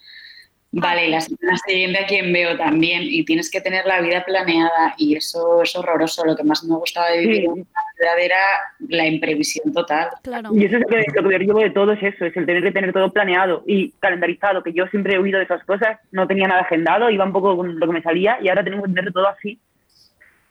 vale, 0.81 1.09
la 1.09 1.21
semana 1.21 1.57
siguiente 1.67 1.99
a 1.99 2.07
quien 2.07 2.33
veo 2.33 2.57
también 2.57 3.03
y 3.03 3.25
tienes 3.25 3.51
que 3.51 3.61
tener 3.61 3.87
la 3.87 4.01
vida 4.01 4.25
planeada 4.25 4.95
y 4.99 5.17
eso 5.17 5.63
es 5.63 5.75
horroroso. 5.75 6.25
Lo 6.25 6.37
que 6.37 6.45
más 6.45 6.63
me 6.65 6.77
gustaba 6.77 7.11
de 7.11 7.21
vivir 7.21 7.45
en 7.45 7.61
esta 7.61 7.81
ciudad 7.95 8.19
era 8.19 8.39
la 8.89 9.07
imprevisión 9.07 9.73
total. 9.73 10.09
Claro. 10.23 10.51
Y 10.53 10.65
eso 10.65 10.77
es 10.77 10.83
lo 10.83 10.89
que, 10.89 11.23
lo 11.23 11.29
que 11.29 11.39
yo 11.39 11.45
llevo 11.45 11.61
de 11.61 11.71
todo, 11.71 11.93
es 11.93 12.03
eso, 12.03 12.27
es 12.27 12.37
el 12.37 12.47
tener 12.47 12.63
que 12.63 12.73
tener 12.73 12.93
todo 12.93 13.13
planeado 13.13 13.63
y 13.67 13.91
calendarizado, 14.01 14.63
que 14.63 14.73
yo 14.73 14.87
siempre 14.89 15.15
he 15.15 15.19
oído 15.19 15.39
de 15.39 15.45
esas 15.45 15.65
cosas, 15.65 15.99
no 16.13 16.27
tenía 16.27 16.49
nada 16.49 16.63
agendado, 16.63 17.11
iba 17.11 17.25
un 17.25 17.33
poco 17.33 17.57
con 17.57 17.79
lo 17.79 17.87
que 17.87 17.93
me 17.93 18.03
salía 18.03 18.39
y 18.43 18.49
ahora 18.49 18.65
tenemos 18.65 18.87
que 18.87 18.93
tener 18.93 19.13
todo 19.13 19.29
así. 19.29 19.59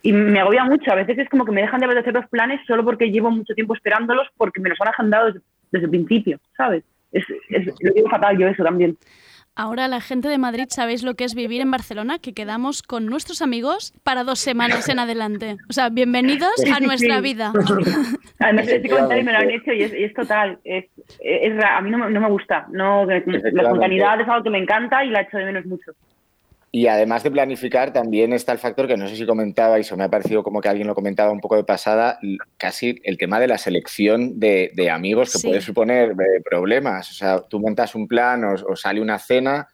Y 0.02 0.14
me 0.14 0.40
agobia 0.40 0.64
mucho, 0.66 0.92
a 0.92 0.96
veces 0.96 1.18
es 1.18 1.30
como 1.30 1.46
que 1.46 1.52
me 1.52 1.62
dejan 1.62 1.80
de 1.80 2.00
hacer 2.00 2.14
los 2.14 2.28
planes 2.28 2.62
solo 2.68 2.84
porque 2.84 3.10
llevo 3.10 3.32
mucho 3.32 3.56
tiempo 3.56 3.74
esperándolos 3.74 4.28
porque 4.38 4.60
me 4.60 4.70
los 4.70 4.80
han 4.82 4.90
agendado 4.90 5.28
desde, 5.28 5.40
desde 5.72 5.86
el 5.86 5.92
principio, 5.92 6.40
¿sabes? 6.56 6.84
Es, 7.12 7.26
es, 7.50 7.66
lo 7.80 7.94
llevo 7.94 8.10
fatal 8.10 8.38
yo 8.38 8.48
eso 8.48 8.64
también. 8.64 8.98
Ahora 9.58 9.88
la 9.88 10.01
gente 10.01 10.28
de 10.28 10.38
Madrid 10.38 10.66
sabéis 10.68 11.01
lo 11.01 11.14
que 11.16 11.24
es 11.24 11.34
vivir 11.34 11.62
en 11.62 11.72
Barcelona, 11.72 12.20
que 12.20 12.34
quedamos 12.34 12.84
con 12.84 13.06
nuestros 13.06 13.41
amigos 13.41 13.93
para 14.03 14.26
dos 14.26 14.39
semanas 14.39 14.89
en 14.89 14.99
adelante. 14.99 15.56
O 15.70 15.74
sea, 15.74 15.88
bienvenidos 15.88 16.51
Sí, 16.58 16.70
a 16.70 16.76
sí, 16.76 16.86
nuestra 16.86 17.16
sí. 17.18 17.22
vida. 17.22 17.53
Además, 18.39 18.68
este 18.68 18.89
comentario 18.89 19.24
me 19.24 19.32
lo 19.32 19.38
han 19.38 19.49
hecho 19.51 19.72
y 19.72 19.84
es, 19.84 19.93
y 19.93 20.03
es 20.03 20.14
total. 20.14 20.60
Es, 20.66 20.86
a 21.64 21.80
mí 21.82 21.89
no, 21.89 21.99
me- 21.99 22.10
no 22.12 22.20
me 22.20 22.30
gusta. 22.30 22.68
No, 22.70 23.06
la 23.06 23.16
espontaneidad 23.18 24.20
es 24.20 24.28
algo 24.28 24.43
que 24.43 24.49
me 24.49 24.58
encanta 24.60 25.06
y 25.06 25.10
la 25.10 25.22
echo 25.22 25.38
de 25.38 25.45
menos 25.45 25.66
mucho. 25.66 25.91
Y 26.78 26.88
además 26.88 27.24
de 27.24 27.32
planificar, 27.32 27.94
también 27.94 28.34
está 28.34 28.52
el 28.52 28.58
factor 28.58 28.86
que 28.86 28.98
no 28.98 29.08
sé 29.08 29.16
si 29.16 29.26
comentabais 29.26 29.90
o 29.94 29.96
me 29.96 30.04
ha 30.04 30.10
parecido 30.10 30.44
como 30.44 30.60
que 30.60 30.68
alguien 30.68 30.88
lo 30.88 30.94
comentaba 30.94 31.32
un 31.32 31.40
poco 31.40 31.56
de 31.56 31.64
pasada, 31.64 32.20
casi 32.58 33.00
el 33.06 33.18
tema 33.18 33.40
de 33.40 33.48
la 33.48 33.58
selección 33.58 34.42
de, 34.42 34.72
de 34.74 34.90
amigos 34.90 35.32
que 35.32 35.38
Sí. 35.40 35.48
puede 35.48 35.62
suponer 35.62 36.12
eh, 36.12 36.42
problemas. 36.44 37.10
O 37.12 37.14
sea, 37.14 37.40
tú 37.40 37.62
montas 37.62 37.96
un 37.96 38.10
plan 38.10 38.44
o, 38.44 38.56
o 38.56 38.76
sale 38.76 39.00
una 39.00 39.18
cena 39.20 39.70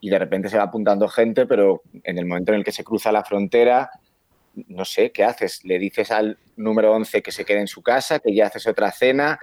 y 0.00 0.10
de 0.10 0.18
repente 0.20 0.48
se 0.48 0.56
va 0.56 0.62
apuntando 0.62 1.08
gente, 1.08 1.44
pero 1.44 1.82
en 2.04 2.18
el 2.18 2.24
momento 2.24 2.52
en 2.52 2.58
el 2.58 2.64
que 2.64 2.70
se 2.70 2.84
cruza 2.84 3.10
la 3.10 3.24
frontera, 3.24 3.90
no 4.68 4.84
sé, 4.84 5.10
¿qué 5.10 5.24
haces? 5.24 5.64
Le 5.64 5.80
dices 5.80 6.12
al 6.12 6.38
número 6.54 6.92
11 6.92 7.20
que 7.20 7.32
se 7.32 7.44
quede 7.44 7.62
en 7.62 7.66
su 7.66 7.82
casa, 7.82 8.20
que 8.20 8.32
ya 8.32 8.46
haces 8.46 8.68
otra 8.68 8.92
cena. 8.92 9.40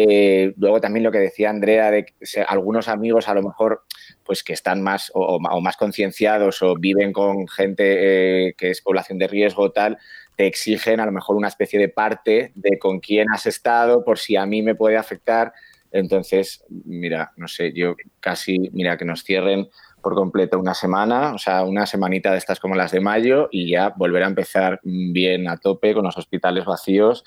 Eh, 0.00 0.54
luego 0.58 0.80
también 0.80 1.02
lo 1.02 1.10
que 1.10 1.18
decía 1.18 1.50
Andrea, 1.50 1.90
de 1.90 2.06
algunos 2.46 2.86
amigos 2.86 3.28
a 3.28 3.34
lo 3.34 3.42
mejor 3.42 3.82
pues 4.22 4.44
que 4.44 4.52
están 4.52 4.80
más 4.80 5.10
o, 5.12 5.40
más 5.40 5.76
concienciados 5.76 6.62
o 6.62 6.76
viven 6.76 7.12
con 7.12 7.48
gente 7.48 8.46
eh, 8.46 8.54
que 8.56 8.70
es 8.70 8.80
población 8.80 9.18
de 9.18 9.26
riesgo 9.26 9.72
tal, 9.72 9.98
te 10.36 10.46
exigen 10.46 11.00
a 11.00 11.06
lo 11.06 11.10
mejor 11.10 11.34
una 11.34 11.48
especie 11.48 11.80
de 11.80 11.88
parte 11.88 12.52
de 12.54 12.78
con 12.78 13.00
quién 13.00 13.26
has 13.34 13.46
estado 13.46 14.04
por 14.04 14.20
si 14.20 14.36
a 14.36 14.46
mí 14.46 14.62
me 14.62 14.76
puede 14.76 14.96
afectar. 14.96 15.52
Entonces, 15.90 16.64
mira, 16.68 17.32
no 17.36 17.48
sé, 17.48 17.72
yo 17.72 17.96
casi, 18.20 18.70
mira, 18.72 18.96
que 18.96 19.04
nos 19.04 19.24
cierren 19.24 19.68
por 20.00 20.14
completo 20.14 20.60
una 20.60 20.74
semana, 20.74 21.34
o 21.34 21.38
sea, 21.38 21.64
una 21.64 21.86
semanita 21.86 22.30
de 22.30 22.38
estas 22.38 22.60
como 22.60 22.76
las 22.76 22.92
de 22.92 23.00
mayo 23.00 23.48
y 23.50 23.68
ya 23.68 23.88
volver 23.96 24.22
a 24.22 24.28
empezar 24.28 24.78
bien 24.84 25.48
a 25.48 25.56
tope 25.56 25.92
con 25.92 26.04
los 26.04 26.16
hospitales 26.16 26.66
vacíos 26.66 27.24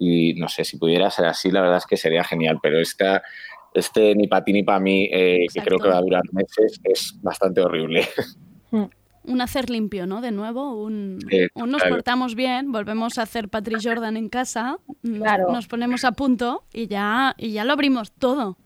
y 0.00 0.32
no 0.34 0.48
sé, 0.48 0.64
si 0.64 0.78
pudiera 0.78 1.10
ser 1.10 1.26
así, 1.26 1.50
la 1.50 1.60
verdad 1.60 1.76
es 1.76 1.86
que 1.86 1.96
sería 1.98 2.24
genial, 2.24 2.58
pero 2.62 2.80
esta, 2.80 3.22
este 3.74 4.14
ni 4.16 4.26
para 4.26 4.42
ti 4.42 4.52
ni 4.54 4.62
para 4.62 4.80
mí, 4.80 5.08
eh, 5.12 5.46
que 5.52 5.60
creo 5.60 5.78
que 5.78 5.88
va 5.88 5.98
a 5.98 6.00
durar 6.00 6.22
meses, 6.32 6.80
es 6.82 7.14
bastante 7.22 7.60
horrible. 7.60 8.08
Un 9.22 9.40
hacer 9.42 9.68
limpio, 9.68 10.06
¿no? 10.06 10.22
De 10.22 10.30
nuevo, 10.30 10.82
un, 10.82 11.18
Eh, 11.30 11.48
un 11.54 11.70
nos 11.70 11.82
claro. 11.82 11.96
portamos 11.96 12.34
bien, 12.34 12.72
volvemos 12.72 13.18
a 13.18 13.22
hacer 13.22 13.50
Patrick 13.50 13.80
Jordan 13.82 14.16
en 14.16 14.30
casa, 14.30 14.78
nos, 15.02 15.18
Claro. 15.22 15.52
nos 15.52 15.68
ponemos 15.68 16.04
a 16.04 16.12
punto 16.12 16.64
y 16.72 16.86
ya, 16.86 17.34
y 17.36 17.52
ya 17.52 17.64
lo 17.64 17.74
abrimos 17.74 18.10
todo. 18.12 18.56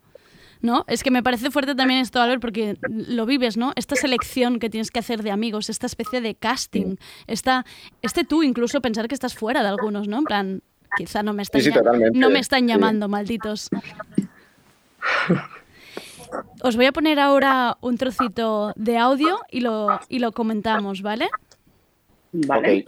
¿No? 0.61 0.87
Es 0.89 1.03
que 1.03 1.11
me 1.11 1.23
parece 1.23 1.51
fuerte 1.51 1.75
también 1.75 2.01
esto, 2.01 2.23
Albert, 2.23 2.41
porque 2.41 2.79
lo 2.89 3.27
vives, 3.27 3.59
¿no? 3.59 3.73
Esta 3.77 3.97
selección 3.97 4.59
que 4.59 4.71
tienes 4.71 4.91
que 4.91 4.99
hacer 4.99 5.23
de 5.23 5.31
amigos, 5.31 5.69
esta 5.69 5.85
especie 5.85 6.23
de 6.23 6.37
casting, 6.37 6.97
esta, 7.27 7.67
este 8.01 8.25
tú 8.25 8.43
incluso 8.43 8.81
pensar 8.81 9.07
que 9.07 9.15
estás 9.15 9.35
fuera 9.35 9.63
de 9.63 9.69
algunos, 9.69 10.09
¿no? 10.09 10.19
En 10.19 10.25
plan, 10.25 10.63
quizá 10.97 11.23
no 11.23 11.33
me 11.33 11.43
están, 11.43 11.61
Sí, 11.61 11.71
sí, 11.71 11.79
no 12.13 12.31
me 12.31 12.39
están 12.39 12.61
sí. 12.61 12.67
llamando, 12.67 13.09
malditos. 13.09 13.71
Os 16.63 16.77
voy 16.77 16.87
a 16.87 16.93
poner 16.93 17.21
ahora 17.21 17.77
un 17.81 17.97
trocito 17.97 18.73
de 18.77 18.99
audio 18.99 19.39
y 19.51 19.61
lo, 19.61 20.01
y 20.09 20.19
lo 20.19 20.33
comentamos, 20.33 21.03
¿vale? 21.03 21.29
Vale. 22.33 22.85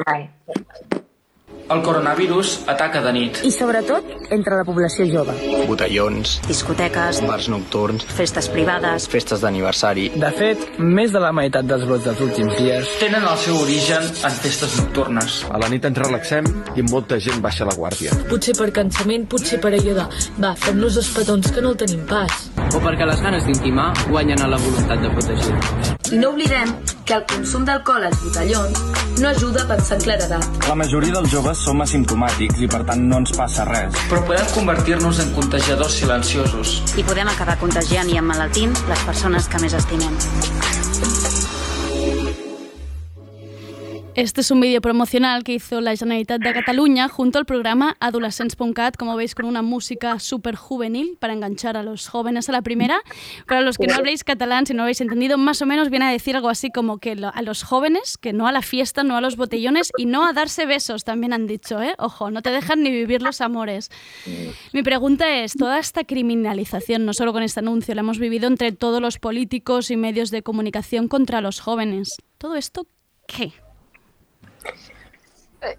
El 1.66 1.80
coronavirus 1.82 2.61
ataca 2.70 3.00
de 3.02 3.12
nit. 3.12 3.40
I 3.42 3.50
sobretot 3.50 4.30
entre 4.30 4.54
la 4.54 4.64
població 4.64 5.07
jove. 5.11 5.34
Botellons, 5.66 6.36
Discoteques, 6.46 7.18
bars 7.26 7.48
nocturns, 7.50 8.04
festes 8.16 8.46
privades... 8.52 9.09
festes 9.11 9.42
d'aniversari. 9.42 10.09
De 10.14 10.30
fet, 10.36 10.62
més 10.78 11.11
de 11.14 11.22
la 11.22 11.32
meitat 11.34 11.66
dels 11.66 11.82
brots 11.88 12.07
dels 12.07 12.22
últims 12.22 12.54
dies 12.61 12.92
tenen 13.00 13.26
el 13.26 13.40
seu 13.42 13.59
origen 13.59 14.07
en 14.07 14.38
festes 14.44 14.76
nocturnes. 14.78 15.40
A 15.50 15.59
la 15.62 15.70
nit 15.72 15.84
ens 15.90 15.98
relaxem 15.98 16.46
i 16.78 16.86
molta 16.86 17.18
gent 17.22 17.42
baixa 17.42 17.66
la 17.66 17.74
guàrdia. 17.74 18.14
Potser 18.30 18.54
per 18.59 18.70
cansament, 18.76 19.26
potser 19.26 19.59
per 19.62 19.74
de 19.74 19.82
va, 20.38 20.54
fem-nos 20.54 21.00
els 21.02 21.11
petons 21.18 21.50
que 21.50 21.62
no 21.64 21.74
el 21.74 21.80
tenim 21.82 22.07
pas. 22.07 22.46
O 22.74 22.82
perquè 22.82 23.07
les 23.09 23.22
ganes 23.22 23.46
d'intimar 23.46 23.92
guanyen 24.07 24.42
a 24.42 24.50
la 24.54 24.59
voluntat 24.62 25.02
de 25.02 25.11
protegir-nos. 25.18 25.96
I 26.12 26.20
no 26.22 26.30
oblidem 26.30 26.70
que 27.07 27.14
el 27.14 27.24
consum 27.30 27.64
d'alcohol 27.66 28.04
als 28.07 28.18
botellons 28.22 28.80
no 29.20 29.28
ajuda 29.28 29.62
a 29.62 29.68
pensar 29.70 29.96
en 29.96 30.02
claredat. 30.04 30.46
La 30.68 30.74
majoria 30.74 31.14
dels 31.14 31.30
joves 31.32 31.45
som 31.55 31.80
asimptomàtics 31.84 32.64
i 32.64 32.68
per 32.72 32.82
tant 32.88 33.07
no 33.07 33.20
ens 33.22 33.34
passa 33.36 33.68
res. 33.68 33.94
Però 34.11 34.24
podem 34.26 34.51
convertir-nos 34.57 35.22
en 35.22 35.32
contagiadors 35.36 36.01
silenciosos. 36.01 36.80
I 36.99 37.07
podem 37.07 37.30
acabar 37.30 37.59
contagiant 37.62 38.11
i 38.11 38.18
emmalaltint 38.18 38.74
les 38.90 39.07
persones 39.07 39.47
que 39.53 39.62
més 39.62 39.76
estimem. 39.78 41.36
Este 44.16 44.40
es 44.40 44.50
un 44.50 44.60
vídeo 44.62 44.80
promocional 44.80 45.44
que 45.44 45.52
hizo 45.52 45.82
la 45.82 45.94
Generalitat 45.94 46.40
de 46.40 46.54
Cataluña 46.54 47.06
junto 47.06 47.38
al 47.38 47.44
programa 47.44 47.98
Adolescents.cat, 48.00 48.96
como 48.96 49.14
veis, 49.14 49.34
con 49.34 49.44
una 49.44 49.60
música 49.60 50.18
súper 50.20 50.56
juvenil 50.56 51.18
para 51.20 51.34
enganchar 51.34 51.76
a 51.76 51.82
los 51.82 52.08
jóvenes 52.08 52.48
a 52.48 52.52
la 52.52 52.62
primera. 52.62 53.02
Para 53.46 53.60
los 53.60 53.76
que 53.76 53.86
no 53.86 53.94
habléis 53.94 54.24
catalán, 54.24 54.64
si 54.64 54.72
no 54.72 54.84
habéis 54.84 55.02
entendido, 55.02 55.36
más 55.36 55.60
o 55.60 55.66
menos 55.66 55.90
viene 55.90 56.06
a 56.06 56.10
decir 56.10 56.34
algo 56.34 56.48
así 56.48 56.70
como 56.70 56.96
que 56.96 57.14
a 57.30 57.42
los 57.42 57.62
jóvenes, 57.62 58.16
que 58.16 58.32
no 58.32 58.46
a 58.46 58.52
la 58.52 58.62
fiesta, 58.62 59.04
no 59.04 59.18
a 59.18 59.20
los 59.20 59.36
botellones 59.36 59.92
y 59.98 60.06
no 60.06 60.24
a 60.24 60.32
darse 60.32 60.64
besos, 60.64 61.04
también 61.04 61.34
han 61.34 61.46
dicho, 61.46 61.82
¿eh? 61.82 61.94
Ojo, 61.98 62.30
no 62.30 62.40
te 62.40 62.48
dejan 62.48 62.82
ni 62.82 62.90
vivir 62.90 63.20
los 63.20 63.42
amores. 63.42 63.90
Mi 64.72 64.82
pregunta 64.82 65.28
es, 65.44 65.52
toda 65.52 65.78
esta 65.78 66.04
criminalización, 66.04 67.04
no 67.04 67.12
solo 67.12 67.34
con 67.34 67.42
este 67.42 67.60
anuncio, 67.60 67.94
la 67.94 68.00
hemos 68.00 68.18
vivido 68.18 68.48
entre 68.48 68.72
todos 68.72 69.02
los 69.02 69.18
políticos 69.18 69.90
y 69.90 69.98
medios 69.98 70.30
de 70.30 70.42
comunicación 70.42 71.06
contra 71.06 71.42
los 71.42 71.60
jóvenes. 71.60 72.16
¿Todo 72.38 72.56
esto 72.56 72.86
qué? 73.28 73.52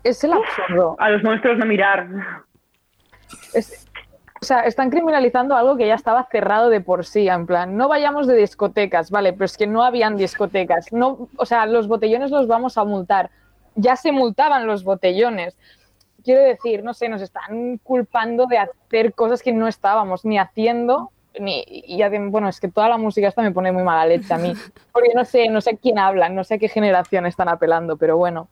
Es 0.04 0.24
el 0.24 0.34
absurdo. 0.34 0.96
A 1.00 1.10
los 1.10 1.24
monstruos 1.24 1.58
no 1.58 1.66
mirar. 1.66 2.08
Es- 3.54 3.88
o 4.40 4.46
sea, 4.46 4.62
están 4.62 4.92
criminalizando 4.92 5.56
algo 5.56 5.78
que 5.78 5.88
ya 5.88 5.96
estaba 5.96 6.24
cerrado 6.32 6.70
de 6.70 6.80
por 6.80 7.06
sí, 7.06 7.28
en 7.28 7.48
plan, 7.48 7.76
no 7.76 7.88
vayamos 7.88 8.28
de 8.28 8.36
discotecas, 8.36 9.10
vale, 9.10 9.34
pero 9.34 9.46
es 9.46 9.58
que 9.58 9.66
no 9.66 9.84
habían 9.84 10.16
discotecas. 10.16 10.94
No, 10.94 11.28
o 11.38 11.46
sea, 11.46 11.66
los 11.66 11.88
botellones 11.88 12.30
los 12.30 12.48
vamos 12.48 12.78
a 12.78 12.84
multar. 12.84 13.32
Ya 13.74 13.96
se 13.96 14.12
multaban 14.12 14.68
los 14.68 14.84
botellones. 14.84 15.58
Quiero 16.24 16.44
decir, 16.44 16.84
no 16.84 16.94
sé, 16.94 17.10
nos 17.10 17.22
están 17.22 17.78
culpando 17.80 18.46
de 18.46 18.60
hacer 18.60 19.14
cosas 19.14 19.42
que 19.42 19.54
no 19.54 19.68
estábamos 19.68 20.24
ni 20.24 20.38
haciendo, 20.38 21.12
ni, 21.40 21.64
y 21.68 22.00
bueno, 22.30 22.48
es 22.48 22.60
que 22.60 22.68
toda 22.68 22.90
la 22.90 22.98
música 22.98 23.28
esta 23.28 23.42
me 23.42 23.52
pone 23.52 23.72
muy 23.72 23.84
mala 23.84 24.06
leche 24.06 24.34
a 24.34 24.38
mí, 24.38 24.54
porque 24.92 25.10
no 25.16 25.26
sé, 25.26 25.50
no 25.50 25.62
sé 25.62 25.72
a 25.72 25.78
quién 25.78 25.98
hablan, 25.98 26.36
no 26.36 26.44
sé 26.44 26.56
a 26.56 26.58
qué 26.60 26.68
generación 26.68 27.26
están 27.26 27.50
apelando, 27.50 27.98
pero 27.98 28.18
bueno. 28.18 28.50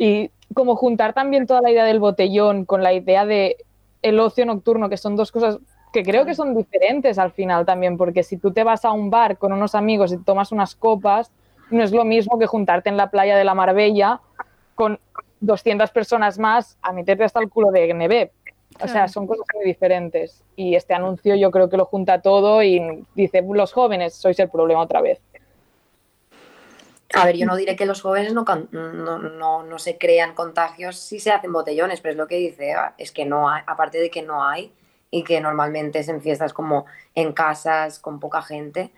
Y 0.00 0.30
como 0.54 0.76
juntar 0.76 1.12
también 1.12 1.46
toda 1.46 1.60
la 1.60 1.70
idea 1.70 1.84
del 1.84 2.00
botellón 2.00 2.64
con 2.64 2.82
la 2.82 2.94
idea 2.94 3.26
de 3.26 3.58
el 4.00 4.18
ocio 4.18 4.46
nocturno, 4.46 4.88
que 4.88 4.96
son 4.96 5.14
dos 5.14 5.30
cosas 5.30 5.58
que 5.92 6.02
creo 6.02 6.24
que 6.24 6.34
son 6.34 6.56
diferentes 6.56 7.18
al 7.18 7.32
final 7.32 7.66
también, 7.66 7.98
porque 7.98 8.22
si 8.22 8.38
tú 8.38 8.50
te 8.50 8.64
vas 8.64 8.86
a 8.86 8.92
un 8.92 9.10
bar 9.10 9.36
con 9.36 9.52
unos 9.52 9.74
amigos 9.74 10.10
y 10.10 10.16
tomas 10.16 10.52
unas 10.52 10.74
copas, 10.74 11.30
no 11.70 11.84
es 11.84 11.92
lo 11.92 12.06
mismo 12.06 12.38
que 12.38 12.46
juntarte 12.46 12.88
en 12.88 12.96
la 12.96 13.10
playa 13.10 13.36
de 13.36 13.44
la 13.44 13.54
Marbella 13.54 14.22
con 14.74 14.98
200 15.40 15.90
personas 15.90 16.38
más 16.38 16.78
a 16.80 16.92
meterte 16.92 17.24
hasta 17.24 17.40
el 17.40 17.50
culo 17.50 17.70
de 17.70 17.92
Neve. 17.92 18.32
O 18.82 18.88
sea, 18.88 19.06
son 19.06 19.26
cosas 19.26 19.44
muy 19.54 19.66
diferentes. 19.66 20.42
Y 20.56 20.76
este 20.76 20.94
anuncio 20.94 21.34
yo 21.34 21.50
creo 21.50 21.68
que 21.68 21.76
lo 21.76 21.84
junta 21.84 22.22
todo 22.22 22.62
y 22.62 23.04
dice, 23.14 23.42
los 23.42 23.74
jóvenes 23.74 24.14
sois 24.14 24.38
el 24.40 24.48
problema 24.48 24.80
otra 24.80 25.02
vez. 25.02 25.20
A 27.14 27.24
ver, 27.24 27.36
yo 27.36 27.46
no 27.46 27.56
diré 27.56 27.76
que 27.76 27.86
los 27.86 28.02
jóvenes 28.02 28.32
no, 28.34 28.44
no, 28.72 29.18
no, 29.18 29.62
no 29.62 29.78
se 29.78 29.98
crean 29.98 30.34
contagios 30.34 30.96
si 30.98 31.18
se 31.20 31.32
hacen 31.32 31.52
botellones, 31.52 32.00
pero 32.00 32.12
es 32.12 32.16
lo 32.18 32.26
que 32.28 32.36
dice 32.36 32.74
es 32.98 33.10
que 33.12 33.24
no 33.24 33.48
hay, 33.50 33.62
aparte 33.66 33.98
de 33.98 34.10
que 34.10 34.22
no 34.22 34.44
hay 34.44 34.72
y 35.10 35.24
que 35.24 35.40
normalmente 35.40 35.98
es 35.98 36.08
en 36.08 36.20
fiestas 36.22 36.52
como 36.52 36.86
en 37.14 37.32
casas 37.32 37.98
con 37.98 38.20
poca 38.20 38.42
gente, 38.42 38.92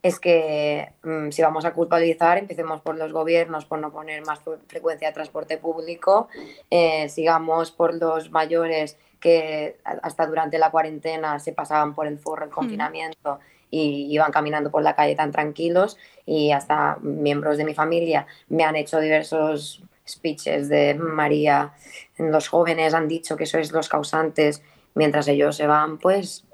es 0.00 0.20
que 0.20 0.92
mm, 1.02 1.30
si 1.30 1.42
vamos 1.42 1.64
a 1.64 1.72
culpabilizar, 1.72 2.38
empecemos 2.38 2.80
por 2.80 2.96
los 2.96 3.12
gobiernos 3.12 3.64
por 3.64 3.80
no 3.80 3.90
poner 3.90 4.24
más 4.24 4.40
fre- 4.44 4.58
frecuencia 4.68 5.08
de 5.08 5.14
transporte 5.14 5.58
público, 5.58 6.28
eh, 6.70 7.08
sigamos 7.08 7.72
por 7.72 7.92
los 7.94 8.30
mayores 8.30 8.96
que 9.18 9.78
hasta 9.84 10.26
durante 10.26 10.58
la 10.58 10.70
cuarentena 10.70 11.40
se 11.40 11.52
pasaban 11.52 11.92
por 11.96 12.06
el 12.06 12.18
forro 12.20 12.44
el 12.44 12.50
confinamiento 12.52 13.40
y 13.70 14.06
iban 14.12 14.32
caminando 14.32 14.70
por 14.70 14.82
la 14.82 14.94
calle 14.94 15.14
tan 15.14 15.30
tranquilos 15.32 15.98
y 16.26 16.52
hasta 16.52 16.96
miembros 17.02 17.56
de 17.58 17.64
mi 17.64 17.74
familia 17.74 18.26
me 18.48 18.64
han 18.64 18.76
hecho 18.76 18.98
diversos 19.00 19.82
speeches 20.06 20.68
de 20.68 20.94
María, 20.94 21.72
los 22.18 22.48
jóvenes 22.48 22.94
han 22.94 23.08
dicho 23.08 23.36
que 23.36 23.44
sois 23.46 23.72
los 23.72 23.88
causantes 23.88 24.62
mientras 24.94 25.28
ellos 25.28 25.56
se 25.56 25.66
van 25.66 25.98
pues 25.98 26.44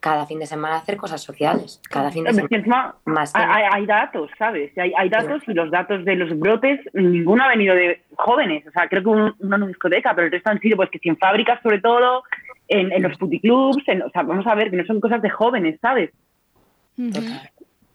cada 0.00 0.26
fin 0.26 0.40
de 0.40 0.46
semana 0.46 0.74
a 0.74 0.78
hacer 0.78 0.96
cosas 0.96 1.22
sociales, 1.22 1.80
cada 1.88 2.10
fin 2.10 2.24
de 2.24 2.30
semana. 2.34 2.96
Más 3.04 3.32
hay, 3.36 3.62
hay- 3.72 3.86
datos, 3.86 4.30
¿sabes? 4.36 4.76
Hay, 4.76 4.92
hay 4.96 5.08
datos 5.08 5.42
y 5.46 5.54
los 5.54 5.70
datos 5.70 6.04
de 6.04 6.16
los 6.16 6.36
brotes, 6.36 6.80
ninguno 6.92 7.44
ha 7.44 7.48
venido 7.48 7.72
de 7.76 8.02
jóvenes. 8.16 8.66
O 8.66 8.72
sea, 8.72 8.88
creo 8.88 9.02
que 9.04 9.08
un- 9.08 9.20
uno 9.38 9.56
en 9.56 9.62
una 9.62 9.66
discoteca, 9.68 10.12
pero 10.12 10.26
el 10.26 10.32
resto 10.32 10.50
han 10.50 10.58
sido, 10.58 10.76
pues, 10.76 10.90
que 10.90 10.98
si 10.98 11.08
en 11.08 11.16
fábricas, 11.16 11.60
sobre 11.62 11.80
todo, 11.80 12.24
en, 12.72 12.92
en 12.92 13.02
los 13.02 13.16
puticlubs, 13.18 13.86
en, 13.86 14.02
o 14.02 14.10
sea, 14.10 14.22
vamos 14.22 14.46
a 14.46 14.54
ver, 14.54 14.70
que 14.70 14.76
no 14.76 14.84
son 14.84 15.00
cosas 15.00 15.22
de 15.22 15.30
jóvenes, 15.30 15.78
¿sabes? 15.80 16.10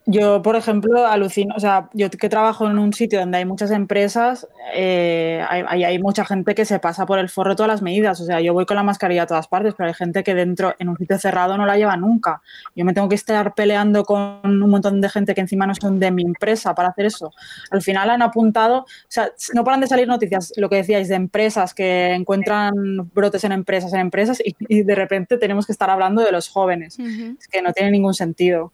Yo, 0.09 0.41
por 0.41 0.55
ejemplo, 0.55 1.05
alucino, 1.05 1.53
o 1.57 1.59
sea, 1.59 1.89
yo 1.93 2.09
que 2.09 2.29
trabajo 2.29 2.65
en 2.65 2.79
un 2.79 2.93
sitio 2.93 3.19
donde 3.19 3.39
hay 3.39 3.45
muchas 3.45 3.71
empresas, 3.71 4.47
eh, 4.73 5.43
hay, 5.49 5.83
hay- 5.83 5.99
mucha 5.99 6.23
gente 6.23 6.55
que 6.55 6.63
se 6.63 6.79
pasa 6.79 7.05
por 7.05 7.19
el 7.19 7.27
forro 7.27 7.57
todas 7.57 7.67
las 7.67 7.81
medidas. 7.81 8.21
O 8.21 8.25
sea, 8.25 8.39
yo 8.39 8.53
voy 8.53 8.65
con 8.65 8.77
la 8.77 8.83
mascarilla 8.83 9.23
a 9.23 9.27
todas 9.27 9.49
partes, 9.49 9.73
pero 9.75 9.89
hay 9.89 9.93
gente 9.93 10.23
que 10.23 10.33
dentro, 10.33 10.73
en 10.79 10.87
un 10.87 10.97
sitio 10.97 11.17
cerrado, 11.19 11.57
no 11.57 11.65
la 11.65 11.75
lleva 11.75 11.97
nunca. 11.97 12.41
Yo 12.73 12.85
me 12.85 12.93
tengo 12.93 13.09
que 13.09 13.15
estar 13.15 13.53
peleando 13.53 14.05
con 14.05 14.39
un 14.45 14.69
montón 14.69 15.01
de 15.01 15.09
gente 15.09 15.35
que 15.35 15.41
encima 15.41 15.67
no 15.67 15.75
son 15.75 15.99
de 15.99 16.09
mi 16.11 16.21
empresa 16.23 16.73
para 16.73 16.87
hacer 16.89 17.07
eso. 17.07 17.33
Al 17.71 17.81
final 17.81 18.09
han 18.09 18.21
apuntado, 18.21 18.79
o 18.83 18.85
sea, 19.09 19.29
no 19.53 19.65
paran 19.65 19.81
de 19.81 19.87
salir 19.87 20.07
noticias, 20.07 20.53
lo 20.55 20.69
que 20.69 20.77
decíais, 20.77 21.09
de 21.09 21.15
empresas 21.15 21.73
que 21.73 22.13
encuentran 22.13 22.71
brotes 23.13 23.43
en 23.43 23.51
empresas, 23.51 23.91
en 23.93 23.99
empresas, 23.99 24.39
y, 24.39 24.55
y 24.69 24.83
de 24.83 24.95
repente 24.95 25.37
tenemos 25.37 25.65
que 25.65 25.73
estar 25.73 25.89
hablando 25.89 26.21
de 26.23 26.31
los 26.31 26.47
jóvenes. 26.47 26.97
Es 27.41 27.47
que 27.49 27.61
no 27.61 27.73
tiene 27.73 27.91
ningún 27.91 28.13
sentido. 28.13 28.71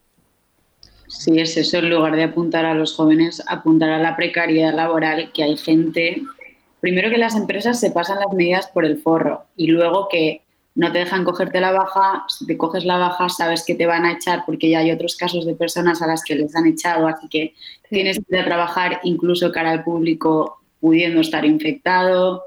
Sí, 1.16 1.40
es 1.40 1.56
eso, 1.56 1.78
en 1.78 1.92
lugar 1.92 2.16
de 2.16 2.24
apuntar 2.24 2.66
a 2.66 2.74
los 2.74 2.96
jóvenes, 2.96 3.42
apuntar 3.48 3.92
a 3.92 4.00
la 4.00 4.16
precariedad 4.16 4.74
laboral, 4.74 5.32
que 5.32 5.44
hay 5.44 5.56
gente, 5.58 6.24
primero 6.82 7.10
que 7.12 7.20
las 7.20 7.36
empresas 7.36 7.80
se 7.80 7.92
pasan 7.92 8.20
las 8.20 8.34
medidas 8.34 8.68
por 8.68 8.84
el 8.84 8.98
forro 8.98 9.46
y 9.56 9.68
luego 9.68 10.10
que 10.10 10.42
no 10.76 10.92
te 10.92 11.00
dejan 11.00 11.24
cogerte 11.24 11.62
la 11.62 11.72
baja, 11.72 12.26
si 12.28 12.48
te 12.48 12.58
coges 12.58 12.84
la 12.84 12.98
baja 12.98 13.30
sabes 13.30 13.64
que 13.64 13.76
te 13.76 13.86
van 13.86 14.06
a 14.06 14.14
echar 14.14 14.44
porque 14.46 14.70
ya 14.70 14.80
hay 14.80 14.92
otros 14.92 15.16
casos 15.16 15.46
de 15.46 15.54
personas 15.54 16.02
a 16.02 16.08
las 16.08 16.24
que 16.24 16.36
les 16.36 16.56
han 16.56 16.66
echado, 16.66 17.08
así 17.08 17.28
que 17.30 17.54
tienes 17.90 18.20
que 18.28 18.44
trabajar 18.44 19.00
incluso 19.04 19.52
cara 19.52 19.70
al 19.70 19.84
público 19.84 20.62
pudiendo 20.80 21.22
estar 21.22 21.46
infectado. 21.46 22.44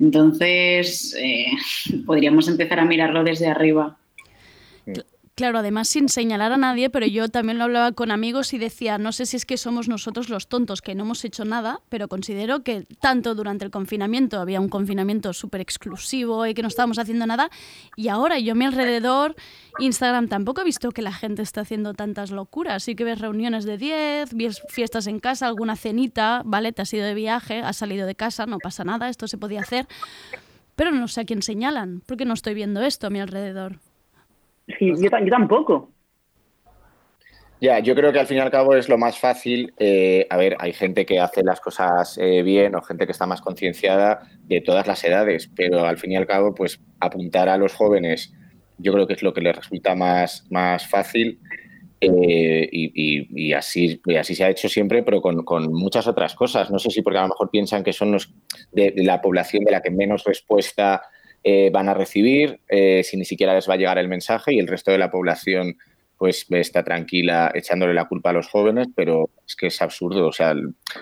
Entonces, 0.00 1.14
eh, 1.20 1.52
podríamos 2.06 2.48
empezar 2.48 2.80
a 2.80 2.86
mirarlo 2.86 3.22
desde 3.22 3.46
arriba. 3.46 3.98
Claro, 5.36 5.58
además 5.58 5.88
sin 5.88 6.08
señalar 6.08 6.52
a 6.52 6.56
nadie, 6.56 6.88
pero 6.88 7.04
yo 7.04 7.28
también 7.28 7.58
lo 7.58 7.64
hablaba 7.64 7.92
con 7.92 8.10
amigos 8.10 8.54
y 8.54 8.58
decía, 8.58 8.96
no 8.96 9.12
sé 9.12 9.26
si 9.26 9.36
es 9.36 9.44
que 9.44 9.58
somos 9.58 9.86
nosotros 9.86 10.30
los 10.30 10.48
tontos 10.48 10.80
que 10.80 10.94
no 10.94 11.04
hemos 11.04 11.22
hecho 11.26 11.44
nada, 11.44 11.82
pero 11.90 12.08
considero 12.08 12.62
que 12.62 12.86
tanto 13.02 13.34
durante 13.34 13.62
el 13.66 13.70
confinamiento 13.70 14.40
había 14.40 14.62
un 14.62 14.70
confinamiento 14.70 15.34
súper 15.34 15.60
exclusivo 15.60 16.46
y 16.46 16.54
que 16.54 16.62
no 16.62 16.68
estábamos 16.68 16.98
haciendo 16.98 17.26
nada, 17.26 17.50
y 17.96 18.08
ahora 18.08 18.38
yo 18.38 18.52
a 18.52 18.54
mi 18.54 18.64
alrededor, 18.64 19.36
Instagram 19.78 20.28
tampoco 20.28 20.62
he 20.62 20.64
visto 20.64 20.90
que 20.90 21.02
la 21.02 21.12
gente 21.12 21.42
está 21.42 21.60
haciendo 21.60 21.92
tantas 21.92 22.30
locuras, 22.30 22.84
sí 22.84 22.94
que 22.94 23.04
ves 23.04 23.18
reuniones 23.18 23.66
de 23.66 23.76
10, 23.76 24.32
ves 24.32 24.62
fiestas 24.70 25.06
en 25.06 25.20
casa, 25.20 25.48
alguna 25.48 25.76
cenita, 25.76 26.40
¿vale? 26.46 26.72
Te 26.72 26.80
has 26.80 26.94
ido 26.94 27.04
de 27.04 27.12
viaje, 27.12 27.60
has 27.60 27.76
salido 27.76 28.06
de 28.06 28.14
casa, 28.14 28.46
no 28.46 28.56
pasa 28.56 28.84
nada, 28.84 29.10
esto 29.10 29.28
se 29.28 29.36
podía 29.36 29.60
hacer, 29.60 29.86
pero 30.76 30.92
no 30.92 31.06
sé 31.08 31.20
a 31.20 31.24
quién 31.26 31.42
señalan, 31.42 32.02
porque 32.06 32.24
no 32.24 32.32
estoy 32.32 32.54
viendo 32.54 32.80
esto 32.80 33.08
a 33.08 33.10
mi 33.10 33.20
alrededor. 33.20 33.80
Sí, 34.78 34.92
yo, 35.00 35.10
ta- 35.10 35.20
yo 35.22 35.30
tampoco. 35.30 35.92
Ya, 37.60 37.78
yo 37.78 37.94
creo 37.94 38.12
que 38.12 38.20
al 38.20 38.26
fin 38.26 38.36
y 38.36 38.40
al 38.40 38.50
cabo 38.50 38.74
es 38.76 38.88
lo 38.88 38.98
más 38.98 39.18
fácil. 39.18 39.72
eh, 39.78 40.26
a 40.28 40.36
ver, 40.36 40.56
hay 40.60 40.72
gente 40.74 41.06
que 41.06 41.20
hace 41.20 41.42
las 41.42 41.60
cosas 41.60 42.18
eh, 42.18 42.42
bien 42.42 42.74
o 42.74 42.82
gente 42.82 43.06
que 43.06 43.12
está 43.12 43.26
más 43.26 43.40
concienciada 43.40 44.28
de 44.42 44.60
todas 44.60 44.86
las 44.86 45.02
edades, 45.04 45.50
pero 45.56 45.86
al 45.86 45.96
fin 45.96 46.12
y 46.12 46.16
al 46.16 46.26
cabo, 46.26 46.54
pues 46.54 46.80
apuntar 47.00 47.48
a 47.48 47.56
los 47.56 47.72
jóvenes, 47.74 48.34
yo 48.76 48.92
creo 48.92 49.06
que 49.06 49.14
es 49.14 49.22
lo 49.22 49.32
que 49.32 49.40
les 49.40 49.56
resulta 49.56 49.94
más, 49.94 50.46
más 50.50 50.86
fácil. 50.86 51.40
eh, 52.00 52.68
y, 52.70 53.48
y- 53.48 53.52
así, 53.54 54.00
así 54.20 54.34
se 54.34 54.44
ha 54.44 54.50
hecho 54.50 54.68
siempre, 54.68 55.02
pero 55.02 55.22
con, 55.22 55.42
con 55.44 55.72
muchas 55.72 56.06
otras 56.06 56.34
cosas. 56.34 56.70
No 56.70 56.78
sé 56.78 56.90
si 56.90 57.00
porque 57.00 57.18
a 57.18 57.22
lo 57.22 57.28
mejor 57.28 57.50
piensan 57.50 57.82
que 57.82 57.94
son 57.94 58.12
los 58.12 58.34
de 58.72 58.92
la 58.98 59.22
población 59.22 59.64
de 59.64 59.72
la 59.72 59.80
que 59.80 59.90
menos 59.90 60.24
respuesta 60.24 61.02
eh, 61.44 61.70
van 61.72 61.88
a 61.88 61.94
recibir, 61.94 62.60
eh, 62.68 63.02
si 63.04 63.16
ni 63.16 63.24
siquiera 63.24 63.54
les 63.54 63.68
va 63.68 63.74
a 63.74 63.76
llegar 63.76 63.98
el 63.98 64.08
mensaje 64.08 64.54
y 64.54 64.58
el 64.58 64.66
resto 64.66 64.90
de 64.90 64.98
la 64.98 65.10
población 65.10 65.76
pues 66.18 66.46
está 66.50 66.82
tranquila 66.82 67.50
echándole 67.54 67.94
la 67.94 68.06
culpa 68.06 68.30
a 68.30 68.32
los 68.32 68.48
jóvenes, 68.48 68.88
pero 68.94 69.30
es 69.46 69.54
que 69.54 69.66
es 69.66 69.82
absurdo. 69.82 70.26
O 70.26 70.32
sea, 70.32 70.54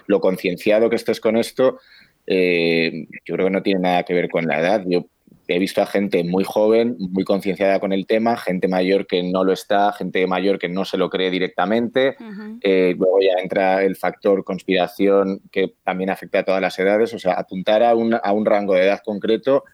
lo 0.06 0.20
concienciado 0.20 0.90
que 0.90 0.96
estés 0.96 1.20
con 1.20 1.36
esto, 1.36 1.78
eh, 2.26 3.06
yo 3.24 3.34
creo 3.34 3.46
que 3.46 3.52
no 3.52 3.62
tiene 3.62 3.80
nada 3.80 4.02
que 4.02 4.14
ver 4.14 4.28
con 4.28 4.46
la 4.46 4.58
edad. 4.58 4.82
Yo 4.86 5.06
he 5.46 5.58
visto 5.58 5.82
a 5.82 5.86
gente 5.86 6.24
muy 6.24 6.42
joven, 6.42 6.96
muy 6.98 7.24
concienciada 7.24 7.78
con 7.78 7.92
el 7.92 8.06
tema, 8.06 8.36
gente 8.36 8.66
mayor 8.66 9.06
que 9.06 9.22
no 9.22 9.44
lo 9.44 9.52
está, 9.52 9.92
gente 9.92 10.26
mayor 10.26 10.58
que 10.58 10.68
no 10.68 10.84
se 10.84 10.96
lo 10.96 11.10
cree 11.10 11.30
directamente. 11.30 12.16
Eh, 12.62 12.94
luego 12.98 13.18
ya 13.20 13.40
entra 13.42 13.84
el 13.84 13.94
factor 13.96 14.42
conspiración 14.42 15.42
que 15.52 15.74
también 15.84 16.10
afecta 16.10 16.40
a 16.40 16.44
todas 16.44 16.62
las 16.62 16.78
edades. 16.78 17.12
O 17.14 17.18
sea, 17.18 17.34
apuntar 17.34 17.82
a 17.82 17.94
un, 17.94 18.14
a 18.14 18.32
un 18.32 18.46
rango 18.46 18.74
de 18.74 18.84
edad 18.84 19.00
concreto, 19.04 19.64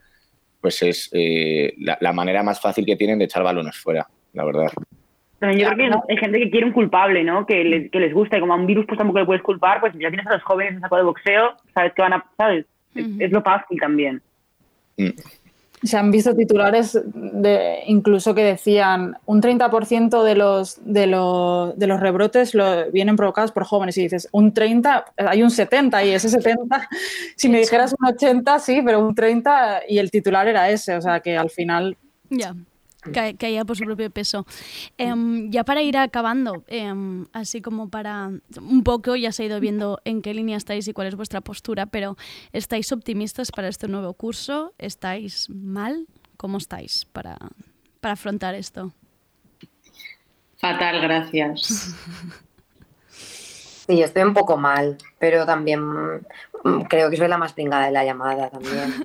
pues 0.61 0.83
es 0.83 1.09
eh, 1.13 1.75
la, 1.79 1.97
la 2.01 2.13
manera 2.13 2.43
más 2.43 2.61
fácil 2.61 2.85
que 2.85 2.97
tienen 2.97 3.19
de 3.19 3.25
echar 3.27 3.43
balones 3.43 3.77
fuera, 3.77 4.07
la 4.33 4.45
verdad. 4.45 4.69
También 5.39 5.61
yo 5.61 5.69
creo 5.75 6.03
que 6.07 6.13
hay 6.13 6.19
gente 6.19 6.39
que 6.39 6.51
quiere 6.51 6.67
un 6.67 6.73
culpable, 6.73 7.25
¿no? 7.25 7.47
Que, 7.47 7.65
le- 7.65 7.89
que 7.91 7.99
les 7.99 8.13
gusta 8.13 8.37
y 8.37 8.41
como 8.41 8.53
a 8.53 8.57
un 8.57 8.67
virus 8.67 8.85
pues 8.87 8.99
tampoco 8.99 9.21
le 9.21 9.25
puedes 9.25 9.43
culpar, 9.43 9.81
pues 9.81 9.95
ya 9.95 10.09
tienes 10.11 10.27
a 10.27 10.35
los 10.35 10.43
jóvenes 10.43 10.75
en 10.75 10.81
saco 10.81 10.97
de 10.99 11.03
boxeo, 11.03 11.57
sabes 11.73 11.93
que 11.95 12.03
van 12.03 12.13
a, 12.13 12.25
¿sabes? 12.37 12.67
Es, 12.95 13.07
es 13.19 13.33
lo 13.33 13.41
fácil 13.43 13.79
también. 13.81 14.21
Se 15.83 15.97
han 15.97 16.11
visto 16.11 16.35
titulares 16.35 16.99
de, 17.05 17.81
incluso 17.87 18.35
que 18.35 18.45
decían 18.45 19.17
un 19.27 19.41
30% 19.41 20.23
de 20.23 20.35
los, 20.35 20.79
de, 20.85 21.07
los, 21.07 21.79
de 21.79 21.87
los 21.87 22.01
rebrotes 22.01 22.55
lo, 22.55 22.91
vienen 22.91 23.17
provocados 23.17 23.53
por 23.53 23.65
jóvenes. 23.65 23.97
Y 23.97 24.03
dices, 24.03 24.29
un 24.33 24.53
30, 24.53 25.07
hay 25.17 25.43
un 25.43 25.51
70 25.51 26.05
y 26.05 26.11
ese 26.11 26.29
70, 26.29 26.89
si 27.37 27.49
me 27.49 27.59
dijeras 27.61 27.95
un 27.99 28.07
80, 28.07 28.59
sí, 28.59 28.83
pero 28.85 29.01
un 29.01 29.15
30 29.15 29.83
y 29.89 29.99
el 29.99 30.11
titular 30.11 30.47
era 30.49 30.71
ese, 30.71 30.97
o 30.97 31.03
sea 31.03 31.21
que 31.21 31.37
al 31.37 31.51
final... 31.51 31.97
Ya. 32.29 32.55
Caía 33.39 33.65
por 33.65 33.77
su 33.77 33.85
propio 33.85 34.11
peso. 34.11 34.47
Em, 34.99 35.51
ya 35.51 35.65
para 35.65 35.83
ir 35.83 35.97
acabando, 35.97 36.65
em, 36.67 37.27
así 37.33 37.61
como 37.63 37.89
para 37.89 38.31
un 38.61 38.83
poco, 38.85 39.17
ya 39.17 39.33
se 39.33 39.43
ha 39.43 39.47
ido 39.47 39.61
viendo 39.61 40.01
en 40.05 40.23
qué 40.23 40.35
línea 40.35 40.57
estáis 40.57 40.87
y 40.89 40.93
cuál 40.93 41.09
es 41.09 41.15
vuestra 41.15 41.41
postura, 41.41 41.87
pero 41.87 42.17
¿estáis 42.53 42.93
optimistas 42.93 43.51
para 43.53 43.69
este 43.69 43.89
nuevo 43.89 44.13
curso? 44.15 44.75
¿Estáis 44.79 45.49
mal? 45.51 46.07
¿Cómo 46.37 46.59
estáis 46.59 47.07
para, 47.13 47.37
para 48.01 48.15
afrontar 48.15 48.55
esto? 48.55 48.93
Fatal, 50.59 51.01
gracias. 51.01 51.95
Sí, 53.91 54.05
estoy 54.05 54.23
un 54.23 54.35
poco 54.35 54.57
mal, 54.57 54.97
pero 55.19 55.45
también 55.45 55.81
mm, 55.83 56.83
creo 56.89 57.11
que 57.11 57.17
soy 57.17 57.27
la 57.27 57.39
más 57.39 57.55
pringada 57.55 57.87
de 57.87 57.91
la 57.91 58.05
llamada 58.05 58.49
también. 58.49 59.05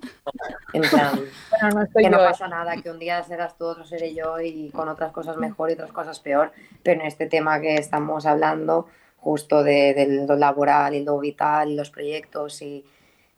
En 0.74 0.82
plan, 0.84 1.20
Bueno, 1.50 1.80
no 1.80 1.88
que 1.92 2.10
no 2.12 2.18
yo, 2.18 2.24
¿eh? 2.24 2.28
pasa 2.28 2.48
nada, 2.48 2.76
que 2.80 2.92
un 2.92 3.00
día 3.00 3.24
serás 3.24 3.58
tú, 3.58 3.66
otro 3.66 3.84
seré 3.84 4.14
yo 4.14 4.40
y 4.40 4.70
con 4.70 4.88
otras 4.88 5.12
cosas 5.12 5.38
mejor 5.38 5.72
y 5.72 5.74
otras 5.74 5.92
cosas 5.92 6.20
peor, 6.20 6.52
pero 6.84 7.02
en 7.02 7.08
este 7.08 7.26
tema 7.26 7.60
que 7.60 7.78
estamos 7.78 8.28
hablando, 8.28 8.88
justo 9.18 9.64
de, 9.64 9.96
de 9.96 10.28
lo 10.28 10.36
laboral 10.36 10.94
y 10.94 11.04
lo 11.04 11.18
vital 11.18 11.72
y 11.72 11.76
los 11.76 11.90
proyectos 11.90 12.62
y 12.62 12.86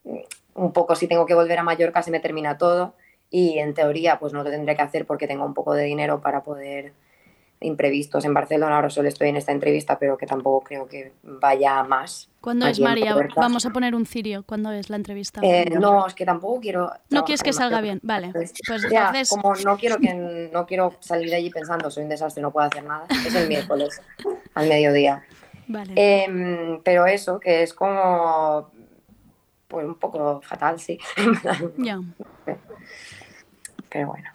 mm, 0.03 0.17
un 0.55 0.73
poco 0.73 0.95
si 0.95 1.07
tengo 1.07 1.25
que 1.25 1.33
volver 1.33 1.59
a 1.59 1.63
Mallorca 1.63 2.03
se 2.03 2.11
me 2.11 2.19
termina 2.19 2.57
todo 2.57 2.93
y 3.29 3.59
en 3.59 3.73
teoría 3.73 4.19
pues 4.19 4.33
no 4.33 4.43
lo 4.43 4.49
tendré 4.49 4.75
que 4.75 4.81
hacer 4.81 5.05
porque 5.05 5.27
tengo 5.27 5.45
un 5.45 5.53
poco 5.53 5.75
de 5.75 5.85
dinero 5.85 6.19
para 6.19 6.43
poder 6.43 6.91
imprevistos 7.59 8.23
en 8.25 8.33
Barcelona, 8.33 8.75
ahora 8.75 8.89
solo 8.89 9.07
estoy 9.07 9.29
en 9.29 9.37
esta 9.37 9.51
entrevista, 9.51 9.97
pero 9.97 10.17
que 10.17 10.27
tampoco 10.27 10.61
creo 10.61 10.87
que 10.87 11.13
vaya 11.23 11.83
más. 11.83 12.29
¿Cuándo 12.39 12.67
es, 12.67 12.79
María? 12.79 13.15
Vamos 13.35 13.65
a 13.65 13.71
poner 13.71 13.95
un 13.95 14.05
cirio. 14.05 14.43
¿Cuándo 14.43 14.71
es 14.71 14.89
la 14.89 14.95
entrevista? 14.95 15.41
Eh, 15.43 15.69
no, 15.71 16.05
es 16.07 16.13
que 16.13 16.25
tampoco 16.25 16.61
quiero. 16.61 16.91
No 17.09 17.23
quieres 17.23 17.43
que 17.43 17.53
salga 17.53 17.81
bien, 17.81 17.99
vale. 18.03 18.31
Pues 18.31 18.53
Ya, 18.91 19.07
entonces, 19.07 19.29
como 19.29 19.55
no 19.55 19.77
quiero 19.77 19.97
que 19.97 20.49
no 20.53 20.65
quiero 20.65 20.93
salir 20.99 21.29
de 21.29 21.37
allí 21.37 21.49
pensando 21.49 21.89
soy 21.89 22.03
un 22.03 22.09
desastre, 22.09 22.41
no 22.41 22.51
puedo 22.51 22.67
hacer 22.67 22.83
nada. 22.83 23.05
Es 23.09 23.33
el 23.33 23.47
miércoles 23.47 24.01
al 24.53 24.69
mediodía. 24.69 25.23
vale. 25.67 25.93
Em, 25.95 26.81
pero 26.83 27.05
eso, 27.05 27.39
que 27.39 27.63
es 27.63 27.73
como 27.73 28.71
pues 29.67 29.85
un 29.85 29.95
poco 29.95 30.41
fatal, 30.41 30.79
sí. 30.79 30.97
Ya. 31.77 31.99
Pero 33.89 34.07
bueno. 34.07 34.29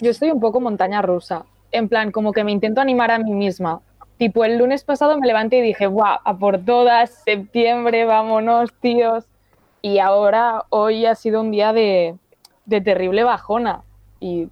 Yo 0.00 0.10
estoy 0.10 0.30
un 0.30 0.40
poco 0.40 0.60
montaña 0.60 1.02
rusa. 1.02 1.44
En 1.72 1.88
plan, 1.88 2.10
como 2.10 2.32
que 2.32 2.44
me 2.44 2.52
intento 2.52 2.80
animar 2.80 3.10
a 3.10 3.18
mí 3.18 3.32
misma. 3.32 3.80
Tipo, 4.16 4.44
el 4.44 4.58
lunes 4.58 4.84
pasado 4.84 5.18
me 5.18 5.26
levanté 5.26 5.58
y 5.58 5.62
dije, 5.62 5.86
guau, 5.86 6.18
a 6.24 6.36
por 6.36 6.58
todas, 6.64 7.22
septiembre, 7.24 8.04
vámonos, 8.04 8.72
tíos. 8.80 9.24
Y 9.82 9.98
ahora, 9.98 10.64
hoy 10.68 11.06
ha 11.06 11.14
sido 11.14 11.40
un 11.40 11.50
día 11.50 11.72
de, 11.72 12.16
de 12.66 12.80
terrible 12.80 13.24
bajona. 13.24 13.82
Y, 14.20 14.48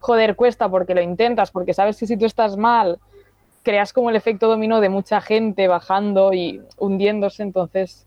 joder, 0.00 0.34
cuesta 0.34 0.68
porque 0.68 0.94
lo 0.94 1.02
intentas, 1.02 1.50
porque 1.50 1.74
sabes 1.74 1.98
que 1.98 2.06
si 2.06 2.16
tú 2.16 2.26
estás 2.26 2.56
mal, 2.56 2.98
creas 3.62 3.92
como 3.92 4.10
el 4.10 4.16
efecto 4.16 4.48
dominó 4.48 4.80
de 4.80 4.88
mucha 4.88 5.20
gente 5.20 5.68
bajando 5.68 6.32
y 6.32 6.62
hundiéndose. 6.78 7.42
Entonces, 7.42 8.06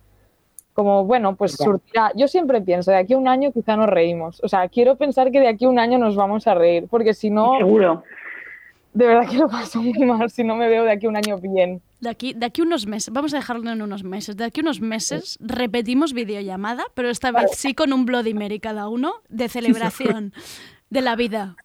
como, 0.74 1.04
bueno, 1.04 1.36
pues 1.36 1.54
surtirá. 1.54 2.12
Yo 2.16 2.30
siempre 2.30 2.62
pienso, 2.62 2.92
de 2.92 2.98
aquí 2.98 3.14
a 3.14 3.18
un 3.18 3.28
año 3.28 3.52
quizá 3.52 3.76
nos 3.76 3.90
reímos. 3.90 4.42
O 4.44 4.48
sea, 4.48 4.70
quiero 4.70 4.96
pensar 4.96 5.32
que 5.32 5.42
de 5.42 5.50
aquí 5.50 5.66
a 5.66 5.70
un 5.70 5.78
año 5.80 5.98
nos 5.98 6.16
vamos 6.16 6.48
a 6.48 6.54
reír, 6.54 6.88
porque 6.90 7.14
si 7.14 7.30
no, 7.30 7.58
Seguro. 7.58 8.04
De 8.94 9.08
verdad 9.08 9.30
que 9.30 9.38
lo 9.38 9.48
paso 9.50 9.82
muy 9.82 10.06
mal 10.06 10.30
si 10.30 10.44
no 10.44 10.56
me 10.56 10.68
veo 10.68 10.84
de 10.84 10.92
aquí 10.92 11.06
a 11.06 11.10
un 11.10 11.18
año 11.18 11.38
bien. 11.38 11.82
De 12.00 12.10
aquí, 12.10 12.34
de 12.34 12.46
aquí 12.46 12.62
unos 12.62 12.88
meses, 12.88 13.14
vamos 13.14 13.34
a 13.34 13.38
dejarlo 13.38 13.70
en 13.72 13.82
unos 13.82 14.04
meses. 14.04 14.38
De 14.38 14.46
aquí 14.46 14.62
unos 14.62 14.82
meses 14.82 15.38
repetimos 15.42 16.14
videollamada, 16.14 16.86
pero 16.94 17.10
esta 17.10 17.32
vez 17.32 17.52
sí 17.56 17.74
con 17.74 17.94
un 17.94 18.06
Bloody 18.06 18.34
Mary 18.34 18.60
cada 18.60 18.88
uno 18.88 19.16
de 19.30 19.50
celebración 19.50 20.34
de 20.90 21.02
la 21.02 21.16
vida. 21.16 21.56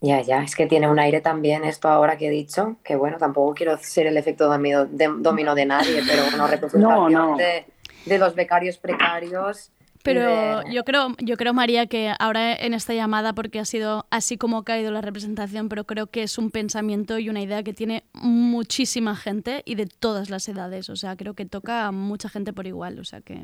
Ya, 0.00 0.20
ya, 0.20 0.42
es 0.42 0.54
que 0.54 0.66
tiene 0.66 0.88
un 0.88 0.98
aire 0.98 1.20
también 1.20 1.64
esto 1.64 1.88
ahora 1.88 2.16
que 2.18 2.28
he 2.28 2.30
dicho, 2.30 2.76
que 2.84 2.94
bueno, 2.94 3.16
tampoco 3.16 3.54
quiero 3.54 3.78
ser 3.78 4.06
el 4.06 4.16
efecto 4.16 4.46
dominó 4.46 4.84
de, 4.84 5.10
dominó 5.18 5.54
de 5.54 5.64
nadie, 5.64 6.02
pero 6.06 6.22
una 6.34 6.46
representación 6.50 6.82
No, 6.82 7.08
no. 7.08 7.36
De, 7.36 7.64
de 8.04 8.18
los 8.18 8.34
becarios 8.34 8.76
precarios. 8.76 9.72
Pero 10.06 10.60
de- 10.64 10.72
yo 10.72 10.84
creo, 10.84 11.14
yo 11.18 11.36
creo, 11.36 11.52
María, 11.52 11.86
que 11.86 12.12
ahora 12.18 12.54
en 12.54 12.72
esta 12.74 12.94
llamada, 12.94 13.34
porque 13.34 13.58
ha 13.58 13.64
sido 13.64 14.06
así 14.10 14.38
como 14.38 14.58
ha 14.58 14.64
caído 14.64 14.90
la 14.90 15.00
representación, 15.02 15.68
pero 15.68 15.84
creo 15.84 16.06
que 16.06 16.22
es 16.22 16.38
un 16.38 16.50
pensamiento 16.50 17.18
y 17.18 17.28
una 17.28 17.42
idea 17.42 17.62
que 17.62 17.74
tiene 17.74 18.04
muchísima 18.14 19.16
gente 19.16 19.62
y 19.64 19.74
de 19.74 19.86
todas 19.86 20.30
las 20.30 20.48
edades. 20.48 20.88
O 20.88 20.96
sea, 20.96 21.16
creo 21.16 21.34
que 21.34 21.44
toca 21.44 21.86
a 21.86 21.92
mucha 21.92 22.28
gente 22.28 22.52
por 22.52 22.66
igual. 22.66 22.98
O 22.98 23.04
sea 23.04 23.20
que 23.20 23.40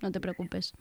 no 0.00 0.10
te 0.12 0.20
preocupes. 0.20 0.72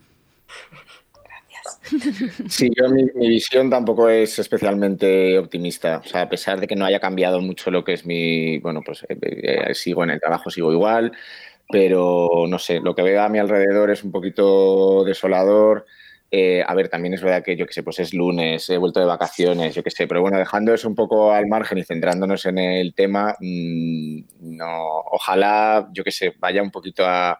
Sí, 2.47 2.69
yo 2.75 2.89
mi, 2.89 3.03
mi 3.15 3.29
visión 3.29 3.69
tampoco 3.69 4.09
es 4.09 4.39
especialmente 4.39 5.37
optimista. 5.37 6.01
O 6.03 6.07
sea, 6.07 6.21
a 6.23 6.29
pesar 6.29 6.59
de 6.59 6.67
que 6.67 6.75
no 6.75 6.85
haya 6.85 6.99
cambiado 6.99 7.41
mucho 7.41 7.71
lo 7.71 7.83
que 7.83 7.93
es 7.93 8.05
mi, 8.05 8.59
bueno, 8.59 8.81
pues 8.85 9.03
eh, 9.09 9.17
eh, 9.21 9.73
sigo 9.73 10.03
en 10.03 10.11
el 10.11 10.19
trabajo, 10.19 10.49
sigo 10.49 10.71
igual, 10.71 11.11
pero 11.69 12.45
no 12.47 12.59
sé, 12.59 12.79
lo 12.79 12.95
que 12.95 13.01
veo 13.01 13.21
a 13.21 13.29
mi 13.29 13.39
alrededor 13.39 13.91
es 13.91 14.03
un 14.03 14.11
poquito 14.11 15.03
desolador. 15.03 15.85
Eh, 16.29 16.61
a 16.65 16.73
ver, 16.73 16.89
también 16.89 17.13
es 17.13 17.21
verdad 17.21 17.41
que 17.41 17.55
yo 17.55 17.65
que 17.65 17.73
sé, 17.73 17.83
pues 17.83 17.99
es 17.99 18.13
lunes, 18.13 18.69
he 18.69 18.77
vuelto 18.77 18.99
de 18.99 19.05
vacaciones, 19.05 19.73
yo 19.73 19.81
qué 19.81 19.91
sé, 19.91 20.07
pero 20.07 20.21
bueno, 20.21 20.37
dejando 20.37 20.73
eso 20.73 20.89
un 20.89 20.95
poco 20.95 21.31
al 21.31 21.47
margen 21.47 21.77
y 21.77 21.85
centrándonos 21.85 22.45
en 22.45 22.57
el 22.57 22.93
tema, 22.93 23.33
mmm, 23.39 24.19
no, 24.41 24.97
ojalá, 25.11 25.87
yo 25.93 26.03
que 26.03 26.11
sé, 26.11 26.35
vaya 26.37 26.61
un 26.61 26.71
poquito 26.71 27.05
a, 27.05 27.39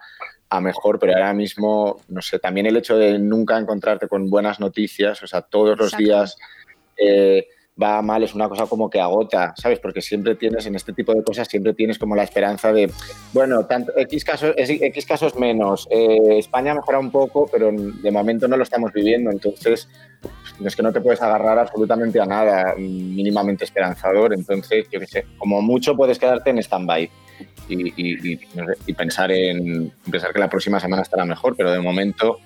a 0.50 0.62
mejor, 0.62 1.00
pero 1.00 1.14
ahora 1.14 1.34
mismo, 1.34 2.00
no 2.08 2.22
sé, 2.22 2.40
también 2.40 2.66
el 2.66 2.78
hecho 2.78 2.98
de 2.98 3.20
nunca 3.20 3.58
encontrarte 3.58 4.08
con 4.08 4.30
buenas 4.30 4.62
noticias, 4.62 5.22
o 5.22 5.28
sea, 5.28 5.42
todos 5.42 5.78
los 5.78 5.94
Exacto. 5.94 6.06
días 6.06 6.38
eh, 6.96 7.46
va 7.82 8.02
mal, 8.02 8.24
es 8.24 8.34
una 8.34 8.50
cosa 8.50 8.66
como 8.66 8.90
que 8.90 9.00
agota, 9.00 9.54
¿sabes? 9.56 9.80
Porque 9.80 10.02
siempre 10.02 10.36
tienes, 10.36 10.66
en 10.66 10.76
este 10.76 10.94
tipo 10.94 11.14
de 11.14 11.24
cosas, 11.24 11.48
siempre 11.48 11.74
tienes 11.74 12.00
como 12.00 12.16
la 12.16 12.24
esperanza 12.24 12.72
de, 12.74 12.92
bueno, 13.34 13.66
tanto, 13.66 13.92
X, 13.96 14.24
casos, 14.26 14.54
X 14.58 15.06
casos 15.06 15.36
menos, 15.36 15.88
eh, 15.92 16.38
España 16.40 16.74
mejora 16.74 17.00
un 17.00 17.12
poco, 17.12 17.48
pero 17.52 17.72
de 17.72 18.12
momento 18.12 18.48
no 18.48 18.58
lo 18.58 18.64
estamos 18.64 18.92
viviendo, 18.92 19.32
entonces 19.32 19.88
es 20.64 20.76
que 20.76 20.84
no 20.84 20.92
te 20.92 21.02
puedes 21.02 21.22
agarrar 21.22 21.60
absolutamente 21.60 22.20
a 22.20 22.26
nada 22.26 22.74
mínimamente 22.78 23.66
esperanzador, 23.66 24.34
entonces, 24.34 24.88
yo 24.92 25.00
qué 25.00 25.08
sé, 25.08 25.26
como 25.38 25.62
mucho 25.62 25.96
puedes 25.96 26.18
quedarte 26.18 26.50
en 26.50 26.58
stand-by 26.60 27.10
y, 27.70 27.88
y- 27.90 28.40
y- 28.86 28.94
pensar 28.94 29.32
en 29.32 29.92
pensar 30.10 30.32
que 30.34 30.40
la 30.40 30.50
próxima 30.50 30.80
semana 30.80 31.02
estará 31.04 31.26
mejor, 31.26 31.56
pero 31.58 31.72
de 31.72 31.80
momento 31.80 32.40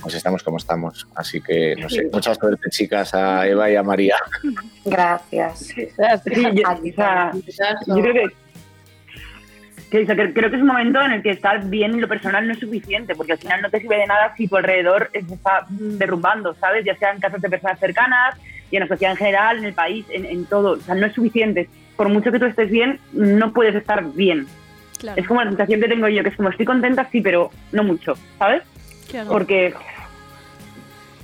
pues 0.00 0.14
estamos 0.14 0.42
como 0.42 0.56
estamos. 0.56 1.06
Así 1.14 1.40
que 1.40 1.74
no 1.76 1.88
sé, 1.90 2.08
mucha 2.12 2.34
suerte 2.34 2.70
chicas 2.70 3.12
a 3.14 3.46
Eva 3.46 3.70
y 3.70 3.76
a 3.76 3.82
María. 3.82 4.16
Gracias. 4.84 5.58
Sí, 5.58 5.88
yo, 7.86 8.02
creo 8.02 8.14
que, 10.16 10.32
creo 10.32 10.50
que 10.50 10.56
es 10.56 10.62
un 10.62 10.66
momento 10.66 11.00
en 11.02 11.12
el 11.12 11.22
que 11.22 11.30
estar 11.30 11.64
bien 11.68 11.92
en 11.92 12.00
lo 12.00 12.08
personal 12.08 12.46
no 12.46 12.52
es 12.54 12.58
suficiente, 12.60 13.14
porque 13.14 13.32
al 13.32 13.38
final 13.38 13.62
no 13.62 13.70
te 13.70 13.80
sirve 13.80 13.98
de 13.98 14.06
nada 14.06 14.34
si 14.36 14.48
tu 14.48 14.56
alrededor 14.56 15.10
se 15.12 15.18
está 15.20 15.66
derrumbando, 15.68 16.54
¿sabes? 16.54 16.84
Ya 16.84 16.96
sea 16.96 17.12
en 17.12 17.20
casos 17.20 17.40
de 17.42 17.48
personas 17.50 17.78
cercanas 17.78 18.36
y 18.70 18.76
en 18.76 18.80
la 18.82 18.88
sociedad 18.88 19.12
en 19.12 19.18
general, 19.18 19.58
en 19.58 19.64
el 19.66 19.74
país, 19.74 20.04
en, 20.10 20.24
en 20.24 20.46
todo. 20.46 20.72
O 20.72 20.80
sea, 20.80 20.94
no 20.94 21.06
es 21.06 21.12
suficiente. 21.12 21.68
Por 21.96 22.08
mucho 22.08 22.32
que 22.32 22.38
tú 22.38 22.46
estés 22.46 22.70
bien, 22.70 22.98
no 23.12 23.52
puedes 23.52 23.74
estar 23.74 24.04
bien. 24.12 24.46
Claro. 24.98 25.20
Es 25.20 25.26
como 25.28 25.42
la 25.42 25.50
sensación 25.50 25.80
que 25.80 25.88
tengo 25.88 26.08
yo, 26.08 26.22
que 26.22 26.30
es 26.30 26.36
como 26.36 26.48
estoy 26.50 26.66
contenta, 26.66 27.08
sí, 27.10 27.20
pero 27.20 27.50
no 27.72 27.84
mucho, 27.84 28.14
¿sabes? 28.38 28.62
Claro. 29.10 29.30
Porque 29.30 29.74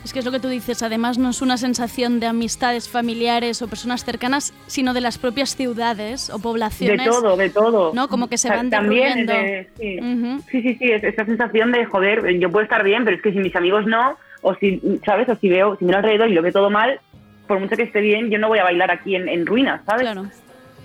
Es 0.04 0.12
que 0.14 0.20
es 0.20 0.24
lo 0.24 0.30
que 0.32 0.40
tú 0.40 0.48
dices, 0.48 0.82
además 0.82 1.18
no 1.18 1.28
es 1.30 1.42
una 1.42 1.56
sensación 1.58 2.20
de 2.20 2.26
amistades 2.26 2.88
familiares 2.88 3.60
o 3.62 3.68
personas 3.68 4.02
cercanas, 4.04 4.54
sino 4.66 4.94
de 4.94 5.00
las 5.02 5.18
propias 5.18 5.54
ciudades 5.56 6.30
o 6.30 6.38
de 6.38 6.42
poblaciones. 6.42 7.06
todo, 7.06 7.36
de 7.36 7.50
todo. 7.50 7.92
¿no? 7.94 8.08
Como 8.08 8.28
que 8.28 8.38
se 8.38 8.48
O 8.48 8.50
sea, 8.50 8.56
van 8.58 8.70
también 8.70 9.26
de- 9.26 9.68
sí. 9.78 9.98
Ujú. 10.00 10.42
Sí, 10.50 10.62
sí, 10.62 10.74
sí, 10.76 10.90
es 10.90 11.04
esa 11.04 11.24
sensación 11.26 11.70
de, 11.72 11.84
joder, 11.84 12.38
yo 12.38 12.50
puedo 12.50 12.62
estar 12.64 12.82
bien, 12.82 13.04
pero 13.04 13.16
es 13.16 13.22
que 13.22 13.30
si 13.32 13.38
mis 13.38 13.54
amigos 13.54 13.86
no, 13.86 14.16
o 14.40 14.54
si, 14.54 14.80
¿sabes? 15.04 15.28
O 15.28 15.36
si 15.36 15.48
veo, 15.50 15.76
si 15.76 15.84
miro 15.84 15.98
alrededor 15.98 16.28
y 16.30 16.34
lo 16.34 16.40
veo 16.42 16.52
todo 16.52 16.70
mal, 16.70 16.98
por 17.46 17.58
mucho 17.60 17.76
que 17.76 17.82
esté 17.82 18.00
bien, 18.00 18.30
yo 18.30 18.38
no 18.38 18.48
voy 18.48 18.58
a 18.58 18.64
bailar 18.64 18.90
aquí 18.90 19.16
en, 19.16 19.28
en 19.28 19.44
ruinas, 19.44 19.82
¿sabes? 19.84 20.02
Claro. 20.02 20.26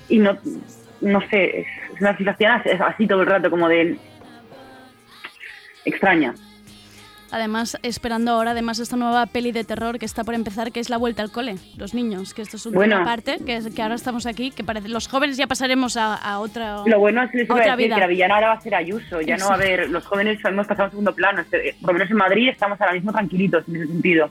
Y 0.09 0.19
no, 0.19 0.37
no 1.01 1.21
sé, 1.29 1.61
es, 1.61 1.67
una 2.01 2.15
sensación 2.17 2.51
así, 2.83 3.07
todo 3.07 3.21
el 3.21 3.27
rato, 3.27 3.49
como 3.49 3.67
de 3.67 3.97
extraña. 5.85 6.33
Además, 7.31 7.77
esperando 7.83 8.31
ahora 8.31 8.51
además 8.51 8.79
esta 8.79 8.95
nueva 8.95 9.25
peli 9.25 9.51
de 9.51 9.63
terror 9.65 9.99
que 9.99 10.05
está 10.05 10.23
por 10.23 10.35
empezar, 10.35 10.71
que 10.71 10.79
es 10.79 10.89
La 10.89 10.97
Vuelta 10.97 11.21
al 11.21 11.31
Cole, 11.31 11.55
los 11.75 11.93
niños, 11.93 12.33
que 12.33 12.41
esto 12.43 12.55
es 12.55 12.65
una 12.65 12.75
Bueno. 12.77 13.03
parte, 13.03 13.39
que, 13.45 13.57
es- 13.57 13.73
que 13.73 13.81
ahora 13.81 13.95
estamos 13.95 14.25
aquí, 14.25 14.51
que 14.51 14.63
parece, 14.63 14.87
los 14.87 15.07
jóvenes 15.07 15.35
ya 15.35 15.47
pasaremos 15.47 15.97
a, 15.97 16.15
a 16.15 16.39
otra, 16.39 16.83
Lo 16.85 16.99
bueno 16.99 17.23
es 17.23 17.31
que 17.31 17.39
les 17.39 17.49
iba 17.49 17.55
a 17.57 17.61
decir 17.61 17.77
vida. 17.77 17.95
que 17.95 18.01
la 18.01 18.07
villana 18.07 18.35
ahora 18.35 18.47
va 18.49 18.53
a 18.53 18.61
ser 18.61 18.75
Ayuso, 18.75 19.19
ya 19.21 19.35
no 19.37 19.47
va 19.47 19.51
a 19.51 19.55
haber, 19.55 19.89
los 19.89 20.05
jóvenes 20.05 20.39
hemos 20.45 20.67
pasado 20.67 20.87
a 20.87 20.89
segundo 20.91 21.13
plano, 21.13 21.41
este- 21.41 21.75
por 21.81 21.89
lo 21.89 21.93
menos 21.99 22.11
en 22.11 22.17
Madrid 22.17 22.49
estamos 22.49 22.79
ahora 22.79 22.93
mismo 22.93 23.11
tranquilitos 23.11 23.67
en 23.67 23.75
ese 23.77 23.87
sentido. 23.87 24.29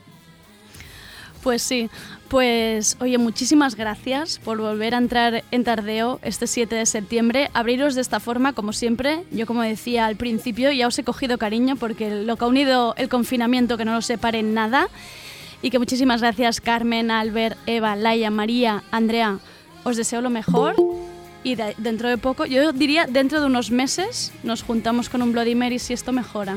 Pues 1.43 1.61
sí, 1.63 1.91
pues 2.35 2.97
oye, 2.99 3.17
muchísimas 3.17 3.77
gracias 3.77 4.41
por 4.41 4.59
volver 4.59 4.97
a 4.97 4.99
entrar 4.99 5.45
en 5.53 5.63
Tardeo 5.63 6.19
este 6.25 6.49
7 6.49 6.75
de 6.75 6.85
septiembre. 6.85 7.49
Abriros 7.55 7.95
de 7.95 8.01
esta 8.01 8.19
forma, 8.19 8.53
como 8.55 8.73
siempre. 8.73 9.23
Yo, 9.31 9.47
como 9.47 9.63
decía 9.63 10.07
al 10.07 10.17
principio, 10.17 10.73
ya 10.73 10.89
os 10.89 10.99
he 10.99 11.05
cogido 11.05 11.39
cariño 11.39 11.77
porque 11.77 12.11
lo 12.11 12.35
que 12.37 12.45
ha 12.45 12.49
unido 12.49 12.95
el 12.99 13.09
confinamiento, 13.09 13.77
que 13.77 13.85
no 13.85 13.95
lo 13.95 14.03
separe 14.03 14.41
en 14.41 14.53
nada. 14.53 14.89
y 15.63 15.71
que 15.71 15.79
muchísimas 15.79 16.23
gracias 16.23 16.61
Carmen, 16.61 17.13
Albert, 17.13 17.57
Eva, 17.67 17.95
Laia, 17.95 18.31
María, 18.33 18.83
Andrea. 18.91 19.39
Os 19.85 19.97
deseo 19.97 20.21
lo 20.21 20.29
mejor 20.29 20.75
y 21.45 21.55
de- 21.55 21.75
dentro 21.79 22.09
de 22.09 22.19
poco, 22.19 22.47
yo 22.47 22.73
diría 22.73 23.07
dentro 23.09 23.39
de 23.41 23.47
unos 23.47 23.71
meses, 23.71 24.33
nos 24.43 24.65
juntamos 24.65 25.09
con 25.09 25.23
un 25.23 25.31
Bloody 25.31 25.55
Mary 25.55 25.79
si 25.79 25.93
esto 25.93 26.11
mejora. 26.11 26.57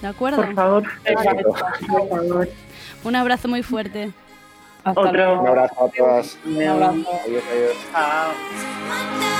¿De 0.00 0.06
acuerdo? 0.06 0.36
Por 0.44 0.54
favor. 0.54 0.84
Por 1.04 2.08
favor. 2.08 2.48
Un 3.02 3.16
abrazo 3.16 3.48
muy 3.48 3.64
fuerte. 3.64 4.12
Otro. 4.94 5.40
Un 5.40 5.48
abrazo 5.48 5.84
a 5.84 5.88
todas. 5.88 6.38
Un 6.44 6.62
abrazo. 6.62 7.20
Adiós, 7.24 7.44
adiós. 7.50 9.35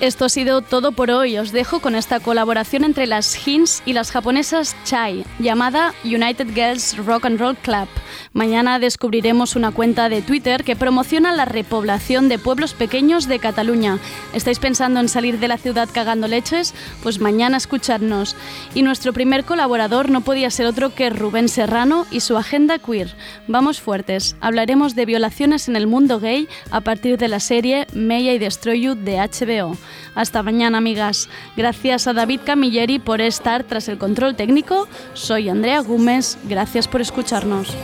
Esto 0.00 0.24
ha 0.24 0.28
sido 0.28 0.60
todo 0.60 0.90
por 0.92 1.10
hoy. 1.10 1.38
Os 1.38 1.52
dejo 1.52 1.78
con 1.78 1.94
esta 1.94 2.18
colaboración 2.18 2.82
entre 2.84 3.06
las 3.06 3.46
Hints 3.46 3.80
y 3.86 3.92
las 3.92 4.10
japonesas 4.10 4.76
Chai, 4.84 5.24
llamada 5.38 5.94
United 6.04 6.48
Girls 6.52 6.96
Rock 6.96 7.26
and 7.26 7.38
Roll 7.38 7.56
Club. 7.56 7.88
Mañana 8.32 8.80
descubriremos 8.80 9.54
una 9.54 9.70
cuenta 9.70 10.08
de 10.08 10.20
Twitter 10.20 10.64
que 10.64 10.74
promociona 10.74 11.32
la 11.32 11.44
repoblación 11.44 12.28
de 12.28 12.40
pueblos 12.40 12.74
pequeños 12.74 13.28
de 13.28 13.38
Cataluña. 13.38 13.98
¿Estáis 14.32 14.58
pensando 14.58 14.98
en 14.98 15.08
salir 15.08 15.38
de 15.38 15.46
la 15.46 15.58
ciudad 15.58 15.88
cagando 15.90 16.26
leches? 16.26 16.74
Pues 17.02 17.20
mañana 17.20 17.56
escuchadnos. 17.56 18.34
Y 18.74 18.82
nuestro 18.82 19.12
primer 19.12 19.44
colaborador 19.44 20.10
no 20.10 20.22
podía 20.22 20.50
ser 20.50 20.66
otro 20.66 20.92
que 20.92 21.10
Rubén 21.10 21.48
Serrano 21.48 22.06
y 22.10 22.20
su 22.20 22.36
agenda 22.36 22.80
queer. 22.80 23.14
Vamos 23.46 23.80
fuertes. 23.80 24.34
Hablaremos 24.40 24.96
de 24.96 25.06
violaciones 25.06 25.68
en 25.68 25.76
el 25.76 25.86
mundo 25.86 26.18
gay 26.18 26.48
a 26.72 26.80
partir 26.80 27.16
de 27.16 27.28
la 27.28 27.38
serie 27.38 27.86
May 27.94 28.28
I 28.28 28.38
Destroy 28.38 28.80
You 28.80 28.96
de 28.96 29.18
HBO. 29.18 29.76
Hasta 30.14 30.42
mañana, 30.42 30.78
amigas. 30.78 31.28
Gracias 31.56 32.06
a 32.06 32.12
David 32.12 32.40
Camilleri 32.44 32.98
por 32.98 33.20
estar 33.20 33.64
tras 33.64 33.88
el 33.88 33.98
control 33.98 34.36
técnico. 34.36 34.88
Soy 35.12 35.48
Andrea 35.48 35.80
Gómez. 35.80 36.38
Gracias 36.44 36.88
por 36.88 37.00
escucharnos. 37.00 37.74